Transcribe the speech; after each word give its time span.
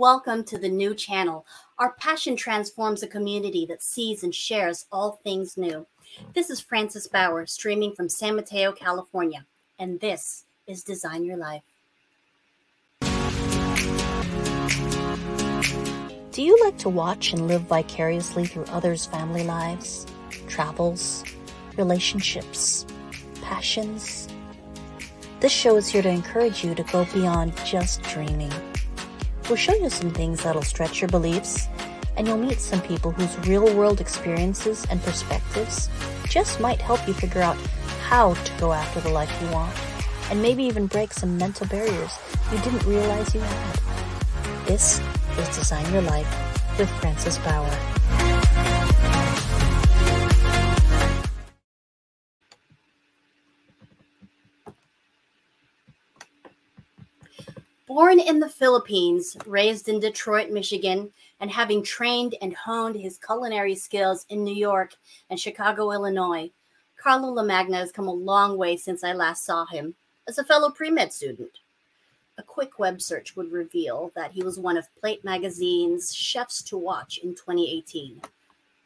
Welcome 0.00 0.44
to 0.44 0.56
the 0.56 0.70
new 0.70 0.94
channel. 0.94 1.44
Our 1.78 1.92
passion 1.92 2.34
transforms 2.34 3.02
a 3.02 3.06
community 3.06 3.66
that 3.66 3.82
sees 3.82 4.24
and 4.24 4.34
shares 4.34 4.86
all 4.90 5.20
things 5.22 5.58
new. 5.58 5.86
This 6.34 6.48
is 6.48 6.58
Frances 6.58 7.06
Bauer 7.06 7.44
streaming 7.44 7.94
from 7.94 8.08
San 8.08 8.34
Mateo, 8.34 8.72
California, 8.72 9.44
and 9.78 10.00
this 10.00 10.46
is 10.66 10.82
Design 10.82 11.22
Your 11.22 11.36
Life. 11.36 11.64
Do 16.32 16.42
you 16.42 16.58
like 16.64 16.78
to 16.78 16.88
watch 16.88 17.34
and 17.34 17.46
live 17.46 17.64
vicariously 17.64 18.46
through 18.46 18.64
others' 18.68 19.04
family 19.04 19.44
lives, 19.44 20.06
travels, 20.48 21.24
relationships, 21.76 22.86
passions? 23.42 24.28
This 25.40 25.52
show 25.52 25.76
is 25.76 25.88
here 25.88 26.00
to 26.00 26.08
encourage 26.08 26.64
you 26.64 26.74
to 26.74 26.84
go 26.84 27.04
beyond 27.12 27.54
just 27.66 28.00
dreaming. 28.04 28.50
We'll 29.50 29.56
show 29.56 29.74
you 29.74 29.90
some 29.90 30.12
things 30.12 30.44
that'll 30.44 30.62
stretch 30.62 31.00
your 31.00 31.08
beliefs, 31.08 31.66
and 32.16 32.28
you'll 32.28 32.38
meet 32.38 32.60
some 32.60 32.80
people 32.80 33.10
whose 33.10 33.36
real 33.48 33.64
world 33.74 34.00
experiences 34.00 34.86
and 34.88 35.02
perspectives 35.02 35.88
just 36.28 36.60
might 36.60 36.80
help 36.80 37.04
you 37.08 37.14
figure 37.14 37.42
out 37.42 37.56
how 38.00 38.34
to 38.34 38.52
go 38.60 38.72
after 38.72 39.00
the 39.00 39.08
life 39.08 39.28
you 39.42 39.48
want, 39.50 39.76
and 40.30 40.40
maybe 40.40 40.62
even 40.62 40.86
break 40.86 41.12
some 41.12 41.36
mental 41.36 41.66
barriers 41.66 42.16
you 42.52 42.58
didn't 42.58 42.84
realize 42.84 43.34
you 43.34 43.40
had. 43.40 43.80
This 44.66 45.00
is 45.36 45.48
Design 45.48 45.92
Your 45.92 46.02
Life 46.02 46.78
with 46.78 46.88
Frances 47.00 47.36
Bauer. 47.38 47.99
Born 57.90 58.20
in 58.20 58.38
the 58.38 58.48
Philippines, 58.48 59.36
raised 59.46 59.88
in 59.88 59.98
Detroit, 59.98 60.52
Michigan, 60.52 61.12
and 61.40 61.50
having 61.50 61.82
trained 61.82 62.36
and 62.40 62.54
honed 62.54 62.94
his 62.94 63.18
culinary 63.18 63.74
skills 63.74 64.26
in 64.28 64.44
New 64.44 64.54
York 64.54 64.94
and 65.28 65.40
Chicago, 65.40 65.90
Illinois, 65.90 66.52
Carlo 66.96 67.34
Lamagna 67.34 67.78
has 67.78 67.90
come 67.90 68.06
a 68.06 68.12
long 68.12 68.56
way 68.56 68.76
since 68.76 69.02
I 69.02 69.12
last 69.12 69.44
saw 69.44 69.66
him 69.66 69.96
as 70.28 70.38
a 70.38 70.44
fellow 70.44 70.70
pre 70.70 70.88
med 70.88 71.12
student. 71.12 71.50
A 72.38 72.44
quick 72.44 72.78
web 72.78 73.02
search 73.02 73.34
would 73.34 73.50
reveal 73.50 74.12
that 74.14 74.30
he 74.30 74.44
was 74.44 74.56
one 74.56 74.76
of 74.76 74.86
Plate 75.00 75.24
Magazine's 75.24 76.14
Chefs 76.14 76.62
to 76.62 76.78
Watch 76.78 77.18
in 77.18 77.34
2018, 77.34 78.22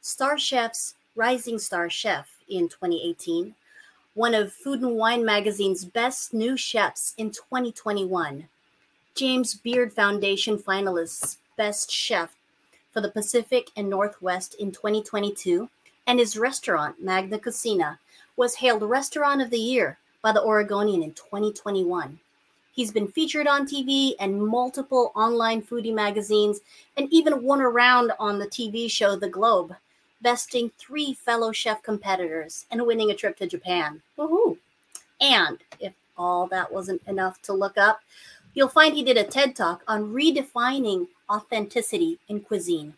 Star 0.00 0.38
Chef's 0.38 0.94
Rising 1.14 1.58
Star 1.58 1.90
Chef 1.90 2.38
in 2.48 2.70
2018, 2.70 3.54
one 4.14 4.34
of 4.34 4.54
Food 4.54 4.80
and 4.80 4.96
Wine 4.96 5.26
Magazine's 5.26 5.84
Best 5.84 6.32
New 6.32 6.56
Chefs 6.56 7.12
in 7.18 7.30
2021, 7.30 8.48
James 9.14 9.54
Beard 9.54 9.92
Foundation 9.92 10.58
finalists 10.58 11.36
Best 11.56 11.88
Chef 11.88 12.34
for 12.90 13.00
the 13.00 13.12
Pacific 13.12 13.70
and 13.76 13.88
Northwest 13.88 14.54
in 14.54 14.72
2022, 14.72 15.68
and 16.08 16.18
his 16.18 16.36
restaurant, 16.36 17.00
Magna 17.00 17.38
Kusina, 17.38 17.98
was 18.36 18.56
hailed 18.56 18.82
Restaurant 18.82 19.40
of 19.40 19.50
the 19.50 19.58
Year 19.58 19.98
by 20.20 20.32
the 20.32 20.42
Oregonian 20.42 21.04
in 21.04 21.12
2021. 21.12 22.18
He's 22.72 22.90
been 22.90 23.06
featured 23.06 23.46
on 23.46 23.68
TV 23.68 24.14
and 24.18 24.44
multiple 24.44 25.12
online 25.14 25.62
foodie 25.62 25.94
magazines, 25.94 26.58
and 26.96 27.06
even 27.12 27.44
won 27.44 27.60
a 27.60 27.68
round 27.68 28.10
on 28.18 28.40
the 28.40 28.48
TV 28.48 28.90
show 28.90 29.14
The 29.14 29.28
Globe, 29.28 29.76
besting 30.22 30.72
three 30.76 31.14
fellow 31.14 31.52
chef 31.52 31.84
competitors 31.84 32.66
and 32.72 32.84
winning 32.84 33.12
a 33.12 33.14
trip 33.14 33.36
to 33.36 33.46
Japan. 33.46 34.02
Woohoo! 34.18 34.58
And 35.20 35.58
if 35.78 35.92
all 36.18 36.48
that 36.48 36.72
wasn't 36.72 37.02
enough 37.06 37.40
to 37.42 37.52
look 37.52 37.78
up, 37.78 38.00
you'll 38.54 38.68
find 38.68 38.94
he 38.94 39.02
did 39.02 39.18
a 39.18 39.24
TED 39.24 39.54
talk 39.54 39.82
on 39.86 40.12
redefining 40.12 41.08
authenticity 41.28 42.18
in 42.28 42.40
cuisine. 42.40 42.94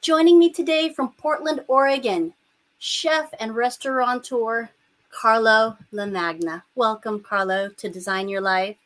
Joining 0.00 0.38
me 0.38 0.50
today 0.50 0.92
from 0.92 1.12
Portland, 1.12 1.64
Oregon, 1.68 2.32
chef 2.78 3.32
and 3.40 3.56
restaurateur 3.56 4.70
Carlo 5.10 5.76
Lamagna. 5.92 6.62
Welcome, 6.74 7.20
Carlo, 7.20 7.70
to 7.70 7.88
Design 7.88 8.28
Your 8.28 8.40
Life. 8.40 8.76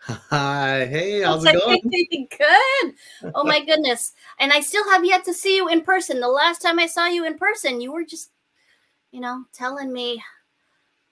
Hi, 0.00 0.86
hey, 0.86 1.20
how's 1.24 1.44
it 1.44 1.54
going? 1.54 1.80
Good. 2.30 2.94
Oh 3.34 3.44
my 3.44 3.64
goodness. 3.64 4.12
And 4.40 4.52
I 4.52 4.60
still 4.60 4.88
have 4.90 5.04
yet 5.04 5.24
to 5.24 5.34
see 5.34 5.56
you 5.56 5.68
in 5.68 5.82
person. 5.82 6.20
The 6.20 6.28
last 6.28 6.60
time 6.62 6.78
I 6.78 6.86
saw 6.86 7.06
you 7.06 7.24
in 7.24 7.38
person, 7.38 7.80
you 7.80 7.92
were 7.92 8.04
just, 8.04 8.30
you 9.12 9.20
know, 9.20 9.44
telling 9.52 9.92
me, 9.92 10.22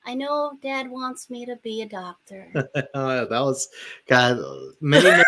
I 0.05 0.15
know 0.15 0.59
dad 0.63 0.91
wants 0.91 1.31
me 1.31 1.47
to 1.47 1.57
be 1.57 1.83
a 1.83 1.87
doctor. 1.87 2.49
that 2.55 3.29
was 3.31 3.69
God 4.09 4.39
many, 4.81 5.23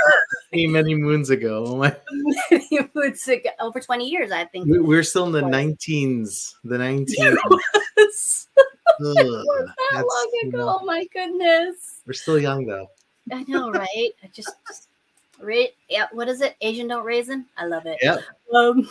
many, 0.53 0.67
many 0.67 0.95
moons 0.97 1.31
ago. 1.31 1.65
Oh 1.67 1.77
my, 1.77 1.95
Many 2.51 2.89
months 2.95 3.29
ago, 3.29 3.51
over 3.61 3.81
20 3.81 4.09
years, 4.09 4.33
I 4.33 4.45
think. 4.47 4.67
we, 4.67 4.79
we're 4.81 5.03
still 5.05 5.27
in 5.27 5.33
the 5.33 5.43
Was. 5.45 5.53
19s. 5.53 6.55
The 6.65 6.77
19s. 6.77 7.13
Yes. 7.97 8.49
Ugh, 9.01 9.15
that 9.15 9.75
that's, 9.93 10.05
long 10.05 10.31
you 10.43 10.49
ago. 10.49 10.59
know, 10.59 10.79
Oh 10.81 10.85
my 10.85 11.05
goodness. 11.13 12.01
we're 12.07 12.13
still 12.13 12.39
young 12.39 12.67
though. 12.67 12.87
I 13.33 13.43
know, 13.49 13.71
right? 13.71 14.11
I 14.23 14.27
just, 14.33 14.51
just 14.69 14.89
ra- 15.41 15.65
yeah, 15.89 16.07
what 16.13 16.29
is 16.29 16.41
it? 16.41 16.57
Asian 16.61 16.89
don't 16.89 17.05
raisin? 17.05 17.47
I 17.57 17.67
love 17.67 17.87
it. 17.87 17.99
Yep. 18.03 18.21
Um, 18.55 18.89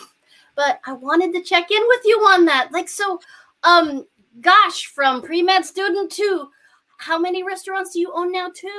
but 0.56 0.80
I 0.86 0.94
wanted 0.94 1.34
to 1.34 1.42
check 1.44 1.70
in 1.72 1.82
with 1.88 2.02
you 2.06 2.18
on 2.20 2.46
that. 2.46 2.72
Like, 2.72 2.90
so, 2.90 3.20
um, 3.64 4.06
gosh, 4.42 4.86
from 4.88 5.22
pre 5.22 5.42
med 5.42 5.66
student 5.66 6.12
to 6.14 6.48
how 6.98 7.18
many 7.20 7.44
restaurants 7.44 7.94
do 7.94 8.00
you 8.00 8.12
own 8.14 8.32
now? 8.32 8.50
Two. 8.56 8.70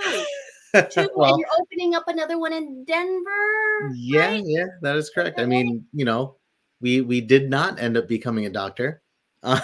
Two, 0.90 1.08
well, 1.14 1.30
and 1.34 1.38
you're 1.38 1.48
opening 1.60 1.94
up 1.94 2.08
another 2.08 2.38
one 2.38 2.52
in 2.52 2.84
Denver. 2.84 3.92
yeah, 3.94 4.30
right? 4.32 4.42
yeah, 4.44 4.66
that 4.82 4.96
is 4.96 5.08
correct. 5.10 5.38
I 5.38 5.46
mean, 5.46 5.86
you 5.92 6.04
know, 6.04 6.36
we 6.80 7.00
we 7.00 7.20
did 7.20 7.48
not 7.48 7.78
end 7.78 7.96
up 7.96 8.08
becoming 8.08 8.46
a 8.46 8.50
doctor. 8.50 9.02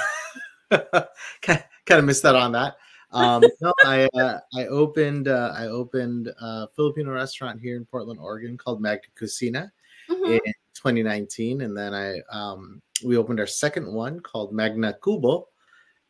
Uh, 0.72 1.02
kind 1.42 1.98
of 1.98 2.04
missed 2.04 2.22
that 2.22 2.36
on 2.36 2.52
that. 2.52 2.76
Um, 3.10 3.42
no, 3.60 3.74
I 3.84 4.08
uh, 4.14 4.38
I 4.54 4.66
opened 4.66 5.26
uh, 5.26 5.52
I 5.56 5.66
opened 5.66 6.28
a 6.40 6.68
Filipino 6.76 7.10
restaurant 7.10 7.60
here 7.60 7.76
in 7.76 7.84
Portland, 7.84 8.20
Oregon 8.20 8.56
called 8.56 8.80
Magna 8.80 9.02
Kusina 9.20 9.68
Mhm. 10.08 10.34
in 10.46 10.52
2019, 10.74 11.62
and 11.62 11.76
then 11.76 11.92
I 11.92 12.20
um, 12.30 12.80
we 13.04 13.16
opened 13.16 13.40
our 13.40 13.48
second 13.48 13.92
one 13.92 14.20
called 14.20 14.52
Magna 14.52 14.96
Kubo 15.02 15.48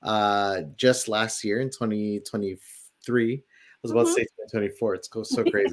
uh, 0.02 0.62
just 0.76 1.08
last 1.08 1.44
year 1.44 1.61
in 1.61 1.70
2023. 1.70 3.35
I 3.35 3.43
was 3.82 3.93
about 3.93 4.06
Mhm. 4.06 4.14
to 4.14 4.14
say 4.14 4.26
2024. 4.50 4.94
It's 4.94 5.08
so 5.31 5.44
crazy. 5.44 5.73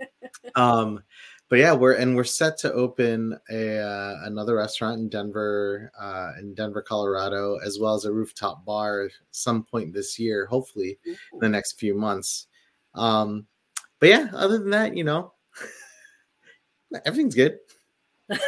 um, 0.56 1.02
but 1.48 1.58
yeah, 1.58 1.72
we're 1.72 1.92
and 1.92 2.16
we're 2.16 2.24
set 2.24 2.56
to 2.58 2.72
open 2.72 3.38
a 3.50 3.78
uh, 3.78 4.16
another 4.24 4.56
restaurant 4.56 4.98
in 4.98 5.08
Denver, 5.08 5.92
uh, 5.98 6.32
in 6.40 6.54
Denver, 6.54 6.82
Colorado, 6.82 7.58
as 7.58 7.78
well 7.78 7.94
as 7.94 8.06
a 8.06 8.12
rooftop 8.12 8.64
bar 8.64 9.08
some 9.30 9.62
point 9.62 9.92
this 9.92 10.18
year, 10.18 10.46
hopefully 10.46 10.98
in 11.04 11.16
the 11.40 11.48
next 11.48 11.78
few 11.78 11.94
months. 11.94 12.46
Um, 12.94 13.46
but 14.00 14.08
yeah, 14.08 14.30
other 14.32 14.58
than 14.58 14.70
that, 14.70 14.96
you 14.96 15.04
know, 15.04 15.34
everything's 17.04 17.34
good. 17.34 17.58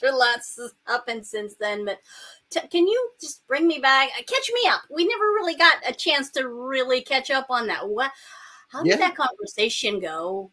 Sure 0.00 0.16
lots 0.16 0.56
has 0.56 0.72
happened 0.86 1.26
since 1.26 1.56
then, 1.56 1.84
but 1.84 1.98
t- 2.48 2.66
can 2.68 2.86
you 2.86 3.10
just 3.20 3.46
bring 3.46 3.66
me 3.66 3.78
back? 3.78 4.08
uh, 4.18 4.22
Catch 4.26 4.50
me 4.54 4.68
up. 4.68 4.80
We 4.90 5.06
never 5.06 5.24
really 5.26 5.56
got 5.56 5.76
a 5.86 5.92
chance 5.92 6.30
to 6.32 6.48
really 6.48 7.02
catch 7.02 7.30
up 7.30 7.46
on 7.50 7.66
that. 7.66 7.86
What? 7.86 8.10
How 8.68 8.82
did 8.82 8.92
Yeah. 8.92 8.96
that 8.96 9.16
conversation 9.16 10.00
go? 10.00 10.50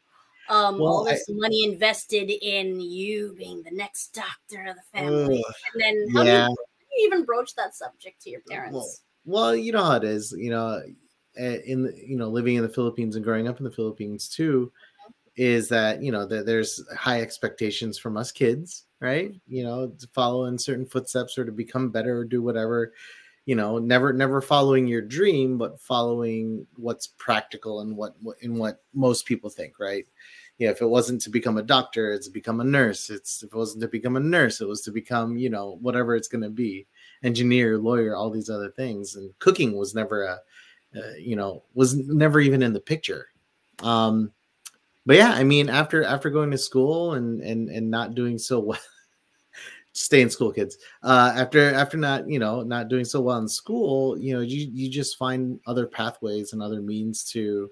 Um, 0.49 0.79
Well, 0.79 0.87
all 0.89 1.03
this 1.05 1.25
money 1.29 1.63
invested 1.63 2.29
in 2.29 2.81
you 2.81 3.33
being 3.37 3.63
the 3.63 3.71
next 3.71 4.13
doctor 4.13 4.65
of 4.65 4.75
the 4.75 4.81
family, 4.91 5.43
Ugh, 5.43 5.53
and 5.73 5.81
then 5.81 6.07
how 6.13 6.23
do 6.23 6.29
yeah. 6.29 6.35
you, 6.35 6.41
how 6.41 6.55
do 6.55 7.01
you 7.01 7.07
even 7.07 7.25
broach 7.25 7.55
that 7.55 7.75
subject 7.75 8.21
to 8.23 8.29
your 8.29 8.41
parents? 8.49 9.03
Well, 9.25 9.43
well, 9.43 9.55
you 9.55 9.71
know 9.71 9.83
how 9.83 9.97
it 9.97 10.03
is. 10.03 10.31
You 10.31 10.49
know, 10.49 10.81
eh, 11.37 11.59
in 11.65 11.93
you 12.05 12.17
know 12.17 12.29
living 12.29 12.55
in 12.55 12.63
the 12.63 12.69
Philippines 12.69 13.15
and 13.15 13.23
growing 13.23 13.47
up 13.47 13.59
in 13.59 13.65
the 13.65 13.71
Philippines 13.71 14.27
too, 14.29 14.71
is 15.35 15.69
that 15.69 16.01
you 16.01 16.11
know 16.11 16.25
that 16.25 16.45
there's 16.45 16.81
high 16.95 17.21
expectations 17.21 17.97
from 17.97 18.17
us 18.17 18.31
kids, 18.31 18.86
right? 18.99 19.33
You 19.47 19.63
know, 19.63 19.87
to 19.87 20.07
follow 20.07 20.45
in 20.45 20.57
certain 20.57 20.85
footsteps 20.85 21.37
or 21.37 21.45
to 21.45 21.51
become 21.51 21.89
better 21.89 22.19
or 22.19 22.25
do 22.25 22.41
whatever. 22.41 22.93
You 23.45 23.55
know, 23.55 23.77
never 23.77 24.11
never 24.11 24.41
following 24.41 24.87
your 24.87 25.01
dream, 25.01 25.57
but 25.57 25.79
following 25.79 26.67
what's 26.75 27.07
practical 27.07 27.79
and 27.79 27.95
what 27.95 28.15
in 28.41 28.57
what 28.57 28.83
most 28.93 29.25
people 29.25 29.49
think, 29.49 29.79
right? 29.79 30.05
Yeah, 30.57 30.71
if 30.71 30.81
it 30.81 30.87
wasn't 30.87 31.21
to 31.21 31.29
become 31.29 31.57
a 31.57 31.63
doctor, 31.63 32.11
it's 32.11 32.27
become 32.27 32.59
a 32.59 32.65
nurse. 32.65 33.09
It's 33.09 33.43
if 33.43 33.53
it 33.53 33.55
wasn't 33.55 33.83
to 33.83 33.87
become 33.87 34.17
a 34.17 34.19
nurse, 34.19 34.59
it 34.59 34.67
was 34.67 34.81
to 34.81 34.91
become, 34.91 35.37
you 35.37 35.49
know, 35.49 35.77
whatever 35.81 36.15
it's 36.15 36.27
going 36.27 36.43
to 36.43 36.49
be 36.49 36.87
engineer, 37.23 37.77
lawyer, 37.77 38.15
all 38.15 38.29
these 38.29 38.49
other 38.49 38.71
things. 38.71 39.15
And 39.15 39.31
cooking 39.39 39.77
was 39.77 39.95
never 39.95 40.23
a, 40.23 40.39
uh, 40.97 41.13
you 41.19 41.35
know, 41.35 41.63
was 41.73 41.95
never 41.95 42.39
even 42.39 42.63
in 42.63 42.73
the 42.73 42.79
picture. 42.79 43.27
Um, 43.83 44.31
but 45.07 45.15
yeah, 45.15 45.31
I 45.31 45.45
mean, 45.45 45.69
after 45.69 46.03
after 46.03 46.29
going 46.29 46.51
to 46.51 46.57
school 46.57 47.13
and 47.13 47.41
and 47.41 47.69
and 47.69 47.89
not 47.89 48.13
doing 48.13 48.37
so 48.37 48.59
well, 48.59 48.79
stay 49.93 50.21
in 50.21 50.29
school, 50.29 50.51
kids. 50.51 50.77
Uh, 51.01 51.31
after 51.33 51.73
after 51.73 51.95
not 51.95 52.29
you 52.29 52.39
know 52.39 52.61
not 52.61 52.89
doing 52.89 53.05
so 53.05 53.21
well 53.21 53.37
in 53.37 53.47
school, 53.47 54.19
you 54.19 54.33
know, 54.33 54.41
you 54.41 54.69
you 54.69 54.89
just 54.91 55.17
find 55.17 55.61
other 55.65 55.87
pathways 55.87 56.51
and 56.51 56.61
other 56.61 56.81
means 56.81 57.23
to 57.31 57.71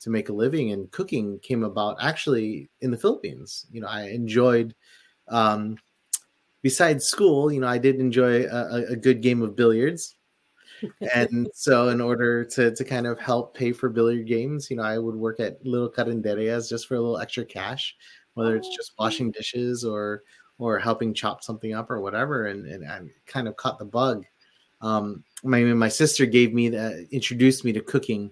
to 0.00 0.08
make 0.08 0.30
a 0.30 0.32
living. 0.32 0.72
And 0.72 0.90
cooking 0.90 1.38
came 1.40 1.64
about 1.64 1.98
actually 2.00 2.70
in 2.80 2.90
the 2.90 2.96
Philippines. 2.96 3.66
You 3.70 3.82
know, 3.82 3.88
I 3.88 4.04
enjoyed. 4.04 4.74
Um, 5.28 5.76
besides 6.62 7.04
school, 7.04 7.52
you 7.52 7.60
know, 7.60 7.68
I 7.68 7.76
did 7.76 8.00
enjoy 8.00 8.44
a, 8.46 8.92
a- 8.92 8.96
good 8.96 9.20
game 9.20 9.42
of 9.42 9.54
billiards. 9.54 10.16
And 11.14 11.48
so 11.54 11.88
in 11.88 12.00
order 12.00 12.44
to 12.44 12.74
to 12.74 12.84
kind 12.84 13.06
of 13.06 13.18
help 13.18 13.56
pay 13.56 13.72
for 13.72 13.88
billiard 13.88 14.26
games, 14.26 14.70
you 14.70 14.76
know, 14.76 14.82
I 14.82 14.98
would 14.98 15.16
work 15.16 15.40
at 15.40 15.64
little 15.64 15.90
carinderias 15.90 16.68
just 16.68 16.86
for 16.86 16.94
a 16.94 17.00
little 17.00 17.18
extra 17.18 17.44
cash, 17.44 17.96
whether 18.34 18.56
it's 18.56 18.74
just 18.74 18.92
washing 18.98 19.30
dishes 19.30 19.84
or 19.84 20.22
or 20.58 20.78
helping 20.78 21.14
chop 21.14 21.42
something 21.42 21.74
up 21.74 21.90
or 21.90 22.00
whatever. 22.00 22.46
And 22.46 22.66
and 22.66 22.86
I 22.86 23.00
kind 23.26 23.48
of 23.48 23.56
caught 23.56 23.78
the 23.78 23.84
bug. 23.84 24.24
Um, 24.80 25.24
my 25.42 25.60
my 25.62 25.88
sister 25.88 26.26
gave 26.26 26.54
me 26.54 26.68
that 26.70 27.06
introduced 27.10 27.64
me 27.64 27.72
to 27.72 27.80
cooking, 27.80 28.30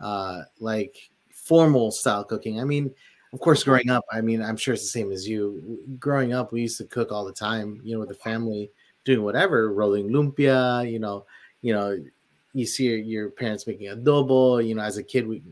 uh, 0.00 0.42
like 0.60 0.96
formal 1.32 1.90
style 1.90 2.24
cooking. 2.24 2.60
I 2.60 2.64
mean, 2.64 2.92
of 3.32 3.40
course, 3.40 3.64
growing 3.64 3.90
up, 3.90 4.04
I 4.10 4.20
mean, 4.20 4.42
I'm 4.42 4.56
sure 4.56 4.74
it's 4.74 4.84
the 4.84 4.88
same 4.88 5.12
as 5.12 5.28
you. 5.28 5.78
Growing 5.98 6.32
up, 6.32 6.52
we 6.52 6.62
used 6.62 6.78
to 6.78 6.84
cook 6.84 7.12
all 7.12 7.24
the 7.24 7.32
time, 7.32 7.80
you 7.84 7.94
know, 7.94 8.00
with 8.00 8.08
the 8.08 8.14
family, 8.14 8.70
doing 9.04 9.22
whatever, 9.22 9.72
rolling 9.72 10.08
lumpia, 10.08 10.90
you 10.90 10.98
know, 10.98 11.26
you 11.62 11.72
know, 11.72 11.98
you 12.52 12.66
see 12.66 12.84
your, 12.84 12.98
your 12.98 13.30
parents 13.30 13.66
making 13.66 13.88
adobo, 13.88 14.66
you 14.66 14.74
know, 14.74 14.82
as 14.82 14.96
a 14.96 15.02
kid, 15.02 15.26
we 15.26 15.42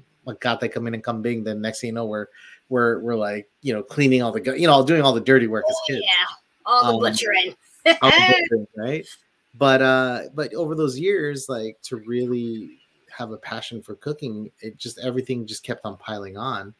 got 0.40 0.60
to 0.60 0.68
come 0.68 0.86
in 0.86 0.94
and 0.94 1.04
come 1.04 1.22
kambing. 1.22 1.44
Then 1.44 1.60
next 1.60 1.80
thing 1.80 1.88
you 1.88 1.94
know, 1.94 2.06
we're 2.06 2.28
we're 2.68 3.00
we're 3.00 3.16
like, 3.16 3.48
you 3.62 3.74
know, 3.74 3.82
cleaning 3.82 4.22
all 4.22 4.32
the, 4.32 4.58
you 4.58 4.66
know, 4.66 4.84
doing 4.84 5.02
all 5.02 5.12
the 5.12 5.20
dirty 5.20 5.46
work 5.46 5.64
as 5.68 5.76
Oh, 5.76 5.84
kids 5.86 6.02
yeah, 6.02 6.34
all 6.66 6.98
the 6.98 7.06
Um, 7.06 7.12
butchering. 7.12 7.54
all 8.02 8.10
the 8.10 8.34
butchering, 8.50 8.66
right? 8.76 9.06
But 9.56 9.82
uh, 9.82 10.22
but 10.34 10.52
over 10.54 10.74
those 10.74 10.98
years, 10.98 11.48
like 11.48 11.80
to 11.82 11.96
really 11.96 12.78
have 13.16 13.30
a 13.30 13.36
passion 13.36 13.82
for 13.82 13.94
cooking, 13.96 14.50
it 14.60 14.76
just 14.76 14.98
everything 14.98 15.46
just 15.46 15.62
kept 15.62 15.84
on 15.84 15.96
piling 15.98 16.36
on. 16.36 16.74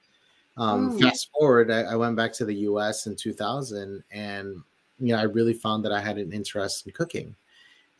Um, 0.57 0.91
Mm. 0.91 1.01
Fast 1.01 1.31
forward, 1.33 1.71
I, 1.71 1.83
I 1.83 1.97
went 1.97 2.17
back 2.17 2.33
to 2.35 2.45
the 2.45 2.55
U.S. 2.55 3.07
in 3.07 3.17
2000, 3.17 4.03
and 4.11 4.63
you 5.01 5.15
know 5.15 5.19
I 5.19 5.25
really 5.25 5.53
found 5.55 5.85
that 5.85 5.93
I 5.93 6.01
had 6.01 6.19
an 6.19 6.33
interest 6.33 6.87
in 6.87 6.93
cooking, 6.93 7.35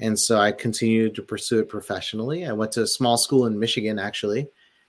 and 0.01 0.19
so 0.19 0.39
I 0.39 0.53
continued 0.53 1.15
to 1.15 1.23
pursue 1.23 1.61
it 1.61 1.69
professionally. 1.69 2.47
I 2.47 2.53
went 2.53 2.73
to 2.73 2.83
a 2.83 2.87
small 2.87 3.17
school 3.17 3.47
in 3.47 3.59
Michigan, 3.59 3.99
actually, 3.99 4.49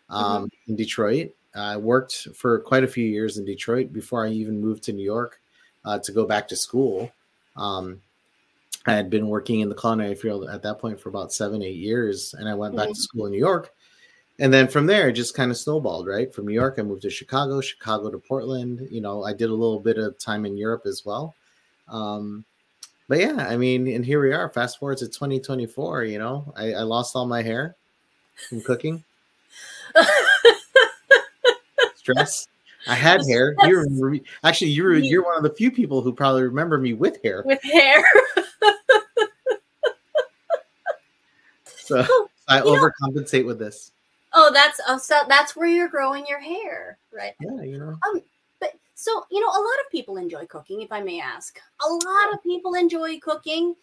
um, 0.10 0.50
in 0.68 0.76
Detroit. 0.76 1.32
I 1.56 1.78
worked 1.78 2.28
for 2.36 2.60
quite 2.60 2.84
a 2.84 2.88
few 2.88 3.06
years 3.06 3.38
in 3.38 3.46
Detroit 3.46 3.94
before 3.94 4.26
I 4.26 4.30
even 4.30 4.60
moved 4.60 4.84
to 4.84 4.94
New 4.94 5.06
York 5.06 5.40
uh, 5.86 6.00
to 6.00 6.12
go 6.12 6.26
back 6.26 6.48
to 6.50 6.56
school. 6.56 7.12
Um, 7.56 8.02
I 8.86 8.94
had 8.94 9.10
been 9.10 9.30
working 9.30 9.62
in 9.62 9.70
the 9.70 9.76
culinary 9.76 10.16
field 10.16 10.48
at 10.50 10.62
that 10.64 10.80
point 10.80 11.00
for 11.00 11.10
about 11.10 11.34
seven, 11.34 11.64
eight 11.64 11.78
years, 11.78 12.36
and 12.38 12.48
I 12.48 12.54
went 12.54 12.76
back 12.76 12.90
to 12.90 12.96
school 12.96 13.26
in 13.26 13.32
New 13.32 13.40
York. 13.40 13.72
And 14.38 14.54
then 14.54 14.68
from 14.68 14.86
there, 14.86 15.10
it 15.10 15.14
just 15.14 15.34
kind 15.34 15.50
of 15.50 15.58
snowballed, 15.58 16.08
right? 16.08 16.34
From 16.34 16.46
New 16.46 16.54
York, 16.54 16.76
I 16.78 16.82
moved 16.82 17.04
to 17.04 17.10
Chicago, 17.10 17.62
Chicago 17.62 18.12
to 18.12 18.20
Portland. 18.20 18.86
You 18.92 19.02
know, 19.02 19.24
I 19.24 19.34
did 19.34 19.50
a 19.50 19.54
little 19.54 19.80
bit 19.80 19.98
of 19.98 20.20
time 20.20 20.46
in 20.46 20.58
Europe 20.58 20.84
as 20.86 21.04
well. 21.06 21.34
Um, 21.88 22.44
but 23.08 23.20
yeah, 23.20 23.48
I 23.50 23.58
mean, 23.58 23.88
and 23.88 24.06
here 24.06 24.22
we 24.22 24.34
are. 24.34 24.50
Fast 24.50 24.80
forward 24.80 24.98
to 25.00 25.08
2024. 25.08 26.06
You 26.06 26.20
know, 26.20 26.54
I, 26.56 26.74
I 26.74 26.82
lost 26.82 27.16
all 27.16 27.26
my 27.26 27.42
hair 27.42 27.76
from 28.50 28.62
cooking, 28.62 29.04
stress. 31.96 32.48
I 32.88 32.96
had 32.96 33.22
hair. 33.28 33.56
You 33.64 33.80
remember 33.80 34.12
me? 34.12 34.22
Actually, 34.44 34.72
you're 34.72 34.94
you're 34.96 35.24
one 35.24 35.38
of 35.38 35.44
the 35.44 35.54
few 35.54 35.72
people 35.72 36.02
who 36.02 36.14
probably 36.14 36.44
remember 36.44 36.78
me 36.78 36.94
with 36.94 37.22
hair. 37.24 37.44
with 37.46 37.62
hair. 37.64 38.04
So 41.86 42.30
I 42.48 42.60
You 42.60 42.66
know- 42.66 42.72
overcompensate 42.90 43.46
with 43.46 43.60
this. 43.60 43.92
Oh, 44.34 44.50
that's 44.52 44.82
oh, 44.88 44.98
so 44.98 45.20
that's 45.30 45.56
where 45.56 45.68
you're 45.68 45.88
growing 45.88 46.26
your 46.28 46.40
hair, 46.40 46.98
right? 47.14 47.34
Yeah, 47.40 47.62
you 47.62 47.78
know. 47.78 47.96
But 48.14 48.24
so 48.96 49.26
you 49.30 49.40
know, 49.42 49.48
a 49.48 49.62
lot 49.62 49.80
of 49.86 49.92
people 49.92 50.18
enjoy 50.18 50.46
cooking, 50.48 50.82
if 50.82 50.92
I 50.92 51.02
may 51.02 51.20
ask. 51.20 51.60
A 51.86 51.88
lot 51.90 52.34
of 52.34 52.42
people 52.44 52.74
enjoy 52.74 53.20
cooking, 53.20 53.76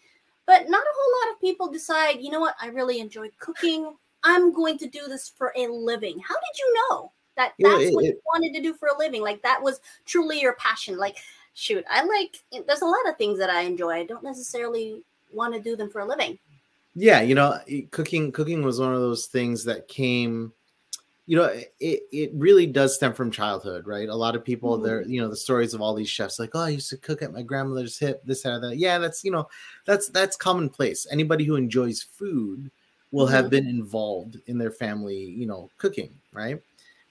but 0.45 0.69
not 0.69 0.81
a 0.83 0.93
whole 0.95 1.27
lot 1.27 1.33
of 1.33 1.39
people 1.41 1.71
decide, 1.71 2.19
you 2.19 2.29
know 2.31 2.39
what, 2.41 2.55
I 2.61 2.67
really 2.67 2.99
enjoy 2.99 3.29
cooking. 3.39 3.95
I'm 4.23 4.53
going 4.53 4.77
to 4.79 4.87
do 4.87 5.07
this 5.07 5.29
for 5.29 5.53
a 5.55 5.67
living. 5.67 6.19
How 6.19 6.35
did 6.35 6.59
you 6.59 6.73
know 6.89 7.11
that 7.37 7.53
that's 7.59 7.83
it- 7.83 7.93
what 7.93 8.03
you 8.05 8.11
it- 8.11 8.21
wanted 8.25 8.53
to 8.55 8.61
do 8.61 8.73
for 8.73 8.87
a 8.89 8.97
living? 8.97 9.21
Like 9.21 9.41
that 9.43 9.61
was 9.61 9.79
truly 10.05 10.39
your 10.41 10.53
passion. 10.55 10.97
Like, 10.97 11.17
shoot, 11.53 11.83
I 11.89 12.03
like 12.03 12.41
eh, 12.53 12.61
there's 12.67 12.81
a 12.81 12.85
lot 12.85 13.07
of 13.07 13.17
things 13.17 13.37
that 13.39 13.49
I 13.49 13.61
enjoy. 13.61 13.91
I 13.91 14.05
don't 14.05 14.23
necessarily 14.23 15.03
want 15.31 15.53
to 15.53 15.59
do 15.59 15.75
them 15.75 15.89
for 15.89 16.01
a 16.01 16.05
living. 16.07 16.37
yeah 16.95 17.21
you 17.21 17.33
know 17.35 17.59
eh, 17.67 17.81
cooking 17.91 18.31
cooking 18.31 18.61
was 18.63 18.79
one 18.79 18.93
of 18.93 19.01
those 19.01 19.25
things 19.25 19.63
that 19.63 19.87
came 19.87 20.53
you 21.25 21.37
know 21.37 21.45
it, 21.45 22.01
it 22.11 22.31
really 22.33 22.65
does 22.65 22.95
stem 22.95 23.13
from 23.13 23.31
childhood 23.31 23.87
right? 23.87 24.09
A 24.09 24.15
lot 24.15 24.35
of 24.35 24.43
people 24.43 24.77
Mhm. 24.77 24.83
there 24.83 25.01
you 25.03 25.21
know 25.21 25.29
the 25.29 25.37
stories 25.37 25.73
of 25.73 25.81
all 25.81 25.93
these 25.93 26.09
chefs 26.09 26.37
like 26.39 26.51
oh 26.53 26.59
i 26.59 26.69
used 26.69 26.89
to 26.89 26.97
cook 26.97 27.21
at 27.21 27.31
my 27.33 27.41
grandmother's 27.41 27.97
hip 27.97 28.21
this 28.25 28.43
that, 28.43 28.61
that. 28.61 28.77
Yeah 28.77 28.97
that's 28.99 29.23
you 29.23 29.31
know 29.31 29.47
that's 29.85 30.09
that's 30.09 30.35
commonplace. 30.35 31.07
Anybody 31.11 31.45
who 31.45 31.55
enjoys 31.55 32.01
food 32.01 32.69
will 33.11 33.27
have 33.27 33.49
been 33.49 33.67
involved 33.67 34.37
in 34.47 34.57
their 34.57 34.71
family 34.71 35.15
you 35.15 35.45
know 35.47 35.69
cooking 35.77 36.13
right? 36.33 36.59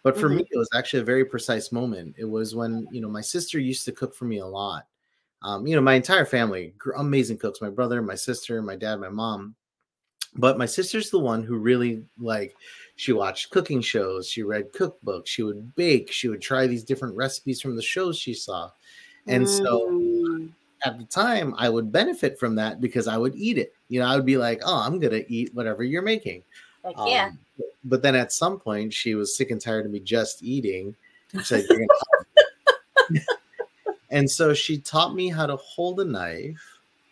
But 0.03 0.19
for 0.19 0.29
me 0.29 0.45
it 0.51 0.59
was 0.59 0.69
actually 0.75 1.01
a 1.01 1.05
very 1.05 1.25
precise 1.25 1.73
moment. 1.73 2.17
It 2.19 2.25
was 2.25 2.55
when 2.55 2.87
you 2.91 3.01
know 3.01 3.09
my 3.09 3.23
sister 3.23 3.59
used 3.59 3.85
to 3.87 3.93
cook 3.93 4.15
for 4.15 4.27
me 4.27 4.39
a 4.41 4.47
lot. 4.47 4.87
Um, 5.43 5.67
you 5.67 5.75
know 5.75 5.83
my 5.83 5.95
entire 5.95 6.27
family 6.27 6.75
amazing 6.99 7.39
cooks 7.39 7.63
my 7.63 7.71
brother 7.71 8.03
my 8.03 8.15
sister 8.17 8.61
my 8.63 8.77
dad 8.77 8.97
my 9.01 9.09
mom. 9.09 9.55
But 10.35 10.57
my 10.57 10.67
sister's 10.67 11.11
the 11.11 11.19
one 11.19 11.43
who 11.43 11.57
really 11.59 12.05
like 12.19 12.55
she 12.97 13.13
watched 13.13 13.51
cooking 13.51 13.81
shows. 13.81 14.29
She 14.29 14.43
read 14.43 14.73
cookbooks. 14.73 15.27
She 15.27 15.43
would 15.43 15.75
bake. 15.75 16.13
She 16.13 16.29
would 16.29 16.43
try 16.43 16.67
these 16.67 16.85
different 16.85 17.17
recipes 17.17 17.61
from 17.61 17.75
the 17.77 17.83
shows 17.83 18.19
she 18.19 18.35
saw. 18.35 18.71
And 19.27 19.49
so 19.49 19.89
Mm. 19.91 20.53
at 20.85 20.99
the 20.99 21.05
time 21.05 21.55
i 21.59 21.69
would 21.69 21.93
benefit 21.93 22.39
from 22.41 22.57
that 22.57 22.81
because 22.81 23.07
i 23.07 23.17
would 23.17 23.35
eat 23.37 23.57
it. 23.57 23.73
You 23.89 24.01
know 24.01 24.07
i 24.07 24.17
would 24.17 24.27
be 24.27 24.37
like 24.37 24.61
oh 24.65 24.81
i'm 24.85 24.99
gonna 24.99 25.23
eat 25.29 25.55
whatever 25.55 25.85
you're 25.85 26.03
making. 26.03 26.43
Like, 26.85 26.97
yeah. 27.07 27.27
Um, 27.29 27.39
but 27.85 28.03
then 28.03 28.15
at 28.17 28.33
some 28.33 28.59
point 28.59 28.93
she 28.93 29.15
was 29.15 29.37
sick 29.37 29.51
and 29.53 29.61
tired 29.61 29.87
of 29.87 29.93
me 29.93 30.01
just 30.01 30.43
eating. 30.43 30.95
She's 31.33 31.53
like, 31.53 31.65
"You're 31.71 31.79
gonna-" 31.79 33.21
and 34.11 34.29
so 34.31 34.53
she 34.55 34.79
taught 34.79 35.15
me 35.15 35.29
how 35.29 35.47
to 35.47 35.57
hold 35.57 36.01
a 36.01 36.05
knife. 36.05 36.61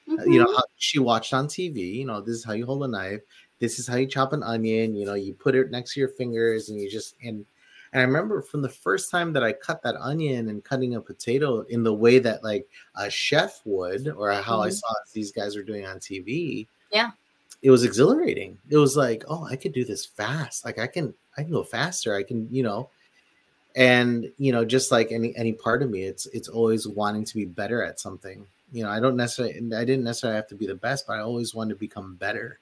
You 0.06 0.40
know 0.40 0.46
Mhm. 0.46 0.62
she 0.76 0.98
watched 0.98 1.32
on 1.32 1.46
tv 1.46 1.94
you 1.94 2.04
know 2.04 2.20
this 2.20 2.34
is 2.36 2.44
how 2.44 2.52
you 2.52 2.66
hold 2.66 2.82
a 2.82 2.88
knife 2.88 3.20
this 3.60 3.78
is 3.78 3.86
how 3.86 3.96
you 3.96 4.06
chop 4.06 4.32
an 4.32 4.42
onion 4.42 4.94
you 4.94 5.06
know 5.06 5.14
you 5.14 5.32
put 5.32 5.54
it 5.54 5.70
next 5.70 5.94
to 5.94 6.00
your 6.00 6.08
fingers 6.08 6.68
and 6.70 6.80
you 6.80 6.90
just 6.90 7.14
and 7.22 7.44
and 7.92 8.00
i 8.00 8.04
remember 8.04 8.40
from 8.42 8.62
the 8.62 8.68
first 8.68 9.10
time 9.10 9.32
that 9.32 9.44
i 9.44 9.52
cut 9.52 9.82
that 9.82 9.94
onion 9.96 10.48
and 10.48 10.64
cutting 10.64 10.94
a 10.96 11.00
potato 11.00 11.60
in 11.68 11.82
the 11.82 11.92
way 11.94 12.18
that 12.18 12.42
like 12.42 12.66
a 12.96 13.08
chef 13.10 13.60
would 13.64 14.08
or 14.08 14.32
how 14.32 14.60
i 14.60 14.68
Mhm. 14.68 14.72
saw 14.80 14.92
these 15.12 15.30
guys 15.32 15.56
were 15.56 15.62
doing 15.62 15.84
on 15.86 15.98
tv 16.00 16.66
Yeah. 16.92 17.10
it 17.62 17.70
was 17.70 17.84
exhilarating. 17.84 18.58
It 18.70 18.78
was 18.78 18.96
like 18.96 19.22
oh 19.28 19.44
i 19.46 19.54
could 19.56 19.72
do 19.72 19.84
this 19.84 20.04
fast. 20.06 20.64
Like 20.64 20.78
i 20.78 20.86
can 20.86 21.12
i 21.36 21.42
can 21.42 21.52
go 21.52 21.62
faster. 21.62 22.14
I 22.14 22.22
can 22.22 22.48
you 22.50 22.62
know 22.62 22.88
and 23.76 24.32
you 24.38 24.50
know 24.52 24.64
just 24.64 24.90
like 24.90 25.12
any 25.12 25.36
any 25.36 25.52
part 25.52 25.82
of 25.82 25.90
me 25.90 26.02
it's 26.02 26.26
it's 26.26 26.48
always 26.48 26.88
wanting 26.88 27.24
to 27.24 27.34
be 27.34 27.44
better 27.44 27.82
at 27.84 28.00
something. 28.00 28.44
You 28.72 28.84
know 28.84 28.90
i 28.90 28.98
don't 29.00 29.16
necessarily 29.16 29.54
i 29.74 29.84
didn't 29.84 30.04
necessarily 30.04 30.36
have 30.36 30.46
to 30.48 30.54
be 30.54 30.66
the 30.66 30.74
best 30.76 31.06
but 31.06 31.14
i 31.18 31.20
always 31.20 31.54
wanted 31.54 31.74
to 31.74 31.80
become 31.80 32.14
better 32.16 32.58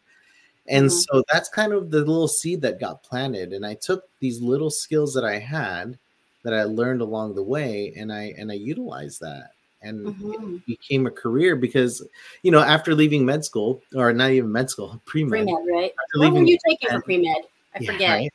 and 0.69 0.87
Mhm. 0.87 1.05
so 1.11 1.23
that's 1.33 1.49
kind 1.49 1.73
of 1.73 1.91
the 1.91 1.99
little 1.99 2.29
seed 2.29 2.61
that 2.63 2.79
got 2.81 3.03
planted 3.03 3.53
and 3.53 3.65
i 3.67 3.75
took 3.75 4.05
these 4.21 4.41
little 4.41 4.71
skills 4.71 5.13
that 5.15 5.25
i 5.25 5.39
had 5.39 5.99
that 6.45 6.55
I 6.55 6.63
learned 6.63 7.01
along 7.03 7.35
the 7.35 7.43
way, 7.43 7.93
and 7.97 8.13
I 8.13 8.33
and 8.39 8.51
I 8.51 8.55
utilized 8.55 9.21
that, 9.21 9.51
and 9.83 10.07
Mhm. 10.07 10.55
it 10.59 10.67
became 10.67 11.07
a 11.07 11.11
career 11.11 11.57
because 11.57 12.01
you 12.45 12.53
know 12.53 12.61
after 12.61 12.95
leaving 12.95 13.27
med 13.27 13.45
school 13.45 13.83
or 13.95 14.13
not 14.13 14.31
even 14.31 14.51
med 14.53 14.71
school 14.71 15.03
pre 15.05 15.25
med, 15.25 15.31
Pre 15.31 15.45
med, 15.45 15.67
right? 15.67 15.93
What 16.15 16.33
were 16.33 16.45
you 16.45 16.57
taking 16.67 16.89
for 16.91 17.01
pre 17.03 17.19
med? 17.19 17.43
I 17.75 17.79
Yeah, 17.83 17.93
forget. 17.93 18.11
right? 18.11 18.33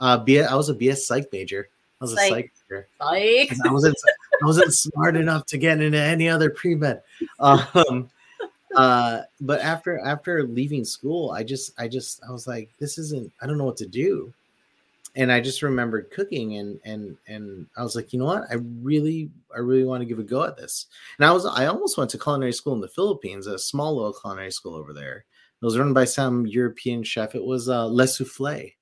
Uh, 0.00 0.18
B- 0.18 0.40
I 0.42 0.54
was 0.56 0.68
a 0.68 0.74
BS 0.74 1.06
psych 1.06 1.32
major. 1.32 1.68
I 2.00 2.04
was 2.04 2.12
a 2.14 2.16
Psych. 2.16 2.28
psych 2.30 2.50
major. 2.68 2.88
'Cause 3.48 3.60
I 3.64 3.72
wasn't 3.72 3.94
I 4.42 4.44
wasn't 4.44 4.72
smart 4.74 5.16
enough 5.16 5.46
to 5.46 5.56
get 5.56 5.80
into 5.80 5.96
any 5.98 6.28
other 6.28 6.50
pre 6.50 6.74
med. 6.74 7.00
Um, 7.38 8.10
uh, 8.76 9.22
but 9.40 9.60
after 9.60 9.98
after 10.00 10.44
leaving 10.44 10.84
school, 10.84 11.30
I 11.30 11.42
just 11.42 11.72
I 11.78 11.88
just 11.88 12.20
I 12.28 12.30
was 12.30 12.46
like, 12.46 12.68
this 12.78 12.98
isn't. 12.98 13.32
I 13.40 13.46
don't 13.46 13.58
know 13.58 13.64
what 13.64 13.78
to 13.78 13.86
do. 13.86 14.32
And 15.14 15.32
I 15.32 15.40
just 15.40 15.62
remembered 15.62 16.10
cooking, 16.10 16.58
and 16.58 16.78
and 16.84 17.16
and 17.26 17.66
I 17.76 17.82
was 17.82 17.96
like, 17.96 18.12
you 18.12 18.18
know 18.18 18.26
what? 18.26 18.44
I 18.50 18.56
really 18.82 19.30
I 19.54 19.60
really 19.60 19.84
want 19.84 20.02
to 20.02 20.06
give 20.06 20.18
a 20.18 20.22
go 20.22 20.44
at 20.44 20.58
this. 20.58 20.86
And 21.18 21.26
I 21.26 21.32
was 21.32 21.46
I 21.46 21.66
almost 21.66 21.96
went 21.96 22.10
to 22.10 22.18
culinary 22.18 22.52
school 22.52 22.74
in 22.74 22.82
the 22.82 22.88
Philippines, 22.88 23.46
a 23.46 23.58
small 23.58 23.96
little 23.96 24.12
culinary 24.12 24.52
school 24.52 24.74
over 24.74 24.92
there. 24.92 25.24
It 25.60 25.64
was 25.64 25.78
run 25.78 25.94
by 25.94 26.04
some 26.04 26.46
European 26.46 27.02
chef. 27.02 27.34
It 27.34 27.44
was 27.44 27.70
uh, 27.70 27.86
Le 27.86 28.06
Souffle. 28.06 28.74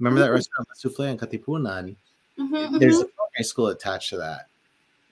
Remember 0.00 0.20
that 0.20 0.30
Ooh. 0.30 0.34
restaurant 0.34 0.68
Le 0.68 0.74
Souffle 0.90 1.10
in 1.10 1.18
Katipunan? 1.18 1.96
mhm, 2.38 2.80
there's 2.80 2.96
mhm. 2.96 3.02
a 3.02 3.08
culinary 3.08 3.44
school 3.44 3.68
attached 3.68 4.08
to 4.10 4.16
that 4.16 4.48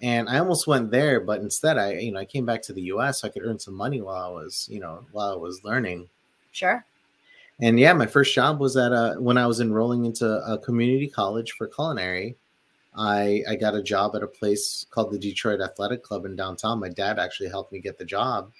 and 0.03 0.29
i 0.29 0.39
almost 0.39 0.67
went 0.67 0.91
there 0.91 1.21
but 1.21 1.41
instead 1.41 1.79
i 1.79 1.93
you 1.93 2.13
know 2.13 2.21
i 2.21 2.25
came 2.25 2.45
back 2.45 2.61
to 2.61 2.73
the 2.73 2.83
us 2.83 3.21
so 3.21 3.29
i 3.29 3.31
could 3.31 3.43
earn 3.45 3.59
some 3.59 3.75
money 3.75 4.01
while 4.01 4.23
i 4.23 4.29
was 4.29 4.69
you 4.71 4.81
know 4.81 5.05
while 5.13 5.31
i 5.31 5.37
was 5.37 5.65
learning 5.65 6.09
sure. 6.51 6.85
and 7.61 7.79
yeah 7.79 7.93
my 7.93 8.07
first 8.07 8.35
job 8.35 8.61
was 8.61 8.77
at 8.77 8.93
a 8.93 9.15
when 9.19 9.39
i 9.39 9.47
was 9.47 9.61
enrolling 9.61 10.05
into 10.05 10.27
a 10.27 10.59
community 10.59 11.09
college 11.09 11.53
for 11.53 11.69
culinary 11.69 12.37
i 12.97 13.43
i 13.49 13.55
got 13.55 13.75
a 13.75 13.83
job 13.83 14.15
at 14.15 14.23
a 14.23 14.27
place 14.27 14.87
called 14.91 15.13
the 15.13 15.19
detroit 15.19 15.61
athletic 15.61 16.03
club 16.03 16.27
in 16.27 16.37
downtown 16.37 16.81
my 16.81 16.89
dad 16.89 17.19
actually 17.19 17.49
helped 17.49 17.73
me 17.73 17.79
get 17.79 17.97
the 17.97 18.05
job 18.05 18.51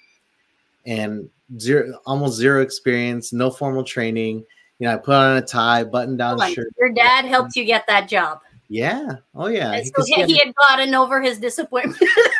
and 0.85 1.29
zero 1.59 1.99
almost 2.05 2.37
zero 2.37 2.61
experience 2.61 3.33
no 3.33 3.51
formal 3.51 3.83
training 3.83 4.43
you 4.79 4.87
know 4.87 4.93
i 4.93 4.97
put 4.97 5.13
on 5.13 5.37
a 5.37 5.41
tie 5.41 5.83
button 5.83 6.17
down 6.17 6.41
on. 6.41 6.53
shirt 6.53 6.73
Your 6.79 6.89
dad 6.89 7.25
helped 7.25 7.55
you 7.55 7.63
get 7.63 7.85
that 7.87 8.09
job. 8.09 8.41
Yeah 8.73 9.17
oh 9.35 9.47
yeah 9.47 9.71
And 9.73 9.85
so 9.87 10.03
he, 10.05 10.13
he 10.25 10.37
had- 10.37 10.47
had 10.47 10.55
gotten 10.67 10.95
over 10.95 11.21
his 11.21 11.37
disappointment 11.37 12.01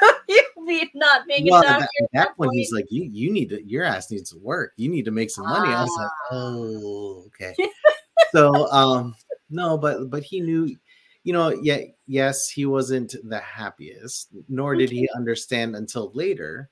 not 0.94 1.28
being 1.28 1.48
well, 1.50 1.63
a 1.63 1.68
at 1.68 1.80
that, 1.80 1.90
at 2.02 2.10
that 2.13 2.38
point, 2.38 2.52
he's 2.54 2.72
like, 2.72 2.86
"You, 2.90 3.04
you 3.04 3.32
need 3.32 3.50
to. 3.50 3.63
Your 3.63 3.84
ass 3.84 4.10
needs 4.12 4.32
to 4.32 4.38
work. 4.38 4.74
You 4.78 4.90
need 4.90 5.06
to 5.06 5.12
make 5.12 5.30
some 5.30 5.46
money." 5.48 5.70
I 5.74 5.82
was 5.82 5.96
like, 5.98 6.08
Ah. 6.08 6.28
"Oh, 6.32 7.24
okay." 7.28 7.54
so, 8.32 8.72
um, 8.72 9.16
no, 9.50 9.78
but 9.78 10.10
but 10.10 10.24
he 10.24 10.40
knew, 10.40 10.75
you 11.24 11.34
know, 11.34 11.50
yeah, 11.50 11.80
yes, 12.08 12.50
he 12.50 12.66
wasn't 12.66 13.16
the 13.24 13.40
happiest, 13.40 14.30
nor 14.48 14.75
did 14.75 14.90
he 14.90 15.08
understand 15.16 15.75
until 15.75 16.12
later, 16.13 16.70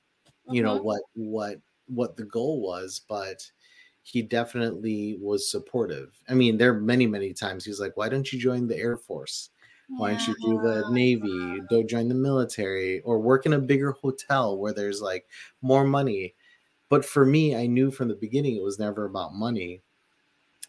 you 0.50 0.62
know, 0.62 0.78
Mhm. 0.78 0.84
what 0.84 1.02
what 1.14 1.56
what 1.86 2.16
the 2.16 2.24
goal 2.24 2.60
was, 2.62 3.02
but 3.08 3.42
he 4.02 4.22
definitely 4.22 5.16
was 5.20 5.50
supportive. 5.50 6.12
I 6.28 6.34
mean, 6.34 6.58
there 6.58 6.74
are 6.74 6.80
many 6.80 7.06
many 7.06 7.32
times 7.32 7.64
he's 7.64 7.80
like, 7.80 7.96
"Why 7.96 8.08
don't 8.08 8.32
you 8.32 8.38
join 8.38 8.66
the 8.66 8.76
Air 8.76 8.96
Force?" 8.96 9.50
Why 9.98 10.10
don't 10.14 10.26
you 10.26 10.34
do 10.42 10.62
the. 10.62 10.88
Navy, 10.90 11.60
go 11.68 11.82
join 11.82 12.08
the 12.08 12.14
military, 12.14 13.00
or 13.00 13.18
work 13.18 13.44
in 13.46 13.52
a 13.52 13.58
bigger 13.58 13.92
hotel 13.92 14.56
where 14.56 14.72
there's 14.72 15.02
like 15.02 15.26
more 15.60 15.84
money? 15.84 16.34
But 16.88 17.04
for 17.04 17.26
me, 17.26 17.56
I 17.56 17.66
knew 17.66 17.90
from 17.90 18.08
the 18.08 18.14
beginning 18.14 18.56
it 18.56 18.62
was 18.62 18.78
never 18.78 19.04
about 19.04 19.34
money. 19.34 19.82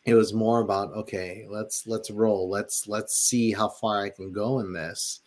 It 0.06 0.16
was 0.16 0.34
more 0.34 0.60
about 0.62 0.94
okay, 0.94 1.46
let's 1.50 1.88
let's 1.88 2.12
roll. 2.12 2.50
Let's 2.50 2.88
let's 2.88 3.16
see 3.16 3.52
how 3.54 3.70
far 3.70 4.02
I 4.02 4.10
can 4.10 4.34
go 4.34 4.60
in 4.60 4.74
this 4.74 5.22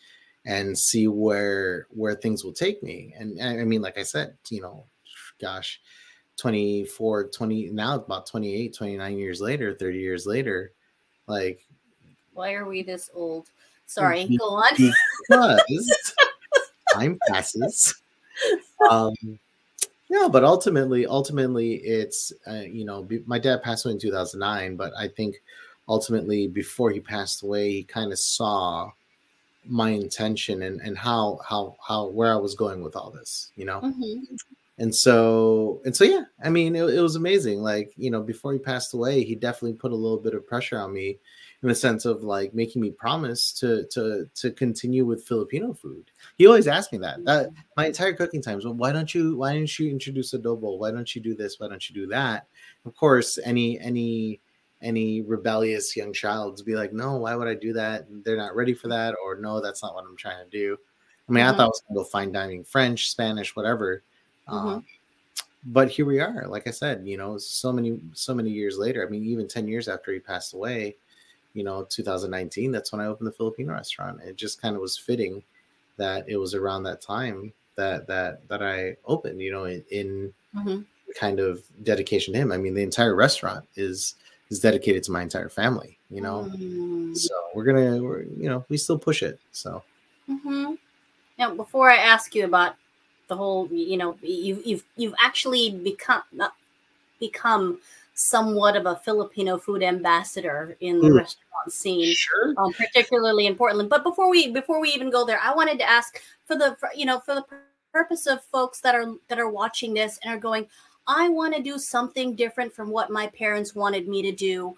and 0.44 0.78
see 0.78 1.08
where 1.08 1.86
where 1.90 2.14
things 2.14 2.44
will 2.44 2.52
take 2.52 2.82
me. 2.82 3.14
And 3.18 3.40
I 3.40 3.60
I 3.60 3.64
mean, 3.64 3.80
like 3.82 3.98
I 3.98 4.02
said, 4.02 4.36
you 4.50 4.60
know, 4.60 4.84
gosh, 5.40 5.80
24, 6.36 7.28
20 7.28 7.70
now 7.70 7.96
about 7.96 8.26
28, 8.26 8.74
29 8.74 9.18
years 9.18 9.40
later, 9.40 9.74
30 9.74 9.98
years 9.98 10.26
later, 10.26 10.72
like 11.26 11.66
Why 12.34 12.54
are 12.54 12.66
we 12.66 12.82
this 12.82 13.10
old? 13.14 13.50
Sorry, 13.86 14.26
go 14.38 14.50
on. 14.50 14.72
because 14.76 16.14
time 16.92 17.18
passes. 17.28 17.94
Um, 18.90 19.14
yeah, 20.10 20.28
but 20.30 20.44
ultimately, 20.44 21.06
ultimately, 21.06 21.76
it's 21.76 22.34
uh, 22.46 22.60
you 22.60 22.84
know, 22.84 23.02
be, 23.02 23.22
my 23.26 23.38
dad 23.38 23.62
passed 23.62 23.86
away 23.86 23.94
in 23.94 23.98
2009, 23.98 24.76
but 24.76 24.92
I 24.96 25.08
think 25.08 25.36
ultimately, 25.88 26.46
before 26.46 26.90
he 26.90 27.00
passed 27.00 27.42
away, 27.42 27.70
he 27.70 27.82
kind 27.82 28.12
of 28.12 28.18
saw 28.18 28.90
my 29.64 29.90
intention 29.90 30.62
and 30.62 30.80
and 30.80 30.96
how 30.96 31.40
how 31.48 31.76
how 31.86 32.06
where 32.06 32.32
I 32.32 32.36
was 32.36 32.54
going 32.54 32.82
with 32.82 32.94
all 32.94 33.10
this, 33.10 33.50
you 33.56 33.64
know 33.64 33.80
Mhm. 33.80 34.38
And 34.78 34.94
so 34.94 35.80
and 35.84 35.96
so 35.96 36.04
yeah 36.04 36.24
i 36.44 36.50
mean 36.50 36.76
it, 36.76 36.84
it 36.90 37.00
was 37.00 37.16
amazing 37.16 37.62
like 37.62 37.92
you 37.96 38.10
know 38.10 38.22
before 38.22 38.52
he 38.52 38.58
passed 38.58 38.92
away 38.94 39.22
he 39.24 39.34
definitely 39.34 39.72
put 39.72 39.92
a 39.92 39.96
little 39.96 40.18
bit 40.18 40.34
of 40.34 40.46
pressure 40.46 40.78
on 40.78 40.92
me 40.92 41.18
in 41.62 41.68
the 41.68 41.74
sense 41.74 42.04
of 42.04 42.22
like 42.22 42.52
making 42.54 42.82
me 42.82 42.90
promise 42.90 43.52
to 43.52 43.86
to 43.86 44.28
to 44.34 44.50
continue 44.52 45.06
with 45.06 45.24
filipino 45.26 45.72
food. 45.72 46.10
He 46.36 46.46
always 46.46 46.68
asked 46.68 46.92
me 46.92 46.98
that 46.98 47.24
that 47.24 47.50
my 47.76 47.86
entire 47.86 48.12
cooking 48.12 48.42
times 48.42 48.64
well 48.64 48.74
why 48.74 48.92
don't 48.92 49.14
you 49.14 49.36
why 49.38 49.54
don't 49.54 49.78
you 49.78 49.90
introduce 49.90 50.34
adobo? 50.34 50.78
Why 50.78 50.90
don't 50.90 51.14
you 51.14 51.22
do 51.22 51.34
this? 51.34 51.58
Why 51.58 51.68
don't 51.68 51.88
you 51.88 51.94
do 51.94 52.06
that? 52.08 52.46
Of 52.84 52.94
course 52.94 53.38
any 53.42 53.80
any 53.80 54.40
any 54.82 55.22
rebellious 55.22 55.96
young 55.96 56.12
child 56.12 56.58
to 56.58 56.64
be 56.64 56.74
like 56.76 56.92
no 56.92 57.16
why 57.16 57.34
would 57.34 57.48
i 57.48 57.54
do 57.54 57.72
that? 57.72 58.06
They're 58.24 58.36
not 58.36 58.54
ready 58.54 58.74
for 58.74 58.88
that 58.88 59.14
or 59.24 59.36
no 59.36 59.62
that's 59.62 59.82
not 59.82 59.94
what 59.94 60.04
i'm 60.04 60.16
trying 60.18 60.44
to 60.44 60.50
do. 60.50 60.76
I 61.28 61.32
mean 61.32 61.44
i 61.44 61.52
Mhm. 61.52 61.56
thought 61.56 61.64
i 61.64 61.66
was 61.68 61.82
going 61.88 61.96
to 61.96 62.04
go 62.04 62.08
fine 62.10 62.30
dining 62.30 62.62
french 62.64 63.08
spanish 63.10 63.56
whatever 63.56 64.02
Mhm. 64.48 64.54
um, 64.54 64.84
but 65.66 65.88
here 65.90 66.06
we 66.06 66.20
are 66.20 66.46
like 66.48 66.66
i 66.66 66.70
said 66.70 67.06
you 67.06 67.16
know 67.16 67.38
so 67.38 67.72
many 67.72 68.00
so 68.12 68.34
many 68.34 68.50
years 68.50 68.78
later 68.78 69.04
i 69.06 69.10
mean 69.10 69.24
even 69.24 69.48
10 69.48 69.66
years 69.68 69.88
after 69.88 70.12
he 70.12 70.18
passed 70.20 70.54
away 70.54 70.96
you 71.54 71.64
know 71.64 71.84
2019 71.90 72.70
that's 72.72 72.92
when 72.92 73.00
i 73.00 73.06
opened 73.06 73.26
the 73.26 73.32
filipino 73.32 73.72
restaurant 73.72 74.20
it 74.22 74.36
just 74.36 74.60
kind 74.62 74.76
of 74.76 74.82
was 74.82 74.96
fitting 74.98 75.42
that 75.96 76.28
it 76.28 76.36
was 76.36 76.54
around 76.54 76.82
that 76.82 77.00
time 77.00 77.52
that 77.76 78.06
that 78.06 78.46
that 78.48 78.62
i 78.62 78.96
opened 79.06 79.40
you 79.40 79.50
know 79.52 79.64
in, 79.64 79.84
in 79.90 80.34
Mhm. 80.56 80.84
kind 81.18 81.40
of 81.40 81.62
dedication 81.84 82.32
to 82.34 82.40
him 82.40 82.52
i 82.52 82.56
mean 82.58 82.74
the 82.74 82.82
entire 82.82 83.14
restaurant 83.14 83.64
is 83.76 84.16
is 84.50 84.60
dedicated 84.60 85.02
to 85.04 85.12
my 85.12 85.22
entire 85.22 85.48
family 85.48 85.98
you 86.10 86.20
know 86.20 86.50
Mm. 86.56 87.16
so 87.16 87.34
we're 87.54 87.64
gonna 87.64 88.02
we're, 88.02 88.22
you 88.22 88.48
know 88.48 88.64
we 88.68 88.76
still 88.76 88.98
push 88.98 89.22
it 89.22 89.40
so 89.52 89.82
hmm 90.26 90.74
Now, 91.38 91.54
before 91.54 91.90
I 91.90 91.96
ask 91.96 92.34
you 92.34 92.44
about 92.44 92.76
the 93.28 93.36
whole, 93.36 93.68
you 93.68 93.96
know, 93.96 94.16
you, 94.22 94.62
you've 94.64 94.84
you've 94.96 95.14
actually 95.18 95.70
become 95.70 96.22
become 97.20 97.78
somewhat 98.14 98.76
of 98.76 98.86
a 98.86 98.96
Filipino 98.96 99.58
food 99.58 99.82
ambassador 99.82 100.76
in 100.80 101.00
the 101.00 101.08
Mm. 101.08 101.16
restaurant 101.16 101.72
scene, 101.72 102.14
sure 102.14 102.54
um, 102.56 102.72
particularly 102.72 103.46
in 103.46 103.54
Portland. 103.56 103.90
But 103.90 104.02
before 104.04 104.30
we 104.30 104.50
before 104.52 104.80
we 104.80 104.90
even 104.90 105.10
go 105.10 105.24
there, 105.26 105.40
I 105.42 105.54
wanted 105.54 105.78
to 105.78 105.88
ask 105.88 106.20
for 106.46 106.56
the 106.56 106.76
for, 106.78 106.90
you 106.94 107.04
know 107.06 107.20
for 107.20 107.34
the 107.34 107.44
purpose 107.92 108.26
of 108.26 108.42
folks 108.44 108.80
that 108.80 108.94
are 108.94 109.14
that 109.28 109.38
are 109.38 109.48
watching 109.50 109.94
this 109.94 110.18
and 110.22 110.32
are 110.32 110.38
going, 110.38 110.66
I 111.06 111.28
want 111.28 111.54
to 111.56 111.62
do 111.62 111.78
something 111.78 112.34
different 112.34 112.72
from 112.72 112.90
what 112.90 113.10
my 113.10 113.26
parents 113.28 113.74
wanted 113.74 114.08
me 114.08 114.22
to 114.22 114.32
do, 114.32 114.76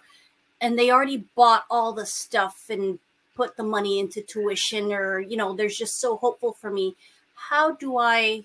and 0.60 0.78
they 0.78 0.90
already 0.90 1.24
bought 1.36 1.64
all 1.70 1.92
the 1.92 2.06
stuff 2.06 2.66
and 2.70 2.98
put 3.36 3.56
the 3.56 3.62
money 3.62 4.00
into 4.00 4.20
tuition, 4.20 4.92
or 4.92 5.20
you 5.20 5.36
know, 5.36 5.54
there's 5.54 5.76
just 5.78 6.00
so 6.00 6.16
hopeful 6.16 6.52
for 6.52 6.70
me. 6.70 6.96
How 7.38 7.72
do 7.72 7.98
I 7.98 8.42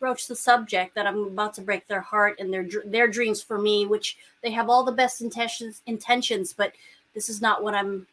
broach 0.00 0.26
the 0.26 0.34
subject 0.34 0.94
that 0.94 1.06
I'm 1.06 1.24
about 1.24 1.54
to 1.54 1.60
break 1.60 1.86
their 1.86 2.00
heart 2.00 2.40
and 2.40 2.52
their 2.52 2.66
their 2.84 3.06
dreams 3.06 3.40
for 3.42 3.58
me, 3.58 3.86
which 3.86 4.18
they 4.42 4.50
have 4.50 4.68
all 4.68 4.82
the 4.84 4.92
best 4.92 5.20
intentions 5.20 5.82
intentions, 5.86 6.52
but 6.52 6.72
this 7.14 7.28
is 7.28 7.40
not 7.40 7.62
what 7.62 7.74
I'm 7.74 8.06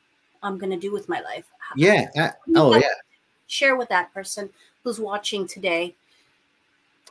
I'm 0.44 0.58
going 0.58 0.72
to 0.72 0.78
do 0.78 0.92
with 0.92 1.10
my 1.10 1.22
life. 1.22 1.46
Yeah 1.76 2.10
uh, 2.18 2.30
oh 2.56 2.76
yeah 2.76 2.88
Share 3.48 3.76
with 3.76 3.90
that 3.90 4.14
person 4.14 4.50
who's 4.84 5.00
watching 5.00 5.48
today. 5.48 5.96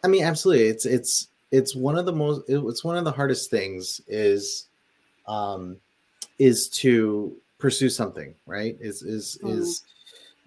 I 0.05 0.09
mean, 0.09 0.23
absolutely. 0.23 0.67
It's 0.69 0.87
it's 0.87 1.29
it's 1.51 1.75
one 1.75 1.99
of 1.99 2.07
the 2.07 2.13
most 2.13 2.43
it's 2.49 2.85
one 2.85 2.97
of 2.97 3.05
the 3.05 3.11
hardest 3.11 3.51
things 3.51 4.01
is 4.07 4.69
um 5.27 5.77
is 6.39 6.69
to 6.69 7.37
pursue 7.59 7.89
something, 7.89 8.35
right? 8.47 8.77
Is 8.81 9.03
is 9.03 9.39
Mhm. 9.43 9.59
is 9.59 9.83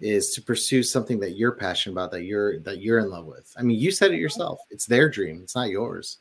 is 0.02 0.34
to 0.34 0.42
pursue 0.42 0.82
something 0.82 1.18
that 1.20 1.36
you're 1.36 1.52
passionate 1.52 1.94
about 1.94 2.10
that 2.10 2.24
you're 2.24 2.58
that 2.60 2.80
you're 2.80 2.98
in 2.98 3.08
love 3.08 3.24
with. 3.24 3.54
I 3.56 3.62
mean, 3.62 3.78
you 3.78 3.90
said 3.90 4.12
it 4.12 4.18
yourself. 4.18 4.60
It's 4.70 4.84
their 4.84 5.08
dream. 5.08 5.40
It's 5.42 5.54
not 5.54 5.70
yours. 5.70 6.18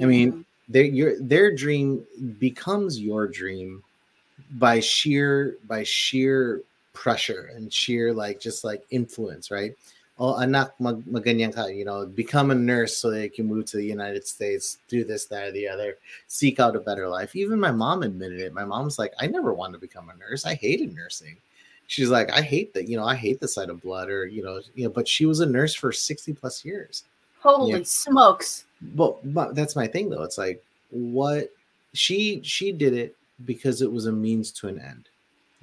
I 0.00 0.04
mean, 0.06 0.44
their 0.68 0.84
your 0.84 1.20
their 1.20 1.54
dream 1.54 2.06
becomes 2.38 3.00
your 3.00 3.26
dream 3.26 3.82
by 4.52 4.80
sheer 4.80 5.56
by 5.66 5.82
sheer 5.82 6.62
pressure 6.92 7.50
and 7.54 7.72
sheer 7.72 8.12
like 8.14 8.40
just 8.40 8.64
like 8.64 8.84
influence, 8.90 9.50
right? 9.50 9.74
oh 10.18 10.34
anak 10.40 10.72
mag 10.80 11.04
maganyan 11.04 11.54
ka, 11.54 11.66
you 11.66 11.84
know, 11.84 12.06
become 12.06 12.50
a 12.50 12.54
nurse 12.54 12.96
so 12.96 13.10
that 13.10 13.22
you 13.22 13.30
can 13.30 13.46
move 13.46 13.66
to 13.66 13.76
the 13.76 13.84
United 13.84 14.26
States, 14.26 14.78
do 14.88 15.04
this, 15.04 15.26
that, 15.26 15.48
or 15.48 15.52
the 15.52 15.68
other, 15.68 15.96
seek 16.26 16.58
out 16.58 16.76
a 16.76 16.80
better 16.80 17.08
life. 17.08 17.36
Even 17.36 17.60
my 17.60 17.70
mom 17.70 18.02
admitted 18.02 18.40
it. 18.40 18.54
My 18.54 18.64
mom's 18.64 18.98
like, 18.98 19.12
I 19.18 19.26
never 19.26 19.52
wanted 19.52 19.74
to 19.74 19.78
become 19.78 20.08
a 20.08 20.16
nurse. 20.16 20.46
I 20.46 20.54
hated 20.54 20.94
nursing. 20.94 21.36
She's 21.88 22.10
like, 22.10 22.30
I 22.32 22.42
hate 22.42 22.74
that, 22.74 22.88
you 22.88 22.96
know, 22.96 23.04
I 23.04 23.14
hate 23.14 23.40
the 23.40 23.48
sight 23.48 23.70
of 23.70 23.82
blood, 23.82 24.08
or 24.10 24.26
you 24.26 24.42
know, 24.42 24.60
you 24.74 24.84
know, 24.84 24.90
but 24.90 25.06
she 25.06 25.26
was 25.26 25.40
a 25.40 25.46
nurse 25.46 25.74
for 25.74 25.92
60 25.92 26.32
plus 26.34 26.64
years. 26.64 27.04
Holy 27.40 27.84
smokes. 27.84 28.64
But, 28.80 29.32
but 29.32 29.54
that's 29.54 29.76
my 29.76 29.86
thing 29.86 30.10
though. 30.10 30.22
It's 30.22 30.38
like 30.38 30.62
what 30.90 31.50
she 31.94 32.40
she 32.42 32.72
did 32.72 32.92
it 32.92 33.16
because 33.44 33.82
it 33.82 33.90
was 33.90 34.06
a 34.06 34.12
means 34.12 34.50
to 34.52 34.68
an 34.68 34.78
end, 34.78 35.08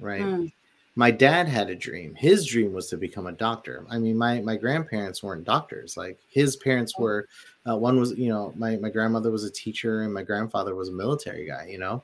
right? 0.00 0.22
Mm. 0.22 0.52
my 0.96 1.10
dad 1.10 1.48
had 1.48 1.70
a 1.70 1.74
dream 1.74 2.14
his 2.14 2.46
dream 2.46 2.72
was 2.72 2.88
to 2.88 2.96
become 2.96 3.26
a 3.26 3.32
doctor 3.32 3.84
i 3.90 3.98
mean 3.98 4.16
my 4.16 4.40
my 4.40 4.56
grandparents 4.56 5.24
weren't 5.24 5.42
doctors 5.44 5.96
like 5.96 6.18
his 6.28 6.54
parents 6.54 6.96
were 6.96 7.26
uh, 7.68 7.76
one 7.76 7.98
was 7.98 8.12
you 8.12 8.28
know 8.28 8.52
my 8.56 8.76
my 8.76 8.90
grandmother 8.90 9.32
was 9.32 9.42
a 9.42 9.50
teacher 9.50 10.02
and 10.02 10.14
my 10.14 10.22
grandfather 10.22 10.76
was 10.76 10.90
a 10.90 10.92
military 10.92 11.46
guy 11.46 11.66
you 11.68 11.78
know 11.78 12.00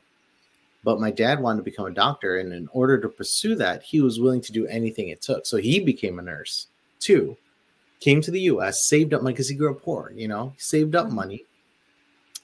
but 0.83 1.01
my 1.01 1.11
dad 1.11 1.41
wanted 1.41 1.59
to 1.59 1.63
become 1.63 1.87
a 1.87 1.91
doctor 1.91 2.39
and 2.39 2.53
in 2.53 2.69
order 2.73 2.99
to 2.99 3.09
pursue 3.09 3.55
that 3.55 3.83
he 3.83 4.01
was 4.01 4.21
willing 4.21 4.41
to 4.41 4.53
do 4.53 4.67
anything 4.67 5.09
it 5.09 5.21
took 5.21 5.47
so 5.47 5.57
he 5.57 5.81
became 5.81 6.19
a 6.19 6.23
nurse 6.23 6.67
too 6.99 7.37
came 8.01 8.21
to 8.21 8.31
the 8.31 8.41
us 8.41 8.85
saved 8.87 9.13
up 9.15 9.23
money 9.23 9.35
because 9.35 9.49
he 9.49 9.55
grew 9.55 9.71
up 9.73 9.83
poor 9.83 10.13
you 10.15 10.29
know 10.29 10.53
saved 10.57 10.95
up 10.97 11.07
Mhm. 11.09 11.13
money 11.13 11.45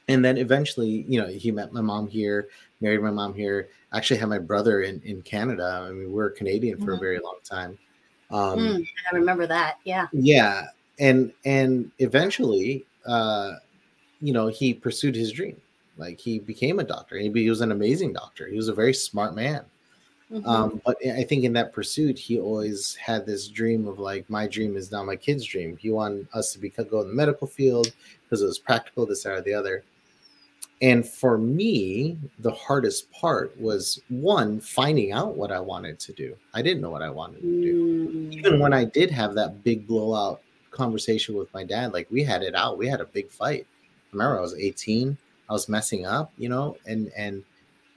and 0.09 0.25
then 0.25 0.37
eventually 0.38 1.05
you 1.09 1.21
know 1.21 1.26
he 1.28 1.50
met 1.50 1.73
my 1.73 1.81
mom 1.81 2.07
here 2.07 2.49
married 2.81 3.00
my 3.00 3.11
mom 3.11 3.35
here 3.35 3.69
actually 3.93 4.19
had 4.19 4.28
my 4.28 4.38
brother 4.38 4.83
in 4.83 5.00
in 5.02 5.23
canada 5.23 5.85
i 5.88 5.90
mean 5.90 6.12
we 6.12 6.23
are 6.23 6.31
canadian 6.31 6.76
for 6.78 6.93
a 6.93 6.97
Mhm. 6.97 7.00
very 7.00 7.19
long 7.21 7.38
time 7.45 7.78
um 8.31 8.59
Mm, 8.59 8.88
I 9.12 9.16
remember 9.16 9.47
that. 9.47 9.78
Yeah. 9.85 10.07
yeah 10.12 10.66
and 10.99 11.33
and 11.45 11.90
eventually 11.99 12.85
uh 13.07 13.55
you 14.21 14.33
know 14.33 14.47
he 14.49 14.73
pursued 14.75 15.14
his 15.14 15.33
dream 15.33 15.57
like 15.96 16.18
he 16.20 16.38
became 16.38 16.78
a 16.78 16.84
doctor 16.84 17.16
he, 17.16 17.30
he 17.32 17.50
was 17.50 17.60
an 17.60 17.72
amazing 17.72 18.12
doctor 18.12 18.46
he 18.46 18.56
was 18.56 18.68
a 18.68 18.74
very 18.74 18.94
smart 18.94 19.34
man 19.34 19.64
Mhm. 20.32 20.46
um, 20.46 20.82
but 20.84 20.96
I 21.06 21.22
think 21.22 21.44
in 21.44 21.52
that 21.52 21.72
pursuit, 21.72 22.18
he 22.18 22.40
always 22.40 22.96
had 22.96 23.26
this 23.26 23.46
dream 23.46 23.86
of 23.86 23.98
like, 24.00 24.28
my 24.28 24.46
dream 24.48 24.76
is 24.76 24.90
now 24.90 25.04
my 25.04 25.14
kid's 25.14 25.44
dream. 25.44 25.76
He 25.76 25.90
wanted 25.90 26.26
us 26.34 26.52
to 26.52 26.58
be 26.58 26.68
go 26.68 27.00
in 27.00 27.08
the 27.08 27.14
medical 27.14 27.46
field 27.46 27.92
because 28.24 28.42
it 28.42 28.46
was 28.46 28.58
practical, 28.58 29.06
this, 29.06 29.22
that, 29.22 29.32
or 29.32 29.40
the 29.40 29.54
other. 29.54 29.84
And 30.82 31.08
for 31.08 31.38
me, 31.38 32.18
the 32.40 32.50
hardest 32.50 33.10
part 33.12 33.58
was 33.58 34.00
one, 34.08 34.60
finding 34.60 35.12
out 35.12 35.36
what 35.36 35.52
I 35.52 35.60
wanted 35.60 35.98
to 36.00 36.12
do. 36.12 36.36
I 36.52 36.60
didn't 36.60 36.82
know 36.82 36.90
what 36.90 37.02
I 37.02 37.08
wanted 37.08 37.40
to 37.42 37.62
do. 37.62 38.08
Mm. 38.08 38.32
Even 38.34 38.58
when 38.58 38.72
I 38.72 38.84
did 38.84 39.10
have 39.12 39.34
that 39.34 39.62
big 39.62 39.86
blowout 39.86 40.42
conversation 40.72 41.36
with 41.36 41.52
my 41.54 41.64
dad, 41.64 41.92
like 41.92 42.10
we 42.10 42.24
had 42.24 42.42
it 42.42 42.54
out, 42.54 42.78
we 42.78 42.88
had 42.88 43.00
a 43.00 43.06
big 43.06 43.30
fight. 43.30 43.66
Remember, 44.12 44.38
I 44.38 44.42
was 44.42 44.54
18, 44.54 45.16
I 45.48 45.52
was 45.52 45.68
messing 45.68 46.06
up, 46.06 46.32
you 46.36 46.48
know, 46.48 46.76
and, 46.86 47.10
and, 47.16 47.44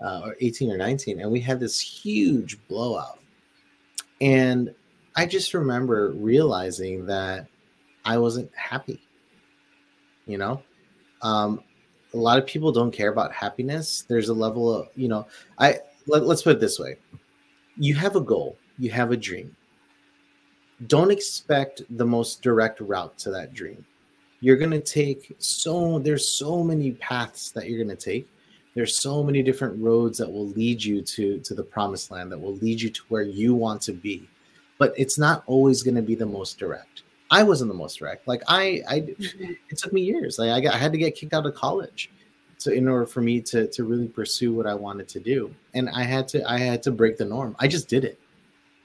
uh, 0.02 0.22
or 0.24 0.36
18 0.40 0.72
or 0.72 0.78
19, 0.78 1.20
and 1.20 1.32
we 1.32 1.40
had 1.40 1.60
this 1.60 1.80
huge 1.80 2.58
blowout. 2.68 3.20
And 4.22 4.74
I 5.16 5.26
just 5.26 5.54
remember 5.54 6.12
realizing 6.12 7.06
that 7.08 7.48
I 8.06 8.18
wasn't 8.18 8.52
happy. 8.56 9.02
You 10.26 10.38
know, 10.38 10.64
um, 11.22 11.64
a 12.14 12.18
lot 12.18 12.38
of 12.38 12.46
people 12.46 12.72
don't 12.72 12.92
care 12.92 13.12
about 13.12 13.34
happiness. 13.34 14.06
There's 14.08 14.30
a 14.30 14.34
level 14.34 14.74
of, 14.74 14.88
you 14.96 15.08
know, 15.08 15.28
I 15.58 15.80
let, 16.08 16.26
let's 16.26 16.44
put 16.44 16.56
it 16.56 16.60
this 16.60 16.80
way: 16.80 16.98
you 17.78 17.96
have 17.96 18.16
a 18.16 18.22
goal, 18.22 18.58
you 18.78 18.92
have 18.92 19.12
a 19.12 19.18
dream. 19.18 19.56
Don't 20.88 21.12
expect 21.12 21.82
the 21.98 22.06
most 22.06 22.42
direct 22.42 22.80
route 22.80 23.18
to 23.20 23.32
that 23.32 23.54
dream. 23.54 23.86
You're 24.42 24.58
gonna 24.58 24.80
take 24.82 25.36
so 25.40 26.00
there's 26.00 26.28
so 26.30 26.64
many 26.64 26.92
paths 26.94 27.52
that 27.52 27.70
you're 27.70 27.84
gonna 27.84 27.96
take. 27.96 28.28
There's 28.76 28.98
so 28.98 29.24
many 29.24 29.42
different 29.44 29.82
roads 29.84 30.18
that 30.20 30.32
will 30.32 30.48
lead 30.50 30.82
you 30.84 31.02
to 31.02 31.40
to 31.40 31.54
the 31.54 31.64
promised 31.64 32.12
land 32.12 32.32
that 32.32 32.40
will 32.40 32.56
lead 32.56 32.80
you 32.82 32.90
to 32.90 33.02
where 33.10 33.24
you 33.24 33.54
want 33.54 33.82
to 33.84 33.92
be. 33.94 34.28
But 34.78 34.94
it's 34.96 35.18
not 35.20 35.44
always 35.48 35.84
going 35.84 35.96
to 35.96 36.02
be 36.02 36.16
the 36.16 36.26
most 36.26 36.58
direct. 36.58 37.04
I 37.32 37.44
wasn't 37.44 37.70
the 37.70 37.76
most 37.78 38.00
direct. 38.00 38.28
Like 38.28 38.42
i 38.48 38.82
i 38.88 39.02
Mhm. 39.02 39.58
it 39.70 39.78
took 39.78 39.92
me 39.92 40.02
years. 40.02 40.40
Like 40.40 40.52
i 40.52 40.62
got 40.62 40.74
i 40.74 40.78
had 40.78 40.92
to 40.94 40.98
get 40.98 41.16
kicked 41.16 41.34
out 41.34 41.46
of 41.46 41.54
college 41.56 42.10
so 42.58 42.72
in 42.72 42.88
order 42.88 43.06
for 43.06 43.22
me 43.22 43.42
to 43.42 43.68
to 43.68 43.84
really 43.84 44.08
pursue 44.08 44.54
what 44.54 44.66
i 44.68 44.74
wanted 44.74 45.08
to 45.10 45.20
do. 45.20 45.54
And 45.74 45.90
i 45.90 46.04
had 46.04 46.28
to 46.30 46.50
i 46.50 46.58
had 46.58 46.82
to 46.84 46.92
break 46.92 47.18
the 47.18 47.26
norm. 47.26 47.56
I 47.60 47.68
just 47.68 47.90
did 47.90 48.06
it. 48.06 48.18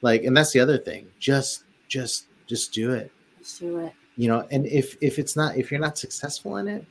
Like 0.02 0.24
and 0.24 0.36
that's 0.36 0.52
the 0.52 0.60
other 0.60 0.78
thing. 0.78 1.06
Just 1.20 1.62
just 1.88 2.26
just 2.48 2.72
do 2.72 2.90
it. 2.90 3.12
Let's 3.38 3.58
do 3.58 3.78
it. 3.78 3.92
You 4.16 4.28
know 4.28 4.46
and 4.50 4.66
if 4.66 4.96
if 5.00 5.18
it's 5.18 5.36
not 5.36 5.56
if 5.56 5.70
you're 5.70 5.80
not 5.80 5.98
successful 5.98 6.56
in 6.58 6.68
it 6.68 6.84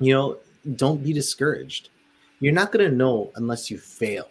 you 0.00 0.12
know 0.14 0.38
don't 0.76 1.02
be 1.02 1.12
discouraged 1.12 1.90
you're 2.40 2.52
not 2.52 2.72
going 2.72 2.88
to 2.88 2.94
know 2.96 3.30
unless 3.36 3.70
you 3.70 3.78
fail 3.78 4.28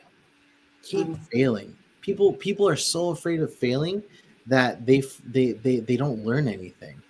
keep 0.84 1.08
Mm. 1.08 1.20
failing 1.32 1.78
people 2.02 2.34
people 2.34 2.68
are 2.68 2.76
so 2.76 3.10
afraid 3.10 3.42
of 3.42 3.54
failing 3.54 4.02
that 4.48 4.86
they 4.86 5.04
they 5.26 5.52
they, 5.54 5.80
they 5.80 5.98
don't 5.98 6.24
learn 6.26 6.48
anything 6.48 7.02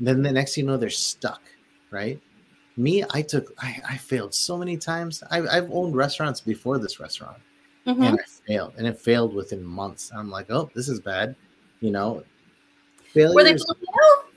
then 0.00 0.22
the 0.22 0.30
next 0.32 0.54
thing 0.54 0.64
you 0.64 0.70
know 0.70 0.76
they're 0.76 0.90
stuck 0.90 1.42
right 1.90 2.20
me 2.76 3.04
i 3.12 3.22
took 3.22 3.52
i, 3.58 3.80
I 3.88 3.96
failed 3.96 4.34
so 4.34 4.56
many 4.58 4.76
times 4.76 5.22
I, 5.30 5.40
i've 5.48 5.70
owned 5.72 5.96
restaurants 5.96 6.40
before 6.40 6.78
this 6.78 7.00
restaurant 7.00 7.38
Mhm. 7.86 8.06
and 8.08 8.20
I 8.20 8.24
failed, 8.46 8.74
and 8.78 8.86
it 8.86 8.96
failed 8.98 9.34
within 9.34 9.62
months. 9.64 10.12
I'm 10.14 10.30
like, 10.30 10.50
oh, 10.50 10.70
this 10.72 10.88
is 10.88 11.00
bad, 11.00 11.34
you 11.80 11.90
know. 11.90 12.22
Were 13.34 13.42
they 13.42 13.56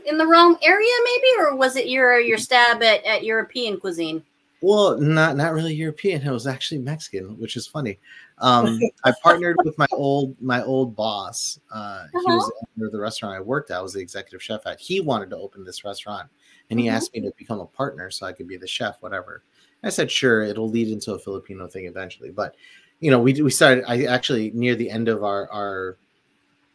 in 0.05 0.17
the 0.17 0.25
wrong 0.27 0.57
area, 0.63 0.91
maybe, 1.03 1.27
or 1.39 1.55
was 1.55 1.75
it 1.75 1.87
your 1.87 2.19
your 2.19 2.37
stab 2.37 2.81
at, 2.83 3.03
at 3.05 3.23
European 3.23 3.79
cuisine? 3.79 4.23
well, 4.61 4.97
not 4.99 5.35
not 5.35 5.53
really 5.53 5.73
European. 5.73 6.21
It 6.21 6.31
was 6.31 6.47
actually 6.47 6.79
Mexican, 6.79 7.37
which 7.37 7.55
is 7.55 7.67
funny. 7.67 7.99
Um, 8.39 8.79
I 9.03 9.13
partnered 9.21 9.57
with 9.63 9.77
my 9.77 9.87
old 9.91 10.35
my 10.41 10.63
old 10.63 10.95
boss. 10.95 11.59
Uh, 11.71 12.05
He 12.11 12.31
was 12.31 12.51
the 12.77 12.89
the 12.89 12.99
restaurant 12.99 13.35
I 13.35 13.41
worked 13.41 13.69
at. 13.69 13.77
I 13.77 13.81
was 13.81 13.93
the 13.93 13.99
executive 13.99 14.41
chef 14.41 14.65
at. 14.65 14.79
He 14.79 15.01
wanted 15.01 15.29
to 15.31 15.37
open 15.37 15.63
this 15.63 15.83
restaurant, 15.83 16.29
and 16.69 16.79
he 16.79 16.87
Mhm. 16.87 16.93
asked 16.93 17.13
me 17.13 17.21
to 17.21 17.31
become 17.37 17.59
a 17.59 17.65
partner 17.65 18.09
so 18.09 18.25
I 18.25 18.33
could 18.33 18.47
be 18.47 18.57
the 18.57 18.67
chef, 18.67 18.97
whatever. 19.01 19.43
I 19.83 19.89
said, 19.89 20.09
sure, 20.09 20.41
it'll 20.41 20.69
lead 20.69 20.87
into 20.87 21.13
a 21.13 21.19
Filipino 21.19 21.67
thing 21.67 21.85
eventually. 21.85 22.31
But 22.31 22.55
you 23.01 23.11
know, 23.11 23.19
we 23.19 23.39
we 23.41 23.51
started. 23.51 23.83
I 23.87 24.05
actually 24.05 24.51
near 24.51 24.73
the 24.75 24.89
end 24.89 25.09
of 25.09 25.23
our 25.23 25.47
our 25.51 25.97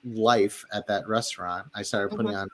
life 0.05 0.65
at 0.73 0.87
that 0.87 1.09
restaurant, 1.09 1.67
I 1.75 1.83
started 1.83 2.17
putting 2.17 2.35
on 2.35 2.49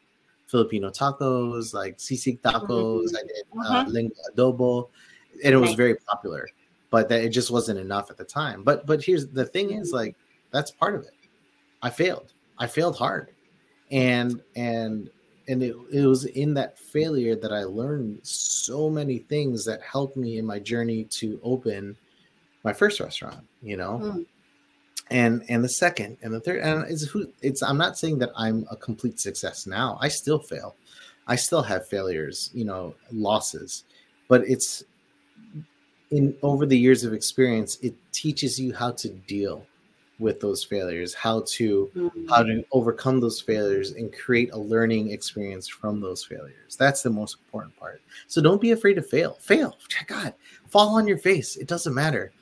Filipino 0.46 0.90
tacos, 0.90 1.74
like 1.74 1.98
sisig 1.98 2.40
tacos. 2.40 3.14
I 3.16 3.22
did 3.22 3.44
uh, 3.64 3.85
Mhm. 3.85 3.92
lengua 3.92 4.16
adobo, 4.32 4.88
and 5.44 5.54
it 5.54 5.59
was 5.59 5.74
very 5.74 5.96
popular. 5.96 6.48
But 6.90 7.09
that 7.09 7.24
it 7.24 7.30
just 7.30 7.50
wasn't 7.50 7.80
enough 7.80 8.11
at 8.11 8.16
the 8.16 8.24
time. 8.24 8.62
But 8.62 8.87
but 8.87 9.02
here's 9.02 9.26
the 9.26 9.44
thing: 9.44 9.72
is 9.72 9.92
like 9.92 10.14
that's 10.52 10.70
part 10.70 10.94
of 10.94 11.02
it. 11.02 11.11
I 11.82 11.90
failed. 11.90 12.32
I 12.59 12.66
failed 12.66 12.96
hard, 12.96 13.30
and 13.90 14.40
and 14.54 15.11
and 15.48 15.62
it, 15.62 15.76
it 15.92 16.06
was 16.06 16.24
in 16.26 16.54
that 16.54 16.78
failure 16.78 17.37
that 17.37 17.52
I 17.52 17.64
learned 17.64 18.20
so 18.22 18.88
many 18.88 19.18
things 19.18 19.64
that 19.64 19.80
helped 19.82 20.16
me 20.16 20.38
in 20.38 20.46
my 20.46 20.59
journey 20.59 21.04
to 21.04 21.38
open 21.42 21.96
my 22.64 22.72
first 22.72 23.00
restaurant. 23.00 23.44
You 23.62 23.76
know, 23.76 24.00
Mm. 24.02 24.26
And 25.11 25.45
and 25.49 25.62
the 25.62 25.69
second 25.69 26.16
and 26.23 26.33
the 26.35 26.40
third 26.40 26.61
and 26.62 26.85
it's 26.90 27.05
who 27.05 27.31
it's 27.42 27.62
i'm 27.62 27.79
not 27.79 27.97
saying 27.99 28.19
that 28.19 28.31
i'm 28.37 28.66
a 28.71 28.77
complete 28.77 29.21
success 29.21 29.66
now. 29.66 29.99
I 30.01 30.09
still 30.09 30.38
fail. 30.38 30.75
I 31.29 31.37
still 31.37 31.62
have 31.62 31.87
failures 31.88 32.51
you 32.55 32.64
know 32.64 32.95
losses 33.12 33.85
but 34.29 34.42
it's 34.49 34.85
in 36.11 36.37
over 36.42 36.66
the 36.66 36.79
years 36.79 37.05
of 37.05 37.12
experience 37.12 37.79
it 37.83 37.95
teaches 38.12 38.59
you 38.61 38.73
how 38.73 38.92
to 38.92 39.09
deal 39.09 39.66
with 40.19 40.40
those 40.40 40.64
failures 40.64 41.12
how 41.12 41.42
to 41.47 41.90
Mm. 41.95 42.29
how 42.31 42.42
to 42.42 42.64
overcome 42.73 43.21
those 43.21 43.40
failures 43.40 43.90
and 43.92 44.12
create 44.16 44.51
a 44.55 44.59
learning 44.59 45.11
experience 45.11 45.69
from 45.69 46.01
those 46.01 46.25
failures. 46.25 46.75
That's 46.79 47.03
the 47.03 47.11
most 47.11 47.37
important 47.45 47.77
part. 47.77 48.01
So 48.27 48.40
don't 48.40 48.61
be 48.61 48.71
afraid 48.71 48.95
to 48.95 49.03
fail. 49.03 49.37
Fail. 49.40 49.77
God 50.07 50.33
fall 50.69 50.97
on 50.97 51.07
your 51.07 51.19
face. 51.19 51.57
It 51.57 51.69
doesn't 51.69 51.92
matter. 51.95 52.33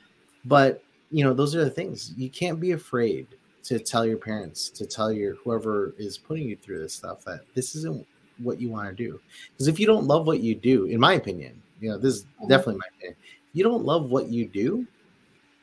But 0.45 0.84
you 1.15 1.23
know 1.25 1.33
those 1.33 1.55
are 1.55 1.65
the 1.65 1.71
things. 1.71 2.13
You 2.17 2.29
can't 2.29 2.59
be 2.61 2.73
afraid 2.73 3.27
to 3.65 3.79
tell 3.79 4.05
your 4.05 4.19
parents 4.19 4.69
to 4.71 4.85
tell 4.85 5.11
your 5.13 5.35
whoever 5.37 5.95
is 5.97 6.19
putting 6.19 6.49
you 6.49 6.57
through 6.57 6.81
this 6.81 6.95
stuff 6.95 7.25
that 7.25 7.41
this 7.55 7.75
isn't 7.77 8.05
what 8.39 8.61
you 8.61 8.69
want 8.69 8.89
to 8.89 8.95
do. 8.95 9.21
Because 9.53 9.69
if 9.69 9.79
you 9.79 9.87
don't 9.87 10.07
love 10.07 10.27
what 10.27 10.41
you 10.41 10.55
do 10.55 10.87
in 10.87 10.99
my 10.99 11.15
opinion 11.15 11.53
you 11.81 11.89
know 11.91 11.99
this 11.99 12.15
is 12.17 12.27
Mhm. 12.43 12.49
definitely 12.49 12.81
my 12.85 12.89
opinion 12.97 13.17
if 13.23 13.51
you 13.57 13.63
don't 13.63 13.85
love 13.85 14.11
what 14.11 14.27
you 14.29 14.45
do 14.47 14.87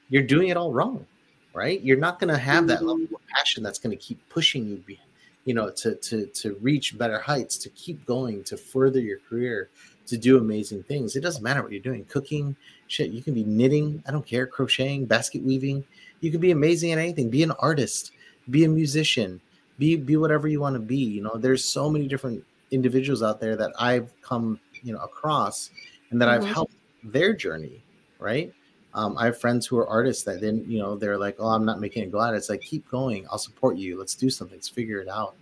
you're 0.10 0.24
doing 0.24 0.48
it 0.50 0.58
all 0.58 0.72
wrong 0.74 1.06
right? 1.54 1.82
You're 1.82 1.98
not 1.98 2.18
going 2.18 2.34
to 2.34 2.38
have 2.38 2.66
that 2.68 2.82
level 2.86 3.04
of 3.04 3.28
passion 3.28 3.62
that's 3.62 3.78
going 3.78 3.92
to 3.92 4.02
keep 4.02 4.18
pushing 4.30 4.82
you 4.88 4.98
you 5.46 5.54
know 5.54 5.70
to 5.72 5.96
to 5.96 6.28
to 6.28 6.56
reach 6.62 6.98
better 6.98 7.20
heights 7.20 7.58
to 7.58 7.70
keep 7.70 8.06
going 8.06 8.44
to 8.46 8.56
further 8.56 9.00
your 9.02 9.20
career 9.28 9.70
to 10.08 10.18
do 10.18 10.38
amazing 10.38 10.84
things. 10.84 11.16
It 11.16 11.22
doesn't 11.22 11.44
matter 11.44 11.62
what 11.62 11.72
you're 11.72 11.82
doing 11.82 12.06
cooking 12.06 12.56
shit 12.88 13.12
you 13.12 13.24
can 13.24 13.34
be 13.34 13.46
knitting 13.46 14.04
i 14.06 14.12
don't 14.12 14.26
care 14.26 14.46
crocheting 14.46 15.06
basket 15.06 15.42
weaving. 15.44 15.84
You 16.20 16.30
can 16.30 16.42
be 16.42 16.52
amazing 16.52 16.92
at 16.92 16.98
anything. 17.00 17.30
Be 17.30 17.44
an 17.44 17.52
artist 17.52 18.12
be 18.50 18.66
a 18.66 18.70
musician 18.70 19.40
be 19.80 19.96
be 19.96 20.18
whatever 20.18 20.48
you 20.48 20.60
want 20.60 20.74
to 20.76 20.80
be 20.80 20.98
you 20.98 21.22
know? 21.22 21.36
There's 21.36 21.64
so 21.64 21.90
many 21.90 22.08
different 22.08 22.44
individuals 22.72 23.22
out 23.22 23.40
there 23.40 23.56
that 23.56 23.72
i've 23.80 24.10
come 24.22 24.60
you 24.82 24.94
know 24.94 25.00
across 25.00 25.72
and 26.10 26.22
that 26.22 26.28
Mhm. 26.28 26.34
i've 26.34 26.46
helped 26.46 26.74
their 27.04 27.34
journey 27.34 27.82
right? 28.20 28.54
Um, 28.94 29.18
i 29.18 29.26
have 29.26 29.40
friends 29.40 29.66
who 29.66 29.78
are 29.78 29.88
artists 29.88 30.24
that 30.24 30.42
then 30.42 30.66
you 30.68 30.80
know 30.80 30.96
they're 30.96 31.18
like 31.18 31.36
oh 31.40 31.48
i'm 31.48 31.66
not 31.66 31.80
making 31.80 32.04
it 32.04 32.12
go 32.12 32.20
out 32.20 32.34
it's 32.34 32.50
like 32.50 32.62
keep 32.62 32.90
going. 32.90 33.26
I'll 33.32 33.38
support 33.38 33.78
you. 33.78 33.98
Let's 33.98 34.16
do 34.16 34.30
something. 34.30 34.58
Let's 34.58 34.68
figure 34.70 35.00
it 35.00 35.08
out. 35.08 35.36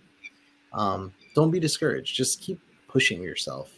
Um, 0.72 1.12
don't 1.34 1.50
be 1.50 1.58
discouraged. 1.58 2.14
Just 2.14 2.40
keep 2.40 2.60
pushing 2.88 3.22
yourself 3.22 3.72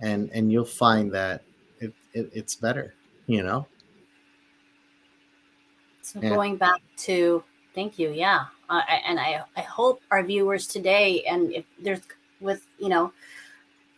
and 0.00 0.30
and 0.32 0.50
you'll 0.52 0.64
find 0.64 1.12
that 1.12 1.42
it, 1.80 1.92
it 2.14 2.30
it's 2.32 2.54
better 2.54 2.94
you 3.26 3.42
know 3.42 3.66
So 6.02 6.20
Yeah. 6.20 6.30
going 6.30 6.56
back 6.56 6.80
to 7.08 7.44
thank 7.74 7.98
you, 7.98 8.10
yeah, 8.10 8.46
uh, 8.68 8.82
I- 8.88 9.02
and 9.06 9.20
I 9.20 9.44
I 9.56 9.60
hope 9.60 10.02
our 10.10 10.22
viewers 10.24 10.66
today, 10.66 11.22
and 11.24 11.52
if 11.52 11.64
there's 11.78 12.00
with 12.40 12.66
you 12.78 12.88
know 12.88 13.12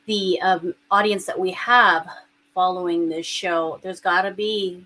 the 0.07 0.39
um, 0.43 0.75
audience 0.91 1.25
that 1.27 1.39
we 1.39 1.53
have 1.53 2.07
following 2.55 3.09
this 3.09 3.25
show, 3.25 3.79
there's 3.83 4.01
got 4.01 4.23
to 4.23 4.31
be 4.33 4.85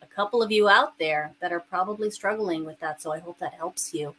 a 0.00 0.06
couple 0.06 0.42
of 0.42 0.50
you 0.50 0.68
out 0.70 0.96
there 0.98 1.34
that 1.40 1.52
are 1.52 1.60
probably 1.60 2.10
struggling 2.10 2.64
with 2.64 2.78
that. 2.80 3.02
So 3.02 3.12
I 3.12 3.18
hope 3.18 3.38
that 3.40 3.52
helps 3.52 3.92
you. 3.92 4.14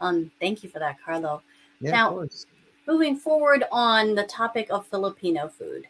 Um, 0.00 0.32
thank 0.40 0.64
you 0.64 0.70
for 0.70 0.80
that, 0.80 0.96
Carlo. 1.04 1.42
yeah 1.80 1.92
Now- 1.92 2.08
of 2.08 2.14
course. 2.14 2.46
Moving 2.90 3.16
forward 3.16 3.64
on 3.70 4.14
the 4.14 4.24
topic 4.24 4.66
of 4.70 4.86
Filipino 4.86 5.48
food, 5.48 5.86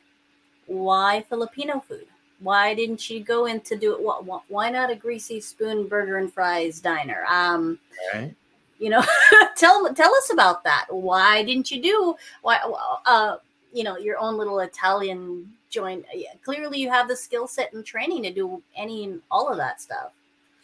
why 0.67 1.25
Filipino 1.29 1.81
food? 1.81 2.07
Why 2.41 2.75
didn't 2.75 3.09
you 3.09 3.21
go 3.21 3.47
into 3.47 3.77
do 3.77 3.95
it? 3.95 4.01
wh- 4.07 4.25
wh- 4.27 4.51
Why 4.51 4.71
not 4.71 4.91
a 4.91 4.97
greasy 4.97 5.41
spoon 5.41 5.89
burger 5.89 6.19
and 6.19 6.33
fries 6.33 6.81
diner? 6.81 7.25
Um, 7.29 7.79
right 8.13 8.35
you 8.81 8.89
know, 8.89 9.05
tell 9.57 9.93
tell 9.95 10.13
us 10.15 10.33
about 10.33 10.65
that. 10.65 10.87
Why 10.89 11.45
didn't 11.45 11.71
you 11.71 11.81
do 11.81 12.15
why? 12.43 12.59
Uh, 13.07 13.37
you 13.73 13.85
know, 13.85 13.97
your 13.99 14.19
own 14.19 14.37
little 14.37 14.59
Italian 14.61 15.53
joint. 15.69 16.05
Yeah, 16.13 16.31
Clearly, 16.45 16.81
you 16.81 16.91
have 16.91 17.07
the 17.07 17.15
skill 17.15 17.47
set 17.47 17.73
and 17.73 17.85
training 17.85 18.25
to 18.25 18.33
do 18.33 18.61
any 18.75 19.05
and 19.05 19.21
all 19.31 19.49
of 19.49 19.59
that 19.59 19.81
stuff. 19.81 20.13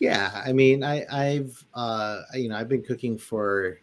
Yeah, 0.01 0.43
I 0.45 0.53
mean, 0.53 0.83
I, 0.83 1.07
I've, 1.11 1.65
uh, 1.73 2.23
you 2.35 2.49
know, 2.49 2.57
I've 2.57 2.69
been 2.69 2.83
cooking 2.83 3.17
for 3.17 3.79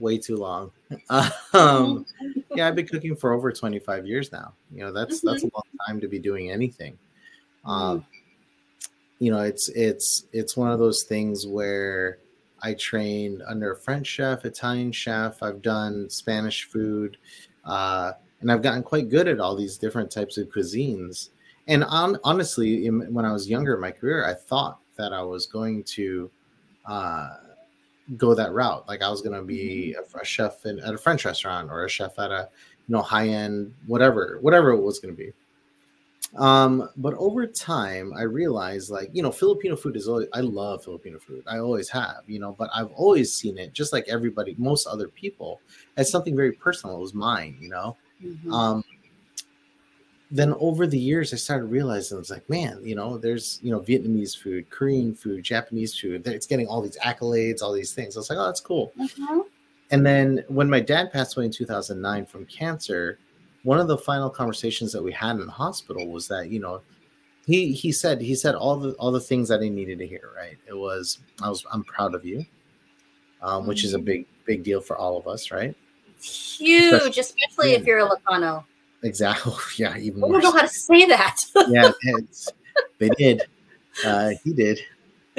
way 0.00 0.18
too 0.18 0.36
long. 0.36 0.70
um, 1.52 2.06
yeah, 2.54 2.66
I've 2.66 2.74
been 2.74 2.86
cooking 2.86 3.14
for 3.14 3.32
over 3.32 3.52
25 3.52 4.06
years 4.06 4.32
now. 4.32 4.52
You 4.72 4.84
know, 4.84 4.92
that's 4.92 5.20
that's 5.20 5.42
a 5.42 5.50
long 5.52 5.62
time 5.86 6.00
to 6.00 6.08
be 6.08 6.18
doing 6.18 6.50
anything. 6.50 6.98
Um, 7.64 8.04
you 9.18 9.30
know, 9.30 9.40
it's 9.40 9.68
it's 9.70 10.24
it's 10.32 10.56
one 10.56 10.70
of 10.70 10.78
those 10.78 11.02
things 11.04 11.46
where 11.46 12.18
I 12.62 12.74
trained 12.74 13.42
under 13.46 13.72
a 13.72 13.76
French 13.76 14.06
chef, 14.06 14.44
Italian 14.44 14.92
chef. 14.92 15.42
I've 15.42 15.62
done 15.62 16.08
Spanish 16.10 16.64
food, 16.64 17.16
uh, 17.64 18.12
and 18.40 18.50
I've 18.50 18.62
gotten 18.62 18.82
quite 18.82 19.08
good 19.08 19.28
at 19.28 19.40
all 19.40 19.54
these 19.54 19.78
different 19.78 20.10
types 20.10 20.38
of 20.38 20.48
cuisines. 20.48 21.30
And 21.68 21.84
on, 21.84 22.18
honestly, 22.24 22.86
in, 22.86 23.12
when 23.12 23.24
I 23.24 23.32
was 23.32 23.48
younger 23.48 23.74
in 23.74 23.80
my 23.80 23.92
career, 23.92 24.26
I 24.26 24.34
thought 24.34 24.80
that 24.96 25.12
I 25.12 25.22
was 25.22 25.46
going 25.46 25.84
to 25.84 26.30
uh, 26.86 27.36
go 28.16 28.34
that 28.34 28.52
route. 28.52 28.86
Like 28.88 29.02
I 29.02 29.10
was 29.10 29.22
going 29.22 29.36
to 29.36 29.42
be 29.42 29.94
a, 29.94 30.18
a 30.18 30.24
chef 30.24 30.66
in, 30.66 30.78
at 30.80 30.94
a 30.94 30.98
French 30.98 31.24
restaurant 31.24 31.70
or 31.70 31.84
a 31.84 31.88
chef 31.88 32.18
at 32.18 32.30
a 32.30 32.48
you 32.88 32.94
know 32.94 33.02
high 33.02 33.28
end 33.28 33.72
whatever 33.86 34.38
whatever 34.40 34.70
it 34.70 34.80
was 34.80 34.98
going 34.98 35.14
to 35.14 35.18
be. 35.18 35.32
Um, 36.36 36.88
but 36.96 37.14
over 37.14 37.44
time, 37.46 38.12
I 38.16 38.22
realized 38.22 38.90
like 38.90 39.10
you 39.12 39.22
know 39.22 39.32
Filipino 39.32 39.76
food 39.76 39.96
is 39.96 40.06
always 40.08 40.28
I 40.32 40.40
love 40.40 40.84
Filipino 40.84 41.18
food. 41.18 41.42
I 41.46 41.58
always 41.58 41.88
have, 41.90 42.22
you 42.26 42.38
know, 42.38 42.54
but 42.58 42.70
I've 42.74 42.92
always 42.92 43.34
seen 43.34 43.58
it 43.58 43.72
just 43.72 43.92
like 43.92 44.06
everybody, 44.08 44.54
most 44.58 44.86
other 44.86 45.08
people, 45.08 45.60
as 45.96 46.10
something 46.10 46.36
very 46.36 46.52
personal. 46.52 46.96
It 46.96 47.00
was 47.00 47.14
mine, 47.14 47.56
you 47.60 47.68
know. 47.68 47.96
Mhm. 48.22 48.52
Um, 48.52 48.84
then 50.30 50.54
over 50.60 50.86
the 50.86 50.98
years, 50.98 51.32
I 51.32 51.36
started 51.36 51.66
realizing 51.66 52.18
it's 52.18 52.30
like, 52.30 52.48
man, 52.48 52.80
you 52.84 52.94
know, 52.94 53.18
there's 53.18 53.58
you 53.62 53.70
know 53.72 53.80
Vietnamese 53.80 54.36
food, 54.38 54.70
Korean 54.70 55.14
food, 55.14 55.42
Japanese 55.42 55.98
food. 55.98 56.26
It's 56.26 56.46
getting 56.46 56.68
all 56.68 56.80
these 56.80 56.98
accolades, 56.98 57.62
all 57.62 57.72
these 57.72 57.92
things. 57.92 58.16
I 58.16 58.20
was 58.20 58.30
like, 58.30 58.38
oh, 58.38 58.44
that's 58.46 58.60
cool. 58.60 58.92
Mhm. 58.98 59.42
And 59.90 60.06
then 60.06 60.44
when 60.48 60.70
my 60.70 60.78
dad 60.80 61.12
passed 61.12 61.36
away 61.36 61.46
in 61.46 61.50
2009 61.50 62.24
from 62.26 62.46
cancer, 62.46 63.18
one 63.64 63.80
of 63.80 63.88
the 63.88 63.98
final 63.98 64.30
conversations 64.30 64.92
that 64.92 65.02
we 65.02 65.10
had 65.12 65.32
in 65.36 65.46
the 65.46 65.52
hospital 65.52 66.08
was 66.08 66.28
that 66.28 66.48
you 66.48 66.60
know 66.60 66.80
he 67.46 67.72
he 67.72 67.90
said 67.90 68.20
he 68.20 68.36
said 68.36 68.54
all 68.54 68.76
the 68.76 68.92
all 68.92 69.10
the 69.10 69.18
things 69.20 69.48
that 69.48 69.60
he 69.62 69.68
needed 69.68 69.98
to 69.98 70.06
hear. 70.06 70.30
Right? 70.36 70.56
It 70.68 70.74
was 70.76 71.18
I 71.42 71.48
was 71.48 71.64
I'm 71.72 71.82
proud 71.82 72.14
of 72.14 72.24
you, 72.24 72.46
um, 73.42 73.66
which 73.66 73.82
is 73.84 73.94
a 73.94 73.98
big 73.98 74.26
big 74.44 74.62
deal 74.62 74.80
for 74.80 74.96
all 74.96 75.16
of 75.18 75.26
us, 75.26 75.50
right? 75.50 75.74
Huge, 76.22 77.18
especially 77.18 77.72
if 77.72 77.80
Yeah. 77.82 77.86
you're 77.86 77.98
a 78.00 78.08
Lacano. 78.08 78.64
Exactly. 79.02 79.52
Yeah, 79.76 79.96
even 79.96 80.22
I 80.24 80.28
don't 80.28 80.42
know 80.42 80.50
so. 80.50 80.56
how 80.58 80.62
to 80.62 80.68
say 80.68 81.06
that. 81.06 81.40
yeah, 81.68 81.90
they 82.98 83.08
did. 83.10 83.42
Uh, 84.04 84.30
he 84.44 84.52
did. 84.52 84.80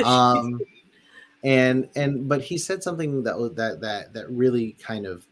Um, 0.03 0.61
and 1.43 1.89
and 1.95 2.27
but 2.27 2.41
he 2.41 2.57
said 2.57 2.83
something 2.83 3.23
that 3.23 3.35
that 3.55 3.81
that 3.81 4.13
that 4.13 4.29
really 4.29 4.73
kind 4.73 5.05
of 5.05 5.25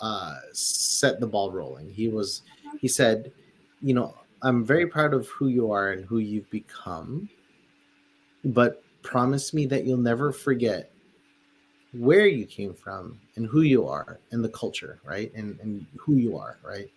uh, 0.00 0.36
set 0.52 1.20
the 1.20 1.26
ball 1.26 1.52
rolling. 1.52 1.90
He 1.90 2.08
was 2.08 2.42
he 2.80 2.88
said, 2.88 3.32
you 3.80 3.94
know, 3.94 4.14
I'm 4.42 4.64
very 4.64 4.86
proud 4.86 5.14
of 5.14 5.28
who 5.28 5.48
you 5.48 5.70
are 5.72 5.92
and 5.92 6.04
who 6.04 6.18
you've 6.18 6.50
become, 6.50 7.28
but 8.44 8.82
promise 9.02 9.54
me 9.54 9.66
that 9.66 9.84
you'll 9.84 9.98
never 9.98 10.32
forget 10.32 10.90
where 11.92 12.26
you 12.26 12.44
came 12.44 12.74
from 12.74 13.18
and 13.36 13.46
who 13.46 13.62
you 13.62 13.86
are 13.86 14.20
and 14.30 14.44
the 14.44 14.48
culture, 14.50 15.00
right? 15.04 15.32
And 15.34 15.58
and 15.60 15.86
who 15.96 16.14
you 16.14 16.36
are, 16.36 16.58
right? 16.62 16.90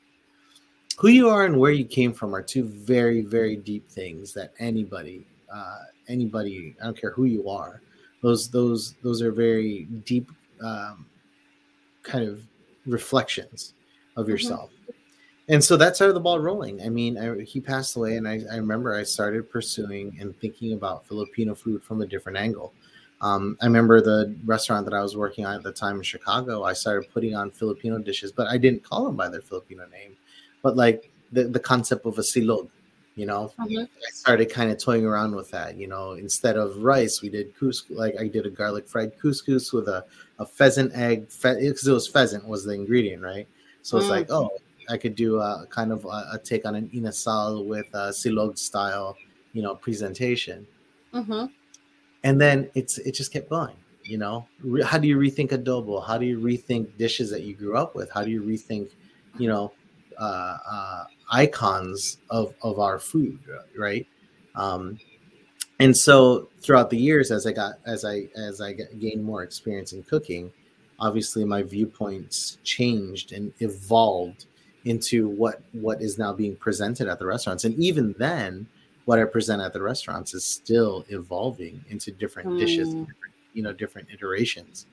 Who 1.01 1.07
you 1.07 1.27
are 1.27 1.45
and 1.45 1.57
where 1.57 1.71
you 1.71 1.83
came 1.83 2.13
from 2.13 2.35
are 2.35 2.43
two 2.43 2.63
very 2.63 3.21
very 3.21 3.55
deep 3.55 3.89
things 3.89 4.33
that 4.33 4.53
anybody 4.59 5.25
uh 5.51 5.79
anybody 6.07 6.75
i 6.79 6.85
don't 6.85 6.99
care 6.99 7.11
who 7.11 7.25
you 7.25 7.49
are 7.49 7.81
those 8.21 8.49
those 8.49 8.93
those 9.01 9.19
are 9.21 9.31
very 9.31 9.85
deep 10.05 10.31
um 10.63 11.07
kind 12.03 12.27
of 12.27 12.41
reflections 12.85 13.73
of 14.15 14.27
yourself. 14.27 14.71
And 15.49 15.63
so 15.63 15.75
that 15.77 15.95
started 15.95 16.13
the 16.13 16.19
ball 16.19 16.39
rolling. 16.39 16.81
I 16.81 16.89
mean 16.89 17.17
I, 17.17 17.41
he 17.41 17.59
passed 17.59 17.95
away 17.95 18.17
and 18.17 18.27
I, 18.27 18.41
I 18.51 18.57
remember 18.57 18.93
i 18.93 19.03
started 19.03 19.49
pursuing 19.49 20.15
and 20.19 20.39
thinking 20.39 20.73
about 20.73 21.07
filipino 21.07 21.55
food 21.55 21.83
from 21.83 22.01
a 22.01 22.05
different 22.05 22.37
angle. 22.37 22.73
Um, 23.21 23.57
I 23.61 23.65
remember 23.65 24.01
the 24.01 24.35
restaurant 24.45 24.85
that 24.85 24.95
I 24.95 25.01
was 25.01 25.15
working 25.15 25.45
on 25.45 25.55
at 25.55 25.61
the 25.61 25.71
time 25.71 25.97
in 25.97 26.03
Chicago. 26.03 26.63
I 26.63 26.73
started 26.73 27.11
putting 27.11 27.35
on 27.35 27.51
Filipino 27.51 27.99
dishes, 27.99 28.31
but 28.31 28.47
I 28.47 28.57
didn't 28.57 28.83
call 28.83 29.05
them 29.05 29.15
by 29.15 29.29
their 29.29 29.41
Filipino 29.41 29.85
name 29.87 30.17
but 30.61 30.75
like 30.75 31.09
the, 31.31 31.45
the 31.45 31.59
concept 31.59 32.05
of 32.05 32.17
a 32.17 32.21
silog, 32.21 32.69
you 33.15 33.25
know, 33.25 33.51
Mhm. 33.59 33.83
I 33.83 34.11
started 34.11 34.49
kind 34.49 34.71
of 34.71 34.77
toying 34.77 35.05
around 35.05 35.35
with 35.35 35.49
that. 35.51 35.75
You 35.77 35.87
know, 35.87 36.13
instead 36.13 36.57
of 36.57 36.77
rice, 36.83 37.21
we 37.21 37.29
did 37.29 37.53
couscous. 37.57 37.95
Like 37.97 38.15
I 38.19 38.27
did 38.27 38.45
a 38.45 38.49
garlic 38.49 38.87
fried 38.87 39.17
couscous 39.19 39.71
with 39.73 39.87
a, 39.87 40.05
a 40.39 40.45
pheasant 40.45 40.93
egg, 40.95 41.27
because 41.41 41.87
it 41.87 41.91
was 41.91 42.07
pheasant 42.07 42.47
was 42.47 42.63
the 42.65 42.73
ingredient, 42.73 43.21
right? 43.23 43.47
So 43.81 43.97
it's 43.97 44.07
Mm. 44.07 44.11
like, 44.11 44.31
oh, 44.31 44.49
I 44.89 44.97
could 44.97 45.15
do 45.15 45.39
a 45.39 45.65
kind 45.69 45.91
of 45.91 46.05
a, 46.05 46.29
a 46.33 46.39
take 46.43 46.65
on 46.65 46.75
an 46.75 46.89
inasal 46.93 47.65
with 47.65 47.87
a 47.93 48.09
silog 48.09 48.57
style, 48.57 49.17
you 49.53 49.61
know, 49.61 49.75
presentation, 49.75 50.67
hmm 51.13 51.45
and 52.23 52.39
then 52.39 52.69
it's 52.75 52.97
it 52.99 53.13
just 53.13 53.31
kept 53.33 53.49
going. 53.49 53.75
You 54.03 54.17
know, 54.17 54.45
Re- 54.63 54.83
how 54.83 54.97
do 54.97 55.07
you 55.07 55.17
rethink 55.17 55.51
adobo? 55.51 56.05
How 56.05 56.17
do 56.17 56.25
you 56.25 56.39
rethink 56.39 56.97
dishes 56.97 57.29
that 57.29 57.43
you 57.43 57.53
grew 57.53 57.77
up 57.77 57.95
with? 57.95 58.09
How 58.11 58.23
do 58.23 58.31
you 58.31 58.41
rethink, 58.41 58.89
you 59.37 59.47
know, 59.47 59.71
uh, 60.21 60.57
uh, 60.71 61.03
icons 61.31 62.19
of 62.29 62.53
of 62.61 62.79
our 62.79 62.99
food, 62.99 63.39
right? 63.77 64.07
Um, 64.55 64.99
and 65.79 65.97
so 65.97 66.47
throughout 66.61 66.89
the 66.91 66.97
years, 66.97 67.31
as 67.31 67.47
I 67.47 67.53
got 67.53 67.73
as 67.85 68.05
I 68.05 68.29
as 68.35 68.61
I 68.61 68.73
gained 68.73 69.23
more 69.23 69.43
experience 69.43 69.93
in 69.93 70.03
cooking, 70.03 70.51
obviously 70.99 71.43
my 71.43 71.63
viewpoints 71.63 72.59
changed 72.63 73.31
and 73.33 73.51
evolved 73.59 74.45
into 74.85 75.29
what 75.29 75.61
what 75.73 76.01
is 76.01 76.17
now 76.17 76.33
being 76.33 76.55
presented 76.55 77.07
at 77.07 77.17
the 77.19 77.25
restaurants. 77.25 77.63
And 77.65 77.75
even 77.79 78.13
then, 78.19 78.67
what 79.05 79.17
I 79.19 79.25
present 79.25 79.61
at 79.61 79.73
the 79.73 79.81
restaurants 79.81 80.33
is 80.35 80.45
still 80.45 81.03
evolving 81.09 81.83
into 81.89 82.11
different 82.11 82.59
dishes, 82.59 82.89
Mm. 82.89 83.07
different, 83.07 83.33
you 83.53 83.63
know, 83.63 83.73
different 83.73 84.07
iterations. 84.13 84.85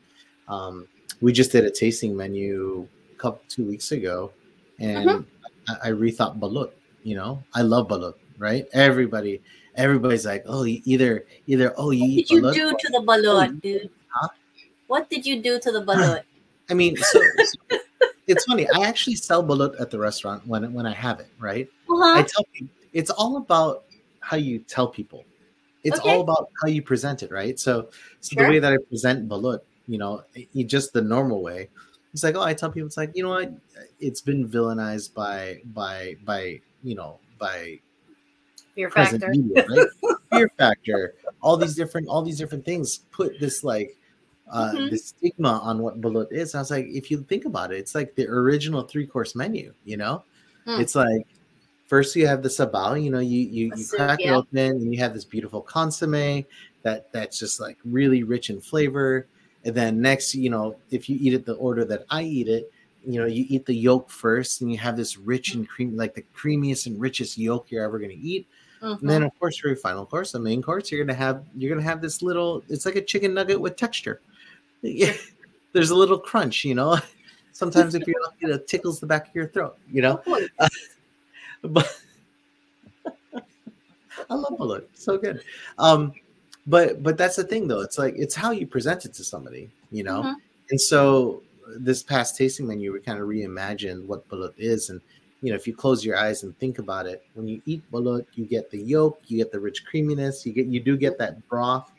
Um, 0.49 0.88
we 1.21 1.33
just 1.33 1.53
did 1.53 1.64
a 1.64 1.71
tasting 1.71 2.17
menu 2.17 2.88
a 3.12 3.19
couple 3.19 3.43
two 3.49 3.64
weeks 3.64 3.93
ago, 3.93 4.33
and 4.79 5.25
I, 5.69 5.88
I 5.88 5.91
rethought 5.91 6.38
balut. 6.38 6.71
You 7.03 7.17
know, 7.17 7.43
I 7.55 7.62
love 7.62 7.88
balut, 7.88 8.14
right? 8.38 8.67
Everybody, 8.73 9.41
everybody's 9.77 10.27
like, 10.27 10.45
oh, 10.47 10.64
either 10.67 11.25
either 11.47 11.75
oh, 11.77 11.91
you 11.91 12.03
What 12.03 12.17
did 12.17 12.31
you 12.31 12.43
balut 12.43 12.55
do 12.55 12.71
to 12.79 12.88
the 12.93 13.03
balut, 13.07 13.61
dude? 13.62 13.91
Huh? 14.09 14.29
What 14.87 15.11
did 15.11 15.27
you 15.27 15.43
do 15.43 15.59
to 15.61 15.73
the 15.73 15.83
balut? 15.83 16.23
I 16.71 16.75
mean, 16.75 16.97
so, 16.97 17.21
so 17.21 17.79
it's 18.27 18.45
funny. 18.45 18.67
I 18.75 18.83
actually 18.83 19.17
sell 19.17 19.43
balut 19.43 19.81
at 19.81 19.91
the 19.91 19.99
restaurant 19.99 20.47
when 20.47 20.73
when 20.73 20.87
I 20.87 20.93
have 20.93 21.21
it, 21.21 21.29
right? 21.38 21.69
I 21.88 21.93
Uh-huh. 21.93 22.23
tell 22.27 22.45
people 22.53 22.75
it's 22.93 23.11
all 23.11 23.37
about 23.37 23.85
how 24.21 24.37
you 24.37 24.59
tell 24.59 24.88
people. 24.88 25.25
It's 25.85 26.01
Okay. 26.01 26.11
all 26.11 26.21
about 26.21 26.49
how 26.61 26.69
you 26.69 26.83
present 26.83 27.23
it, 27.23 27.31
right? 27.31 27.59
So, 27.59 27.88
so 28.21 28.35
Sure. 28.35 28.45
the 28.45 28.51
way 28.51 28.59
that 28.59 28.73
I 28.73 28.77
present 28.91 29.29
balut 29.29 29.61
you 29.88 29.99
know, 29.99 30.23
just 30.67 30.93
the 30.93 31.03
normal 31.03 31.43
way. 31.43 31.71
It's 32.12 32.25
like, 32.25 32.37
oh, 32.37 32.42
I 32.42 32.55
tell 32.55 32.71
people, 32.71 32.87
it's 32.87 32.97
like, 32.97 33.12
you 33.14 33.23
know 33.23 33.31
what, 33.31 33.53
it's 34.01 34.21
been 34.21 34.49
villainized 34.49 35.14
by 35.14 35.61
by 35.75 36.16
by 36.25 36.61
you 36.83 36.94
know 36.94 37.18
by 37.38 37.79
Fear 38.75 38.90
factor. 38.90 39.29
media, 39.29 39.66
right? 39.68 39.88
Fear 40.31 40.51
factor, 40.57 41.14
all 41.42 41.57
these 41.57 41.75
different 41.75 42.09
all 42.09 42.23
these 42.23 42.38
different 42.38 42.64
things 42.64 42.99
put 43.11 43.38
this 43.40 43.64
like 43.64 43.97
uh 44.51 44.73
Mhm. 44.73 44.90
this 44.90 45.09
stigma 45.09 45.59
on 45.62 45.81
what 45.83 46.01
balut 46.01 46.33
is. 46.33 46.55
I 46.55 46.61
was 46.61 46.71
like, 46.71 46.87
if 46.87 47.11
you 47.11 47.23
think 47.23 47.44
about 47.44 47.73
it, 47.73 47.79
it's 47.79 47.94
like 47.94 48.14
the 48.14 48.27
original 48.29 48.83
three 48.83 49.07
course 49.07 49.35
menu, 49.35 49.75
you 49.85 49.97
know? 49.97 50.25
Hmm. 50.64 50.81
It's 50.81 50.94
like 50.94 51.27
first 51.87 52.16
you 52.16 52.27
have 52.27 52.42
the 52.42 52.49
sabaw, 52.49 53.03
you 53.03 53.11
know, 53.11 53.18
you 53.18 53.40
you, 53.40 53.73
you 53.77 53.87
crack 53.87 54.21
it 54.21 54.31
open 54.31 54.59
and 54.59 54.92
you 54.94 55.01
have 55.01 55.12
this 55.12 55.25
beautiful 55.25 55.61
consomme 55.61 56.44
that 56.83 57.12
that's 57.12 57.38
just 57.38 57.61
like 57.61 57.77
really 57.85 58.23
rich 58.23 58.49
in 58.49 58.61
flavor. 58.61 59.27
And 59.64 59.75
then 59.75 60.01
next, 60.01 60.35
you 60.35 60.51
know, 60.51 60.77
if 60.90 61.09
you 61.09 61.18
eat 61.21 61.35
it 61.35 61.44
the 61.44 61.55
order 61.55 61.85
that 61.85 62.05
I 62.11 62.23
eat 62.23 62.49
it, 62.49 62.73
you 63.07 63.21
know, 63.21 63.27
you 63.27 63.44
eat 63.49 63.66
the 63.66 63.75
yolk 63.75 64.11
first 64.11 64.61
and 64.61 64.71
you 64.71 64.79
have 64.79 64.97
this 64.97 65.16
rich 65.16 65.55
and 65.55 65.68
creamy, 65.68 65.97
like 65.97 66.14
the 66.14 66.25
creamiest 66.35 66.87
and 66.87 67.01
richest 67.01 67.38
yolk 67.38 67.71
you're 67.71 67.85
ever 67.85 67.99
gonna 67.99 68.14
eat. 68.16 68.47
Mhm. 68.83 69.01
And 69.01 69.11
then 69.11 69.23
of 69.23 69.38
course 69.38 69.57
for 69.59 69.68
your 69.68 69.77
final 69.77 70.07
course, 70.07 70.33
the 70.33 70.38
main 70.38 70.62
course, 70.62 70.90
you're 70.90 71.05
gonna 71.05 71.18
have 71.18 71.44
you're 71.57 71.71
gonna 71.71 71.83
have 71.87 72.01
this 72.01 72.23
little 72.23 72.62
it's 72.68 72.87
like 72.87 72.97
a 72.97 73.03
chicken 73.03 73.35
nugget 73.35 73.61
with 73.61 73.77
texture. 73.77 74.21
Yeah. 74.83 75.12
There's 75.73 75.90
a 75.90 75.97
little 75.97 76.18
crunch, 76.18 76.64
you 76.64 76.75
know. 76.77 76.99
Sometimes 77.53 77.97
if 77.97 78.07
you're 78.07 78.23
lucky, 78.23 78.47
it 78.47 78.68
tickles 78.68 79.01
the 79.01 79.07
back 79.07 79.29
of 79.29 79.35
your 79.35 79.49
throat, 79.49 79.77
you 79.90 80.03
know. 80.03 80.23
Oh, 80.27 80.47
But 81.62 82.01
I 84.31 84.35
love 84.35 84.57
balut. 84.59 84.85
So 84.94 85.18
good. 85.18 85.42
Um, 85.79 86.12
but 86.68 87.02
but 87.02 87.16
that's 87.16 87.37
the 87.37 87.44
thing 87.44 87.66
though. 87.66 87.81
It's 87.81 87.98
like 87.98 88.14
it's 88.16 88.35
how 88.35 88.50
you 88.52 88.66
present 88.66 89.04
it 89.04 89.14
to 89.14 89.24
somebody, 89.24 89.70
you 89.90 90.04
know. 90.04 90.22
Mhm. 90.22 90.35
And 90.70 90.81
so 90.81 91.42
this 91.78 92.02
past 92.02 92.37
tasting 92.37 92.66
menu, 92.66 92.92
we 92.92 93.00
kind 93.00 93.18
of 93.20 93.26
reimagined 93.26 94.04
what 94.07 94.28
balut 94.28 94.54
is, 94.59 94.90
and 94.90 95.00
you 95.40 95.50
know, 95.50 95.57
if 95.57 95.66
you 95.66 95.74
close 95.74 96.04
your 96.04 96.16
eyes 96.16 96.42
and 96.42 96.57
think 96.59 96.78
about 96.78 97.07
it, 97.07 97.22
when 97.35 97.48
you 97.48 97.62
eat 97.64 97.83
balut, 97.90 98.26
you 98.35 98.44
get 98.44 98.70
the 98.70 98.78
yolk, 98.78 99.20
you 99.26 99.38
get 99.38 99.50
the 99.52 99.61
rich 99.61 99.85
creaminess, 99.87 100.44
you 100.44 100.52
get 100.52 100.66
you 100.66 100.81
do 100.81 100.96
get 100.96 101.18
that 101.18 101.46
broth, 101.48 101.90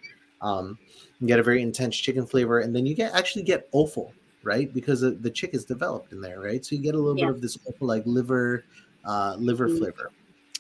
um, 0.41 0.77
you 1.19 1.27
get 1.27 1.39
a 1.39 1.43
very 1.43 1.61
intense 1.61 1.97
chicken 1.97 2.25
flavor, 2.25 2.59
and 2.59 2.75
then 2.75 2.85
you 2.85 2.93
get 2.95 3.13
actually 3.13 3.43
get 3.43 3.67
offal, 3.71 4.13
right? 4.43 4.73
Because 4.73 5.01
the, 5.01 5.11
the 5.11 5.31
chick 5.31 5.51
is 5.53 5.65
developed 5.65 6.11
in 6.13 6.21
there, 6.21 6.39
right? 6.39 6.63
So 6.63 6.75
you 6.75 6.81
get 6.81 6.95
a 6.95 6.97
little 6.97 7.17
Yeah. 7.17 7.27
bit 7.27 7.35
of 7.35 7.41
this 7.41 7.57
offal 7.67 7.87
like 7.87 8.03
liver, 8.05 8.63
uh, 9.05 9.35
liver 9.39 9.67
Mhm. 9.67 9.79
flavor. 9.79 10.11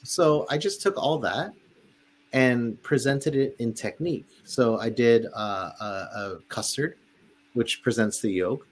So 0.03 0.47
I 0.49 0.57
just 0.57 0.81
took 0.81 0.97
all 0.97 1.19
that 1.19 1.53
and 2.33 2.81
presented 2.83 3.35
it 3.35 3.55
in 3.59 3.73
technique. 3.73 4.25
So 4.43 4.77
I 4.77 4.89
did 4.89 5.25
uh, 5.35 5.71
a, 5.81 5.85
a 5.85 6.39
custard, 6.49 6.95
which 7.53 7.81
presents 7.81 8.21
the 8.21 8.31
yolk. 8.31 8.65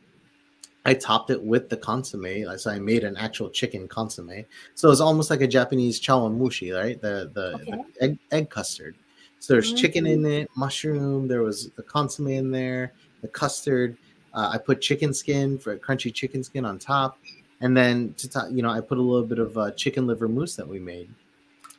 I 0.85 0.93
topped 0.93 1.31
it 1.31 1.41
with 1.43 1.67
the 1.69 1.75
consomme, 1.75 2.45
so 2.57 2.71
I 2.71 2.79
made 2.79 3.03
an 3.03 3.17
actual 3.17 3.49
chicken 3.49 3.87
consomme. 3.89 4.45
So 4.73 4.89
it's 4.89 5.01
almost 5.01 5.29
like 5.29 5.41
a 5.41 5.47
Japanese 5.47 5.99
chawanmushi, 5.99 6.73
right? 6.77 7.01
The 7.01 7.29
the, 7.33 7.55
Okay. 7.55 7.65
the 7.65 8.03
egg, 8.03 8.19
egg 8.31 8.49
custard. 8.49 8.95
So 9.39 9.53
there's 9.53 9.73
chicken 9.73 10.05
Mhm. 10.05 10.13
in 10.13 10.25
it, 10.25 10.49
mushroom. 10.55 11.27
There 11.27 11.43
was 11.43 11.69
the 11.71 11.83
consomme 11.83 12.29
in 12.29 12.51
there, 12.51 12.93
the 13.21 13.27
custard. 13.27 13.97
Uh, 14.33 14.51
I 14.53 14.57
put 14.57 14.79
chicken 14.79 15.13
skin 15.13 15.57
for 15.57 15.77
crunchy 15.77 16.13
chicken 16.13 16.43
skin 16.43 16.63
on 16.63 16.79
top, 16.79 17.19
and 17.59 17.75
then 17.75 18.13
to 18.17 18.29
top, 18.29 18.47
you 18.51 18.61
know, 18.61 18.69
I 18.69 18.79
put 18.79 18.97
a 18.97 19.01
little 19.01 19.27
bit 19.27 19.39
of 19.39 19.57
uh, 19.57 19.71
chicken 19.71 20.07
liver 20.07 20.27
mousse 20.29 20.55
that 20.55 20.67
we 20.67 20.79
made. 20.79 21.09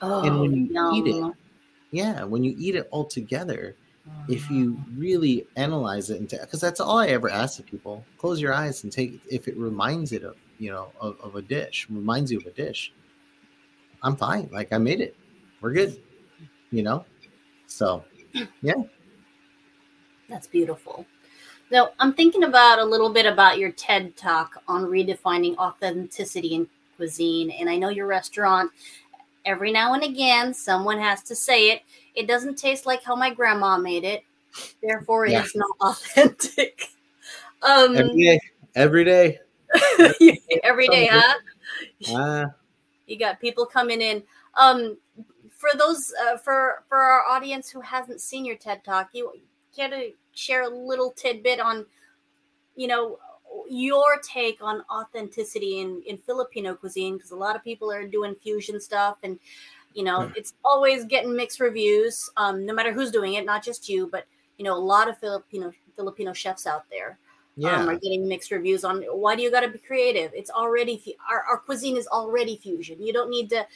Oh, 0.02 0.22
and 0.22 0.38
when 0.40 0.54
you 0.54 0.68
yum. 0.70 0.94
eat 0.94 1.06
it, 1.06 1.34
Yeah, 1.90 2.24
when 2.24 2.44
you 2.44 2.54
eat 2.58 2.74
it 2.74 2.88
all 2.90 3.04
together, 3.04 3.74
if 4.28 4.46
ah. 4.50 4.52
you 4.52 4.78
really 4.96 5.46
analyze 5.56 6.10
it 6.10 6.20
into 6.20 6.38
because 6.38 6.60
that's 6.60 6.80
all 6.80 6.98
I 6.98 7.08
ever 7.08 7.30
ask 7.30 7.58
of 7.58 7.66
people. 7.66 8.04
Close 8.18 8.40
your 8.40 8.52
eyes 8.52 8.84
and 8.84 8.92
take 8.92 9.20
if 9.30 9.48
it 9.48 9.56
reminds 9.56 10.12
it 10.12 10.22
of 10.22 10.36
you 10.58 10.70
know 10.70 10.92
of, 11.00 11.18
of 11.20 11.36
a 11.36 11.42
dish, 11.42 11.86
reminds 11.90 12.30
you 12.30 12.38
of 12.38 12.46
a 12.46 12.50
dish. 12.50 12.92
I'm 14.02 14.16
fine. 14.16 14.48
Like 14.52 14.72
I 14.72 14.78
made 14.78 15.00
it. 15.00 15.16
We're 15.60 15.72
good. 15.72 16.00
You 16.70 16.82
know? 16.82 17.04
So 17.66 18.04
yeah. 18.62 18.74
That's 20.28 20.46
beautiful. 20.46 21.06
Now, 21.70 21.90
I'm 21.98 22.14
thinking 22.14 22.44
about 22.44 22.78
a 22.78 22.84
little 22.84 23.10
bit 23.10 23.26
about 23.26 23.58
your 23.58 23.72
TED 23.72 24.16
talk 24.16 24.62
on 24.68 24.84
redefining 24.84 25.56
authenticity 25.56 26.54
in 26.54 26.68
cuisine. 26.96 27.50
And 27.50 27.68
I 27.68 27.76
know 27.76 27.90
your 27.90 28.06
restaurant, 28.06 28.70
every 29.44 29.72
now 29.72 29.94
and 29.94 30.02
again, 30.02 30.52
someone 30.54 30.98
has 30.98 31.22
to 31.24 31.34
say 31.34 31.70
it. 31.70 31.82
It 32.14 32.26
doesn't 32.26 32.56
taste 32.56 32.86
like 32.86 33.02
how 33.02 33.14
my 33.14 33.32
grandma 33.32 33.78
made 33.78 34.04
it. 34.04 34.24
Therefore, 34.82 35.26
it 35.26 35.34
is 35.34 35.54
not 35.54 35.70
authentic. 35.80 36.88
Um, 37.62 37.96
every 37.96 38.22
day, 38.22 38.40
every 38.74 39.04
day. 39.04 39.38
every 40.62 40.88
day, 40.88 41.08
huh? 41.10 41.34
Ah, 42.08 42.44
you 43.06 43.18
got 43.18 43.40
people 43.40 43.66
coming 43.66 44.00
in 44.00 44.22
um 44.56 44.96
for 45.50 45.70
those 45.76 46.12
uh, 46.24 46.36
for 46.36 46.84
for 46.88 46.98
our 46.98 47.26
audience 47.26 47.68
who 47.68 47.80
hasn't 47.80 48.20
seen 48.20 48.44
your 48.44 48.56
ted 48.56 48.84
talk 48.84 49.08
you 49.12 49.32
care 49.74 49.88
to 49.88 50.12
share 50.32 50.62
a 50.62 50.68
little 50.68 51.10
tidbit 51.10 51.60
on 51.60 51.84
you 52.76 52.86
know 52.86 53.18
your 53.68 54.18
take 54.22 54.62
on 54.62 54.82
authenticity 54.90 55.80
in 55.80 56.02
in 56.06 56.16
filipino 56.16 56.74
cuisine 56.74 57.16
because 57.16 57.30
a 57.32 57.36
lot 57.36 57.56
of 57.56 57.62
people 57.62 57.90
are 57.92 58.06
doing 58.06 58.34
fusion 58.42 58.80
stuff 58.80 59.18
and 59.22 59.38
you 59.94 60.02
know 60.04 60.26
Hmm. 60.26 60.32
it's 60.36 60.54
always 60.64 61.04
getting 61.04 61.34
mixed 61.36 61.60
reviews 61.60 62.30
um 62.36 62.64
no 62.64 62.72
matter 62.72 62.92
who's 62.92 63.10
doing 63.10 63.34
it 63.34 63.44
not 63.44 63.62
just 63.64 63.88
you 63.88 64.08
but 64.10 64.26
you 64.56 64.64
know 64.64 64.74
a 64.74 64.78
lot 64.78 65.08
of 65.08 65.18
filipino 65.18 65.72
filipino 65.96 66.32
chefs 66.32 66.66
out 66.66 66.84
there 66.90 67.18
yeah. 67.58 67.80
um, 67.80 67.88
are 67.88 67.98
getting 67.98 68.26
mixed 68.28 68.50
reviews 68.50 68.84
on 68.84 69.02
why 69.02 69.34
do 69.34 69.42
you 69.42 69.50
got 69.50 69.60
to 69.62 69.68
be 69.68 69.78
creative? 69.78 70.30
It's 70.32 70.50
already 70.50 70.98
fu- 70.98 71.18
our, 71.28 71.42
our 71.42 71.58
cuisine 71.58 71.96
is 71.96 72.06
already 72.06 72.56
fusion. 72.56 73.02
You 73.02 73.12
don't 73.12 73.28
need 73.28 73.50
to 73.50 73.66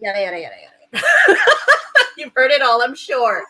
yada 0.00 0.20
yada 0.22 0.40
yada 0.40 0.54
yada. 0.62 1.40
You've 2.16 2.32
heard 2.34 2.52
it 2.52 2.62
all, 2.62 2.80
I'm 2.82 2.94
sure. 2.94 3.42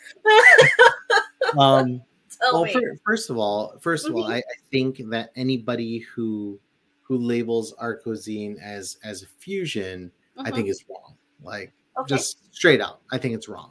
um 1.59 2.01
Tell 2.41 2.63
well 2.63 2.81
first 3.05 3.31
of 3.31 3.39
all 3.39 3.79
first 3.81 4.07
of 4.07 4.15
all 4.15 4.25
Mhm. 4.25 4.35
I, 4.35 4.37
I 4.39 4.57
think 4.71 5.01
that 5.11 5.31
anybody 5.37 5.99
who 6.01 6.59
who 7.03 7.19
labels 7.19 7.73
our 7.75 7.97
cuisine 7.97 8.59
as 8.63 8.99
as 9.05 9.23
a 9.23 9.27
fusion 9.39 10.11
i 10.39 10.51
think 10.51 10.69
is 10.69 10.85
wrong. 10.89 11.15
Like 11.43 11.73
okay. 11.99 12.15
just 12.15 12.53
straight 12.55 12.81
out 12.81 13.01
i 13.13 13.19
think 13.19 13.35
it's 13.35 13.49
wrong. 13.49 13.71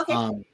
Okay. 0.00 0.12
um 0.12 0.44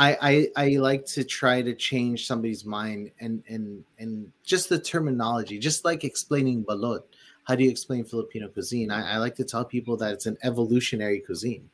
I, 0.00 0.48
I 0.56 0.64
i 0.64 0.68
like 0.76 1.04
to 1.06 1.24
try 1.24 1.60
to 1.60 1.74
change 1.74 2.26
somebody's 2.26 2.64
mind 2.64 3.10
and 3.20 3.42
and 3.48 3.84
and 3.98 4.32
just 4.44 4.68
the 4.68 4.78
terminology 4.78 5.58
just 5.58 5.84
like 5.84 6.04
explaining 6.04 6.64
balot 6.64 7.02
how 7.48 7.54
do 7.54 7.64
you 7.64 7.70
explain 7.70 8.04
filipino 8.04 8.46
cuisine? 8.48 8.90
I, 8.90 9.14
I 9.14 9.16
like 9.16 9.34
to 9.36 9.44
tell 9.44 9.64
people 9.64 9.96
that 9.96 10.12
it's 10.12 10.26
an 10.26 10.36
evolutionary 10.42 11.20
cuisine. 11.20 11.70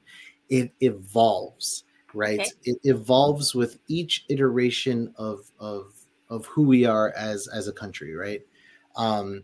It 0.49 0.73
evolves 0.81 1.83
right? 2.15 2.41
Okay. 2.41 2.51
it 2.65 2.79
evolves 2.85 3.55
with 3.55 3.79
each 3.89 4.25
iteration 4.29 5.13
of 5.17 5.51
of 5.59 5.95
of 6.31 6.47
who 6.47 6.63
we 6.63 6.85
are 6.85 7.13
as 7.17 7.49
as 7.49 7.69
a 7.69 7.73
country 7.73 8.15
right? 8.15 8.43
Um 8.97 9.43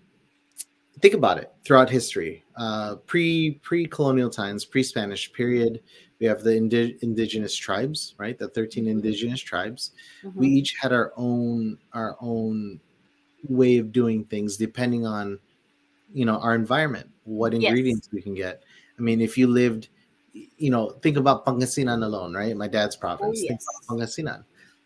think 1.01 1.15
about 1.15 1.39
it 1.39 1.53
throughout 1.65 1.89
history. 1.91 2.45
Uh 2.57 2.97
pre 3.07 3.53
pre-colonial 3.63 4.31
times 4.31 4.65
pre-spanish 4.65 5.33
period 5.33 5.81
we 6.19 6.27
have 6.27 6.43
the 6.43 6.55
indi- 6.55 6.99
indigenous 7.03 7.55
tribes 7.57 8.15
right? 8.19 8.39
The 8.39 8.49
13 8.49 8.87
indigenous 8.87 9.41
tribes. 9.41 9.93
We 10.35 10.49
Mhm. 10.49 10.53
each 10.59 10.75
had 10.81 10.93
our 10.93 11.13
own 11.17 11.79
our 11.93 12.17
own 12.21 12.81
way 13.49 13.79
of 13.79 13.91
doing 13.93 14.25
things 14.25 14.57
depending 14.59 15.07
on 15.07 15.39
you 16.13 16.25
know 16.27 16.37
our 16.37 16.55
environment 16.55 17.09
what 17.25 17.53
Yes. 17.53 17.63
ingredients 17.71 18.09
we 18.13 18.21
can 18.21 18.35
get. 18.35 18.63
I 18.99 19.03
mean 19.03 19.21
if 19.21 19.39
you 19.39 19.47
lived 19.47 19.89
you 20.33 20.71
know 20.71 20.91
think 21.03 21.17
about 21.17 21.45
pangasinan 21.45 22.05
alone 22.05 22.35
right 22.35 22.57
my 22.57 22.69
dad's 22.69 22.97
province 22.97 23.39
think 23.41 23.61
yes. 23.61 23.67
about 23.87 23.99
pangasinan 23.99 24.45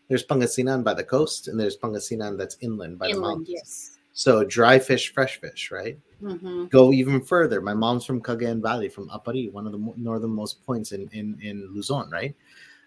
there's 0.09 0.25
pangasinan 0.25 0.83
by 0.85 0.95
the 0.95 1.05
coast 1.05 1.49
and 1.49 1.59
there's 1.59 1.77
pangasinan 1.77 2.37
that's 2.39 2.57
inland 2.61 2.99
by 2.99 3.07
the 3.07 3.13
Inland, 3.13 3.39
mountains 3.39 3.49
yes. 3.49 3.99
so 4.13 4.45
dry 4.45 4.79
fish 4.79 5.13
fresh 5.13 5.41
fish 5.41 5.71
right 5.71 5.99
hmm 6.21 6.65
go 6.71 6.93
even 6.93 7.21
further. 7.21 7.61
My 7.61 7.75
mom's 7.75 8.05
from 8.05 8.21
Cagayan 8.21 8.61
Valley, 8.61 8.89
from 8.89 9.09
Aparri, 9.11 9.53
one 9.53 9.67
of 9.67 9.73
the 9.73 9.93
northernmost 9.97 10.65
points 10.65 10.93
in 10.93 11.09
in 11.13 11.39
in 11.41 11.73
Luzon, 11.75 12.11
right? 12.11 12.35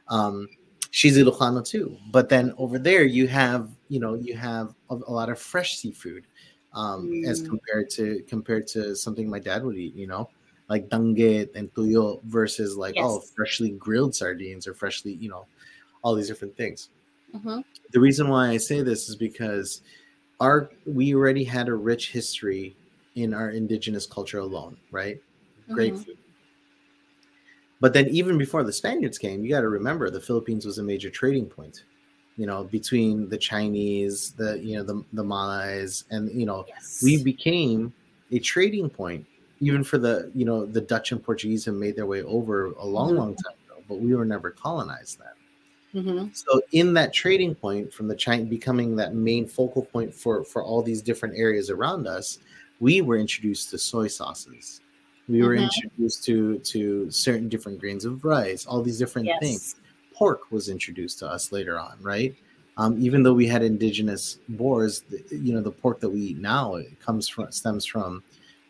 Um, 0.10 0.48
she's 0.92 1.18
Ilocano 1.18 1.66
too. 1.66 1.98
But 2.12 2.30
then 2.30 2.54
over 2.58 2.80
there, 2.80 3.04
you 3.04 3.28
have 3.28 3.70
you 3.88 4.00
know 4.00 4.16
you 4.16 4.36
have 4.36 4.74
a, 4.90 4.96
a 4.96 5.12
lot 5.12 5.30
of 5.30 5.40
fresh 5.40 5.78
seafood, 5.78 6.28
um, 6.74 7.22
as 7.26 7.42
Mm. 7.42 7.48
compared 7.50 7.90
to 7.92 8.24
compared 8.28 8.68
to 8.68 8.96
something 8.96 9.30
my 9.30 9.40
dad 9.40 9.64
would 9.64 9.78
eat. 9.78 9.96
You 9.96 10.08
know, 10.08 10.30
like 10.70 10.90
danggit 10.90 11.50
and 11.56 11.74
tuyo 11.74 12.22
versus 12.26 12.78
like 12.78 12.96
oh 12.98 13.20
freshly 13.36 13.72
grilled 13.72 14.16
sardines 14.16 14.68
or 14.68 14.74
freshly 14.74 15.14
you 15.14 15.30
know 15.30 15.46
all 16.04 16.16
these 16.16 16.28
different 16.28 16.56
things 16.58 16.90
hmm 17.34 17.60
the 17.92 18.00
reason 18.00 18.28
why 18.30 18.50
I 18.50 18.58
say 18.58 18.82
this 18.82 19.10
is 19.10 19.16
because 19.16 19.82
our 20.40 20.70
we 20.86 21.16
already 21.16 21.44
had 21.44 21.70
a 21.70 21.74
rich 21.76 22.12
history 22.12 22.76
in 23.16 23.34
our 23.34 23.52
indigenous 23.52 24.06
culture 24.06 24.40
alone, 24.40 24.78
right? 24.92 25.20
Great 25.72 25.96
Mhm. 25.96 26.06
food. 26.06 26.18
But 27.80 27.94
then 27.94 28.08
even 28.10 28.38
before 28.38 28.64
the 28.64 28.74
Spaniards 28.74 29.18
came, 29.18 29.44
you 29.44 29.50
got 29.52 29.62
to 29.62 29.70
remember 29.70 30.10
the 30.10 30.22
Philippines 30.22 30.66
was 30.66 30.78
a 30.80 30.84
major 30.84 31.10
trading 31.10 31.46
point. 31.48 31.84
you 32.38 32.48
know, 32.48 32.64
between 32.66 33.30
the 33.30 33.38
Chinese, 33.38 34.32
the 34.38 34.60
you 34.60 34.78
know 34.78 34.84
the 34.84 35.04
the 35.14 35.24
Malays, 35.24 36.06
and 36.12 36.32
you 36.32 36.46
know, 36.46 36.66
Yes. 36.68 37.00
we 37.04 37.18
became 37.24 37.94
a 38.32 38.40
trading 38.40 38.90
point, 38.90 39.26
even 39.60 39.84
for 39.84 39.98
the 39.98 40.32
you 40.36 40.46
know 40.46 40.66
the 40.66 40.82
Dutch 40.82 41.12
and 41.12 41.24
Portuguese 41.24 41.66
have 41.66 41.76
made 41.76 41.96
their 41.96 42.06
way 42.06 42.24
over 42.24 42.68
a 42.74 42.86
long, 42.86 43.14
Mhm. 43.14 43.18
long 43.18 43.36
time 43.36 43.54
ago, 43.68 43.84
but 43.88 44.00
we 44.00 44.16
were 44.16 44.26
never 44.26 44.52
colonized 44.52 45.20
then. 45.20 46.04
Mhm. 46.06 46.36
So 46.36 46.62
in 46.72 46.94
that 46.96 47.14
trading 47.14 47.56
point 47.56 47.94
from 47.94 48.08
the 48.08 48.16
China 48.16 48.44
becoming 48.46 48.96
that 48.98 49.16
main 49.16 49.48
focal 49.48 49.84
point 49.86 50.14
for 50.14 50.44
for 50.44 50.64
all 50.64 50.82
these 50.82 51.02
different 51.02 51.36
areas 51.38 51.70
around 51.70 52.08
us, 52.08 52.40
we 52.80 53.02
were 53.02 53.18
introduced 53.18 53.70
to 53.72 53.78
soy 53.78 54.08
sauces. 54.08 54.82
We 55.28 55.42
were 55.42 55.56
Mhm. 55.56 55.64
introduced 55.64 56.24
to 56.26 56.60
to 56.60 57.10
certain 57.12 57.50
different 57.50 57.80
grains 57.80 58.06
of 58.06 58.24
rice, 58.26 58.66
all 58.66 58.82
these 58.82 59.00
different 59.00 59.30
things. 59.42 59.76
Pork 60.14 60.52
was 60.52 60.68
introduced 60.70 61.20
to 61.20 61.28
us 61.28 61.52
later 61.52 61.80
on, 61.80 61.98
right? 62.02 62.36
Um, 62.78 62.98
even 63.00 63.24
though 63.24 63.34
we 63.34 63.48
had 63.48 63.64
indigenous 63.64 64.40
boars, 64.50 65.02
the- 65.10 65.24
you 65.36 65.52
know, 65.54 65.62
the 65.62 65.72
pork 65.72 66.00
that 66.02 66.10
we 66.10 66.22
eat 66.22 66.38
now 66.38 66.76
it 66.76 67.00
comes 67.00 67.28
from 67.28 67.52
stems 67.52 67.86
from 67.86 68.24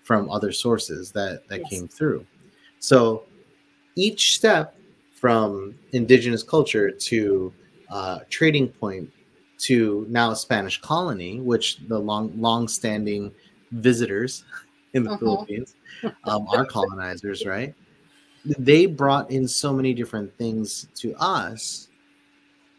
from 0.08 0.30
other 0.32 0.54
sources 0.54 1.12
that 1.12 1.46
that 1.50 1.60
Yes. 1.60 1.70
came 1.70 1.88
through. 1.90 2.26
So 2.80 3.26
each 3.98 4.38
step 4.38 4.74
from 5.12 5.76
indigenous 5.92 6.44
culture 6.44 6.90
to 6.92 7.54
uh, 7.90 8.20
trading 8.30 8.70
point 8.70 9.12
to 9.60 10.06
now 10.10 10.32
a 10.32 10.36
Spanish 10.36 10.80
colony, 10.80 11.42
which 11.42 11.80
the 11.90 12.00
long 12.00 12.32
long 12.40 12.70
standing 12.70 13.34
visitors 13.72 14.46
in 14.94 15.04
the 15.04 15.10
Mhm. 15.10 15.20
Philippines 15.20 15.76
um, 16.24 16.48
are 16.48 16.64
colonizers, 16.66 17.46
right? 17.46 17.76
They 18.46 18.86
brought 18.86 19.30
in 19.30 19.46
so 19.46 19.74
many 19.74 19.94
different 19.94 20.34
things 20.38 20.88
to 20.96 21.14
us 21.16 21.90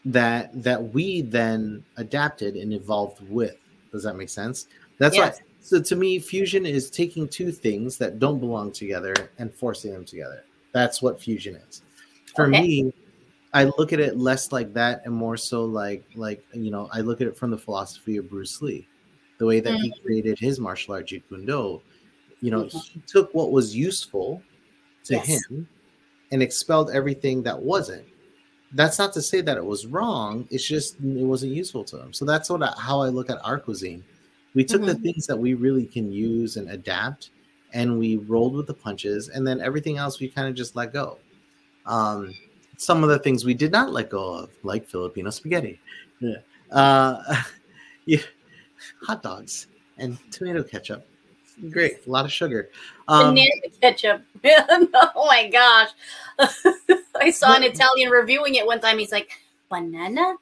that 0.07 0.51
that 0.63 0.83
we 0.95 1.21
then 1.21 1.85
adapted 1.99 2.55
and 2.57 2.73
evolved 2.73 3.21
with. 3.29 3.57
Does 3.93 4.03
that 4.05 4.17
make 4.17 4.31
sense? 4.31 4.67
That's 4.99 5.19
Yes. 5.19 5.37
why. 5.37 5.48
So 5.69 5.83
to 5.83 5.97
me, 5.97 6.19
fusion 6.19 6.65
is 6.65 6.89
taking 6.89 7.29
two 7.29 7.53
things 7.53 7.99
that 7.99 8.19
don't 8.19 8.41
belong 8.41 8.73
together 8.73 9.15
and 9.37 9.53
forcing 9.53 9.93
them 9.93 10.07
together. 10.07 10.43
That's 10.73 11.03
what 11.03 11.21
fusion 11.21 11.57
is. 11.57 11.83
For 12.35 12.49
Okay. 12.49 12.59
me, 12.63 12.93
I 13.53 13.65
look 13.65 13.93
at 13.93 14.01
it 14.01 14.17
less 14.17 14.51
like 14.51 14.73
that 14.73 15.03
and 15.05 15.15
more 15.15 15.37
so 15.37 15.67
like 15.67 16.05
like 16.15 16.43
you 16.55 16.71
know 16.71 16.89
I 16.91 17.03
look 17.03 17.21
at 17.21 17.27
it 17.27 17.37
from 17.37 17.51
the 17.51 17.59
philosophy 17.59 18.17
of 18.17 18.31
Bruce 18.31 18.63
Lee, 18.63 18.89
the 19.37 19.45
way 19.45 19.61
that 19.61 19.79
he 19.81 19.93
created 20.03 20.39
his 20.39 20.59
martial 20.59 20.95
art 20.95 21.09
Jeet 21.09 21.23
Kune 21.29 21.45
Do. 21.45 21.83
You 22.41 22.51
know, 22.51 22.65
Mhm. 22.65 22.89
he 22.95 23.03
took 23.07 23.35
what 23.35 23.53
was 23.53 23.77
useful 23.77 24.43
to 25.05 25.17
Yes. 25.17 25.29
him 25.29 25.69
and 26.33 26.43
expelled 26.43 26.91
everything 26.93 27.43
that 27.43 27.61
wasn't. 27.61 28.07
That's 28.73 28.99
not 28.99 29.13
to 29.15 29.21
say 29.21 29.43
that 29.43 29.59
it 29.59 29.65
was 29.65 29.87
wrong. 29.87 30.49
It's 30.51 30.67
just 30.67 30.95
it 30.95 31.27
wasn't 31.35 31.53
useful 31.53 31.85
to 31.85 32.01
him. 32.01 32.15
So 32.15 32.25
that's 32.25 32.49
what 32.49 32.63
I, 32.63 32.73
how 32.79 33.03
I 33.03 33.11
look 33.11 33.29
at 33.29 33.39
our 33.45 33.59
cuisine. 33.61 34.03
We 34.55 34.65
took 34.65 34.83
the 34.85 34.95
Mhm. 34.95 35.03
things 35.03 35.27
that 35.27 35.39
we 35.39 35.55
really 35.55 35.87
can 35.87 36.11
use 36.11 36.57
and 36.57 36.71
adapt, 36.71 37.31
and 37.73 37.99
we 37.99 38.17
rolled 38.17 38.55
with 38.55 38.67
the 38.67 38.75
punches, 38.75 39.29
and 39.29 39.47
then 39.47 39.61
everything 39.61 39.99
else 39.99 40.21
we 40.21 40.29
kind 40.29 40.49
of 40.49 40.55
just 40.55 40.75
let 40.75 40.93
go. 40.93 41.19
Um, 41.87 42.35
some 42.77 43.03
of 43.03 43.11
the 43.11 43.19
things 43.19 43.45
we 43.45 43.55
did 43.55 43.73
not 43.73 43.93
let 43.93 44.11
go 44.11 44.35
of, 44.35 44.51
like 44.63 44.89
Filipino 44.89 45.31
spaghetti, 45.31 45.81
yeah. 46.21 46.37
uh, 46.71 47.43
yeah, 48.07 48.21
hot 49.03 49.23
dogs 49.23 49.67
and 49.99 50.19
tomato 50.31 50.63
ketchup. 50.63 51.07
Great, 51.71 52.07
a 52.07 52.11
lot 52.11 52.25
of 52.25 52.33
sugar. 52.33 52.71
Um, 53.09 53.35
Banana 53.35 53.51
ketchup. 53.81 54.23
oh 54.45 55.27
my 55.27 55.49
gosh. 55.49 55.91
I 57.21 57.31
saw 57.31 57.57
an 57.57 57.65
Italian 57.65 58.11
reviewing 58.11 58.55
it 58.55 58.65
one 58.65 58.81
time. 58.81 58.99
He's 58.99 59.11
like, 59.11 59.31
banana 59.69 60.37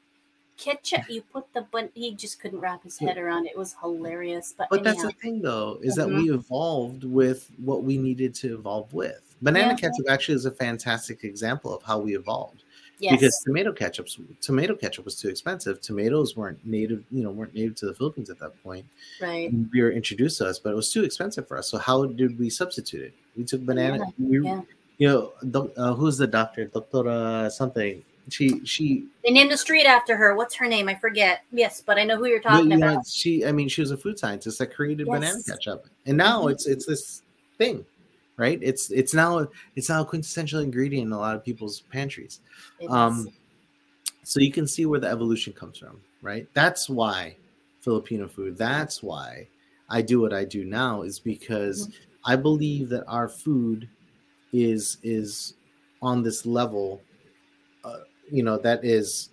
ketchup? 0.57 1.09
You 1.09 1.21
put 1.21 1.51
the 1.53 1.61
bun. 1.61 1.89
He 1.93 2.13
just 2.15 2.39
couldn't 2.39 2.59
wrap 2.59 2.83
his 2.83 2.97
head 2.97 3.17
around 3.17 3.45
it. 3.45 3.51
It 3.51 3.57
was 3.57 3.75
hilarious. 3.81 4.53
But, 4.57 4.67
But 4.69 4.83
that's 4.83 5.01
the 5.03 5.11
thing, 5.11 5.41
though, 5.41 5.79
is 5.81 5.95
that 5.95 6.07
Mhm. 6.07 6.15
we 6.23 6.31
evolved 6.31 7.03
with 7.03 7.49
what 7.63 7.83
we 7.83 7.97
needed 7.97 8.33
to 8.35 8.55
evolve 8.55 8.93
with. 8.93 9.21
Banana 9.41 9.69
Yeah. 9.69 9.75
ketchup 9.75 10.09
actually 10.09 10.35
is 10.35 10.45
a 10.45 10.51
fantastic 10.51 11.23
example 11.23 11.73
of 11.75 11.83
how 11.83 11.99
we 11.99 12.15
evolved 12.15 12.63
yes. 12.99 13.11
because 13.13 13.39
tomato 13.45 13.71
ketchup, 13.71 14.07
tomato 14.41 14.73
ketchup 14.75 15.05
was 15.05 15.15
too 15.15 15.29
expensive. 15.29 15.79
Tomatoes 15.79 16.35
weren't 16.35 16.65
native, 16.65 17.03
you 17.11 17.21
know, 17.23 17.29
weren't 17.29 17.53
native 17.53 17.75
to 17.75 17.85
the 17.85 17.93
Philippines 17.93 18.29
at 18.31 18.39
that 18.39 18.61
point. 18.63 18.85
right. 19.21 19.51
We 19.71 19.81
were 19.83 19.91
introduced 19.91 20.39
to 20.39 20.47
us, 20.47 20.57
but 20.57 20.71
it 20.71 20.75
was 20.75 20.91
too 20.91 21.03
expensive 21.03 21.47
for 21.47 21.57
us. 21.57 21.69
So 21.69 21.77
how 21.77 22.05
did 22.05 22.39
we 22.39 22.49
substitute 22.49 23.01
it? 23.03 23.13
We 23.35 23.43
took 23.43 23.61
banana. 23.63 24.05
we, 24.17 24.41
yeah. 24.43 24.61
You 24.99 25.07
know, 25.43 25.71
uh, 25.77 25.93
who's 25.93 26.17
the 26.17 26.25
doctor? 26.25 26.65
Doctor 26.65 27.07
uh, 27.07 27.49
something. 27.51 28.03
She 28.29 28.63
she 28.65 29.07
They 29.23 29.31
named 29.31 29.51
a 29.51 29.57
street 29.57 29.85
after 29.85 30.15
her. 30.17 30.35
What's 30.35 30.55
her 30.55 30.67
name? 30.67 30.89
I 30.89 30.95
forget. 30.95 31.41
Yes, 31.51 31.81
but 31.85 31.97
I 31.97 32.03
know 32.03 32.17
who 32.17 32.27
you're 32.27 32.41
talking 32.41 32.69
know, 32.79 32.93
about. 32.93 33.07
she 33.07 33.45
i 33.45 33.51
mean 33.51 33.67
she 33.69 33.81
was 33.81 33.91
a 33.91 33.97
food 33.97 34.17
scientist 34.19 34.59
that 34.59 34.73
created 34.73 35.07
banana 35.07 35.37
ketchup 35.45 35.85
and 36.05 36.17
now 36.17 36.43
Mhm. 36.45 36.51
it's 36.51 36.65
it's 36.67 36.85
this 36.85 37.21
thing 37.57 37.85
right 38.37 38.59
it's 38.61 38.91
it's 38.91 39.13
now 39.13 39.47
it's 39.75 39.89
now 39.89 40.01
a 40.01 40.05
quintessential 40.05 40.59
ingredient 40.61 41.07
in 41.07 41.13
a 41.13 41.17
lot 41.17 41.35
of 41.35 41.43
people's 41.43 41.81
pantries 41.91 42.39
It 42.79 42.89
um 42.89 43.27
is. 43.27 43.33
so 44.23 44.39
you 44.39 44.51
can 44.51 44.67
see 44.67 44.85
where 44.85 44.99
the 44.99 45.07
evolution 45.09 45.53
comes 45.53 45.77
from 45.77 46.01
right 46.21 46.47
that's 46.53 46.89
why 46.89 47.35
filipino 47.81 48.27
food 48.27 48.57
that's 48.57 49.01
why 49.01 49.47
i 49.89 50.01
do 50.01 50.19
what 50.21 50.33
i 50.33 50.43
do 50.43 50.63
now 50.65 51.01
is 51.01 51.19
because 51.19 51.89
i 52.25 52.35
believe 52.35 52.89
that 52.89 53.03
our 53.07 53.27
food 53.29 53.89
is 54.53 54.97
is 55.03 55.53
on 56.01 56.23
this 56.23 56.45
level 56.45 57.01
uh, 57.83 57.99
you 58.31 58.43
know 58.43 58.57
that 58.57 58.83
is 58.83 59.29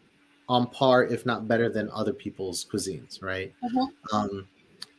on 0.49 0.67
par 0.69 1.05
if 1.05 1.25
not 1.25 1.49
better 1.49 1.69
than 1.69 1.91
other 1.91 2.13
people's 2.13 2.65
cuisines 2.71 3.23
right 3.23 3.53
Mhm. 3.63 3.89
um 4.13 4.47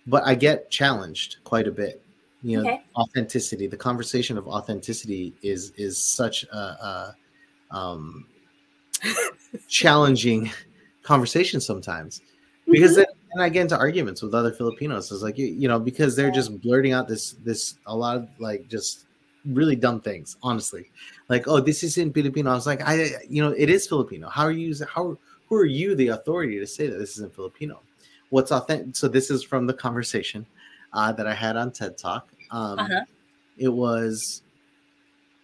but 0.08 0.24
i 0.26 0.34
get 0.36 0.70
challenged 0.70 1.38
quite 1.44 1.68
a 1.68 1.72
bit 1.72 2.02
you 2.42 2.58
know 2.58 2.64
Okay. 2.64 2.82
authenticity 2.96 3.68
the 3.68 3.78
conversation 3.78 4.38
of 4.38 4.48
authenticity 4.48 5.34
is 5.42 5.72
is 5.78 5.98
such 5.98 6.44
a, 6.46 6.58
a 6.58 7.16
um 7.72 8.26
challenging 9.68 10.50
conversation 11.04 11.60
sometimes 11.62 12.22
because 12.72 12.94
Mhm. 12.94 12.96
then 12.98 13.06
and 13.36 13.44
I 13.44 13.50
get 13.50 13.64
into 13.64 13.78
arguments 13.78 14.22
with 14.22 14.34
other 14.34 14.54
Filipinos. 14.54 15.12
It's 15.12 15.22
like 15.22 15.38
you, 15.38 15.48
you 15.48 15.68
know 15.68 15.78
because 15.78 16.16
they're 16.16 16.32
just 16.32 16.62
blurting 16.62 16.94
out 16.94 17.06
this 17.10 17.34
this 17.44 17.76
a 17.86 17.94
lot 17.94 18.16
of 18.16 18.30
like 18.40 18.70
just 18.70 19.05
really 19.46 19.76
dumb 19.76 20.02
things. 20.02 20.38
Honestly, 20.44 20.92
like 21.30 21.48
oh 21.48 21.60
this 21.60 21.84
isn't 21.84 22.14
Filipino. 22.14 22.52
I 22.52 22.56
was 22.56 22.66
like 22.68 22.82
I 22.82 23.12
you 23.30 23.42
know 23.44 23.52
it 23.52 23.70
is 23.70 23.88
Filipino. 23.88 24.30
How 24.30 24.44
are 24.44 24.52
you 24.52 24.74
how 24.94 25.18
who 25.48 25.56
are 25.56 25.66
you 25.66 25.96
the 25.96 26.10
authority 26.10 26.60
to 26.60 26.68
say 26.68 26.88
that 26.88 26.98
this 26.98 27.12
isn't 27.18 27.34
Filipino? 27.36 27.82
What's 28.30 28.52
authentic? 28.52 28.96
So 28.96 29.08
this 29.08 29.30
is 29.30 29.44
from 29.44 29.68
the 29.68 29.74
conversation 29.74 30.46
uh, 30.94 31.12
that 31.14 31.28
I 31.28 31.34
had 31.34 31.56
on 31.58 31.72
TED 31.72 31.98
Talk. 31.98 32.30
Um, 32.52 32.80
Uh-huh. 32.80 33.04
It 33.58 33.70
was 33.70 34.42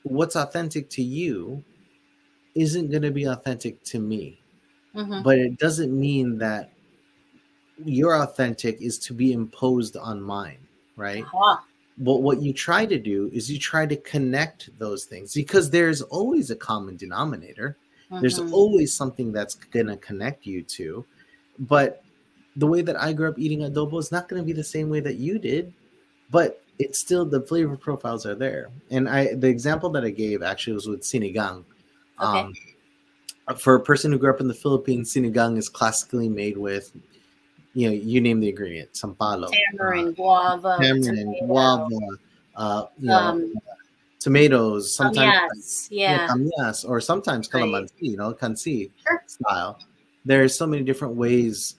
what's 0.03 0.35
authentic 0.35 0.89
to 0.89 1.03
you 1.03 1.63
isn't 2.55 2.89
going 2.89 3.03
to 3.03 3.11
be 3.11 3.25
authentic 3.25 3.81
to 3.83 3.99
me 3.99 4.37
Mhm. 4.95 5.23
but 5.23 5.37
it 5.37 5.57
doesn't 5.57 5.97
mean 5.97 6.37
that 6.39 6.71
your 7.85 8.15
authentic 8.15 8.81
is 8.81 8.97
to 8.99 9.13
be 9.13 9.31
imposed 9.31 9.95
on 9.95 10.21
mine 10.21 10.57
right 10.97 11.23
Ah, 11.33 11.63
but 12.01 12.23
what 12.23 12.41
you 12.41 12.51
try 12.51 12.85
to 12.85 12.97
do 12.97 13.29
is 13.31 13.49
you 13.49 13.59
try 13.59 13.85
to 13.85 13.95
connect 13.95 14.69
those 14.79 15.05
things 15.05 15.33
because 15.33 15.69
there's 15.69 16.01
always 16.01 16.49
a 16.49 16.55
common 16.55 16.97
denominator 16.97 17.77
there's 18.19 18.39
mhm. 18.39 18.51
always 18.51 18.93
something 18.93 19.31
that's 19.31 19.55
going 19.55 19.85
to 19.87 19.95
connect 19.97 20.45
you 20.45 20.61
to 20.63 21.05
but 21.59 22.03
the 22.57 22.67
way 22.67 22.81
that 22.81 22.99
i 22.99 23.13
grew 23.13 23.29
up 23.29 23.39
eating 23.39 23.59
adobo 23.59 23.99
is 23.99 24.11
not 24.11 24.27
going 24.27 24.41
to 24.41 24.45
be 24.45 24.51
the 24.51 24.63
same 24.63 24.89
way 24.89 24.99
that 24.99 25.15
you 25.15 25.39
did 25.39 25.73
but 26.29 26.61
it's 26.79 26.99
still 26.99 27.23
the 27.25 27.41
flavor 27.41 27.77
profiles 27.77 28.25
are 28.25 28.35
there 28.35 28.69
and 28.89 29.07
i 29.07 29.33
the 29.35 29.47
example 29.47 29.89
that 29.89 30.03
i 30.03 30.09
gave 30.09 30.41
actually 30.43 30.73
was 30.73 30.87
with 30.87 31.01
sinigang 31.01 31.63
Okay. 32.19 32.39
um, 32.39 32.53
for 33.57 33.73
a 33.75 33.79
person 33.79 34.11
who 34.11 34.19
grew 34.19 34.29
up 34.29 34.41
in 34.41 34.47
the 34.47 34.53
philippines 34.53 35.13
sinigang 35.13 35.57
is 35.57 35.69
classically 35.69 36.27
made 36.27 36.57
with 36.57 36.91
you 37.73 37.87
know 37.87 37.93
you 37.93 38.21
name 38.21 38.39
the 38.39 38.49
ingredient 38.49 38.91
sampalok 38.93 39.53
tamarind, 39.71 40.15
guava, 40.15 40.67
uh, 40.67 40.77
tamarind 40.77 41.35
tomato, 41.39 41.45
guava 41.47 42.17
uh, 42.55 42.85
you 42.99 43.07
know, 43.09 43.17
um, 43.17 43.53
tomatoes 44.19 44.95
sometimes 44.95 45.33
kamyas, 45.33 45.87
yeah. 45.89 46.27
kamyas, 46.27 46.87
or 46.87 46.99
sometimes 46.99 47.49
Right. 47.53 47.63
calamansi, 47.63 47.91
you 47.99 48.17
know, 48.17 48.33
kansi 48.33 48.91
Sure. 49.07 49.23
style. 49.25 49.79
There's 50.25 50.53
so 50.55 50.67
many 50.67 50.83
different 50.83 51.15
ways 51.15 51.75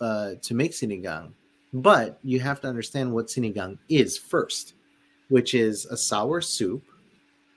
uh, 0.00 0.32
to 0.42 0.54
make 0.54 0.72
sinigang, 0.72 1.32
but 1.72 2.18
you 2.24 2.40
have 2.40 2.60
to 2.62 2.68
understand 2.68 3.12
what 3.12 3.26
sinigang 3.28 3.78
is 3.88 4.16
first, 4.18 4.74
which 5.28 5.54
is 5.54 5.84
a 5.86 5.96
sour 5.96 6.40
soup 6.40 6.82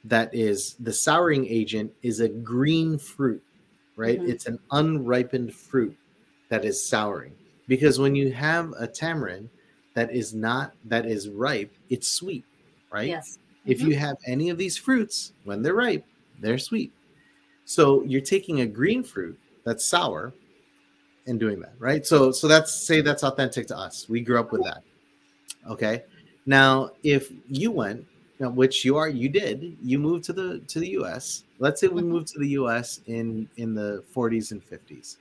that 0.03 0.33
is 0.33 0.75
the 0.79 0.93
souring 0.93 1.47
agent 1.47 1.91
is 2.03 2.19
a 2.19 2.29
green 2.29 2.97
fruit, 2.97 3.41
right? 3.95 4.21
Mhm. 4.21 4.29
It's 4.29 4.45
an 4.45 4.59
unripened 4.71 5.53
fruit 5.53 5.97
that 6.49 6.63
is 6.65 6.85
souring. 6.85 7.33
Because 7.67 7.99
when 7.99 8.15
you 8.15 8.31
have 8.31 8.73
a 8.79 8.87
tamarind 8.87 9.49
that 9.93 10.13
is 10.13 10.33
not 10.33 10.73
that 10.85 11.05
is 11.05 11.29
ripe, 11.29 11.73
it's 11.89 12.07
sweet, 12.07 12.45
right? 12.91 13.09
Yes. 13.09 13.39
If 13.65 13.81
you 13.81 13.95
have 13.97 14.15
any 14.25 14.49
of 14.49 14.57
these 14.57 14.77
fruits, 14.77 15.33
when 15.43 15.61
they're 15.61 15.73
ripe, 15.73 16.05
they're 16.39 16.57
sweet. 16.57 16.93
So 17.65 18.01
you're 18.03 18.21
taking 18.21 18.61
a 18.61 18.65
green 18.65 19.03
fruit 19.03 19.37
that's 19.65 19.83
sour 19.83 20.33
and 21.25 21.37
doing 21.37 21.59
that, 21.59 21.73
right? 21.77 22.05
So 22.05 22.31
so 22.31 22.47
that's 22.47 22.73
say 22.73 23.01
that's 23.01 23.23
authentic 23.23 23.67
to 23.67 23.77
us. 23.77 24.07
We 24.07 24.21
grew 24.21 24.39
up 24.39 24.51
with 24.53 24.63
that. 24.63 24.83
Okay. 25.69 26.03
Now, 26.45 26.91
if 27.03 27.29
you 27.49 27.71
went, 27.71 28.05
now, 28.39 28.49
which 28.49 28.85
you 28.85 28.95
are, 28.95 29.09
you 29.09 29.27
did, 29.27 29.75
you 29.83 29.99
moved 29.99 30.23
to 30.25 30.33
the 30.33 30.59
to 30.67 30.79
the 30.79 30.89
U.S. 30.91 31.43
Let's 31.59 31.81
say 31.81 31.87
we 31.87 32.01
Mhm. 32.03 32.07
moved 32.07 32.27
to 32.29 32.39
the 32.39 32.49
U.S. 32.49 33.01
in 33.07 33.49
in 33.57 33.73
the 33.73 34.03
40s 34.13 34.51
and 34.51 34.63
50s. 34.63 35.17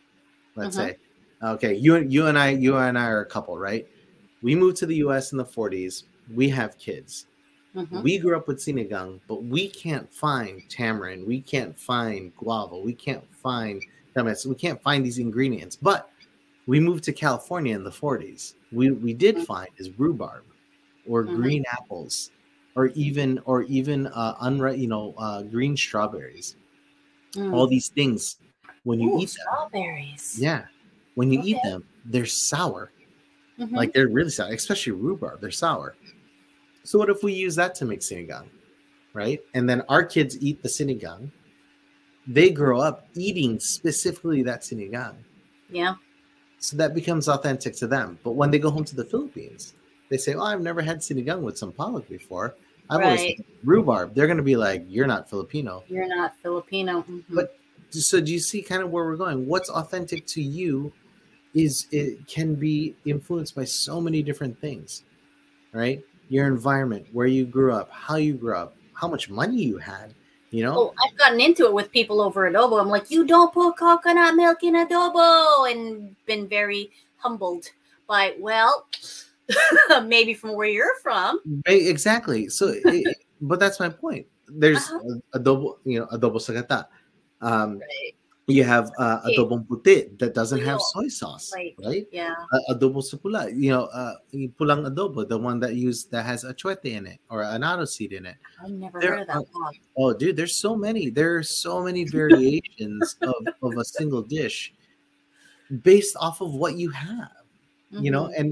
Let's 0.55 0.77
Mhm. 0.77 0.81
say, 0.81 0.97
okay, 1.43 1.75
you 1.75 1.97
you 1.99 2.27
and 2.27 2.39
I, 2.39 2.51
you 2.51 2.77
and 2.77 2.99
I 2.99 3.07
are 3.07 3.21
a 3.21 3.27
couple, 3.27 3.59
right? 3.59 3.87
We 4.43 4.55
moved 4.55 4.77
to 4.79 4.87
the 4.87 4.97
U.S. 4.97 5.33
in 5.33 5.39
the 5.39 5.45
40s. 5.45 6.05
We 6.35 6.49
have 6.51 6.79
kids. 6.79 7.27
Mhm. 7.75 8.03
We 8.03 8.19
grew 8.19 8.37
up 8.37 8.49
with 8.49 8.59
sinigang, 8.59 9.21
but 9.29 9.45
we 9.45 9.69
can't 9.69 10.13
find 10.13 10.63
tamarind. 10.71 11.27
We 11.27 11.41
can't 11.41 11.79
find 11.79 12.35
guava. 12.37 12.79
We 12.79 12.95
can't 12.95 13.25
find. 13.35 13.83
We 14.47 14.55
can't 14.55 14.83
find 14.83 15.05
these 15.05 15.19
ingredients. 15.19 15.77
But 15.77 16.11
we 16.67 16.81
moved 16.81 17.05
to 17.05 17.13
California 17.13 17.75
in 17.75 17.85
the 17.85 17.93
40s. 17.93 18.55
We 18.73 18.91
we 18.91 19.15
did 19.15 19.37
Mhm. 19.37 19.47
find 19.47 19.69
is 19.79 19.91
rhubarb 19.99 20.45
or 21.09 21.25
Mhm. 21.25 21.35
green 21.35 21.65
apples 21.73 22.31
or 22.75 22.89
even 22.89 23.39
or 23.45 23.63
even 23.65 24.07
uh 24.09 24.35
you 24.77 24.89
know 24.89 25.15
uh 25.19 25.43
green 25.43 25.77
strawberries. 25.77 26.57
Mm. 27.35 27.53
All 27.53 27.67
these 27.67 27.89
things 27.89 28.37
when 28.85 29.01
you 29.01 29.11
Ooh, 29.11 29.21
eat 29.23 29.31
them, 29.31 29.47
strawberries. 29.53 30.41
yeah, 30.41 30.67
when 31.17 31.31
you 31.33 31.41
eat 31.45 31.59
them, 31.65 31.83
they're 32.05 32.25
sour. 32.27 32.93
Mhm. 33.59 33.73
Like 33.73 33.93
they're 33.93 34.09
really 34.09 34.31
sour, 34.31 34.53
especially 34.53 34.93
rhubarb. 34.93 35.41
They're 35.41 35.51
sour. 35.51 35.97
So 36.85 36.99
what 36.99 37.11
if 37.11 37.23
we 37.25 37.33
use 37.33 37.57
that 37.57 37.75
to 37.77 37.85
make 37.85 38.01
sinigang, 38.01 38.47
right? 39.13 39.41
And 39.55 39.69
then 39.69 39.83
our 39.89 40.05
kids 40.05 40.39
eat 40.41 40.63
the 40.63 40.69
sinigang. 40.69 41.33
They 42.29 42.51
grow 42.51 42.81
up 42.81 43.09
eating 43.15 43.59
specifically 43.59 44.43
that 44.45 44.61
sinigang, 44.63 45.15
yeah. 45.71 45.95
so 46.59 46.77
that 46.77 46.93
becomes 46.95 47.29
authentic 47.29 47.75
to 47.77 47.87
them. 47.87 48.19
But 48.25 48.33
when 48.33 48.51
they 48.51 48.59
go 48.59 48.71
home 48.71 48.85
to 48.85 48.97
the 48.97 49.05
Philippines, 49.05 49.75
they 50.11 50.17
say, 50.17 50.35
"Oh, 50.35 50.43
I've 50.43 50.61
never 50.61 50.83
had 50.83 50.99
sinigang 50.99 51.41
with 51.41 51.55
sampalok 51.59 52.09
before. 52.09 52.57
I've 52.91 53.03
always 53.05 53.21
Right. 53.21 53.37
had 53.37 53.47
rhubarb." 53.65 54.15
They're 54.15 54.27
going 54.27 54.37
to 54.39 54.43
be 54.43 54.57
like, 54.57 54.85
"You're 54.89 55.07
not 55.07 55.31
Filipino." 55.31 55.83
You're 55.89 56.09
not 56.09 56.37
Filipino. 56.43 57.03
Mhm. 57.09 57.25
But- 57.31 57.57
so 57.91 58.21
do 58.21 58.33
you 58.33 58.41
see 58.41 58.61
kind 58.63 58.83
of 58.83 58.91
where 58.91 59.05
we're 59.05 59.17
going 59.17 59.47
what's 59.47 59.71
authentic 59.71 60.27
to 60.27 60.43
you 60.43 60.93
is 61.57 61.89
it 61.91 62.25
can 62.29 62.55
be 62.55 62.95
influenced 63.07 63.57
by 63.57 63.65
so 63.65 64.01
many 64.01 64.23
different 64.23 64.61
things 64.61 65.03
right 65.73 66.05
your 66.29 66.47
environment 66.47 67.07
where 67.13 67.27
you 67.27 67.45
grew 67.47 67.73
up 67.73 67.91
how 67.91 68.17
you 68.17 68.35
grew 68.35 68.55
up 68.55 68.77
how 68.93 69.09
much 69.09 69.31
money 69.31 69.57
you 69.65 69.79
had 69.79 70.15
you 70.53 70.63
know 70.63 70.77
Oh, 70.77 70.95
I've 71.03 71.17
gotten 71.19 71.41
into 71.41 71.65
it 71.65 71.73
with 71.73 71.91
people 71.91 72.21
over 72.21 72.51
adobo. 72.51 72.81
I'm 72.81 72.89
like, 72.89 73.11
you 73.11 73.25
don't 73.27 73.53
put 73.53 73.77
coconut 73.79 74.35
milk 74.37 74.63
in 74.63 74.75
adobo, 74.75 75.71
and 75.71 76.15
been 76.27 76.47
very 76.49 76.91
humbled 77.17 77.65
by, 78.07 78.35
well, 78.39 78.87
maybe 80.05 80.35
from 80.35 80.55
where 80.55 80.69
you're 80.69 80.97
from. 81.03 81.41
Exactly 81.67 82.49
so 82.49 82.69
it, 82.75 83.17
but 83.41 83.61
that's 83.61 83.79
my 83.81 83.89
point 83.89 84.27
there's 84.49 84.91
Uh-huh. 84.91 85.19
adobo 85.35 85.79
you 85.85 86.01
know 86.01 86.07
adobo 86.07 86.39
sagata 86.43 86.87
um 87.41 87.79
Right. 87.79 88.16
You 88.47 88.63
have 88.63 88.93
uh, 88.99 89.27
adobong 89.27 89.67
puti 89.67 90.17
that 90.19 90.33
doesn't 90.33 90.63
have 90.63 90.79
soy 90.95 91.09
sauce 91.09 91.51
Right. 91.53 91.75
right 91.83 92.07
Yeah. 92.13 92.31
uh, 92.53 92.75
adobo 92.75 93.03
sapula, 93.03 93.51
you 93.51 93.71
know, 93.75 93.91
uh, 93.91 94.15
pulang 94.55 94.87
adobo, 94.87 95.27
the 95.27 95.37
one 95.37 95.59
that 95.61 95.75
used 95.75 96.13
that 96.13 96.25
has 96.25 96.45
achuete 96.45 96.85
in 96.95 97.07
it 97.11 97.19
or 97.29 97.43
annatto 97.43 97.85
seed 97.85 98.13
in 98.13 98.25
it. 98.25 98.37
I've 98.63 98.71
never 98.71 99.01
There 99.01 99.19
heard 99.19 99.29
of 99.31 99.47
that. 99.51 99.73
Oh, 99.99 100.15
dude, 100.15 100.37
there's 100.37 100.55
so 100.55 100.77
many. 100.77 101.11
There 101.11 101.35
are 101.37 101.43
so 101.43 101.83
many 101.83 102.05
variations 102.05 103.17
of, 103.23 103.35
of 103.63 103.79
a 103.79 103.85
single 103.85 104.23
dish 104.23 104.73
based 105.83 106.15
off 106.21 106.41
of 106.41 106.55
what 106.55 106.79
you 106.79 106.91
have, 106.91 107.43
you 107.91 108.13
know. 108.13 108.31
Mhm. 108.31 108.39
And 108.39 108.49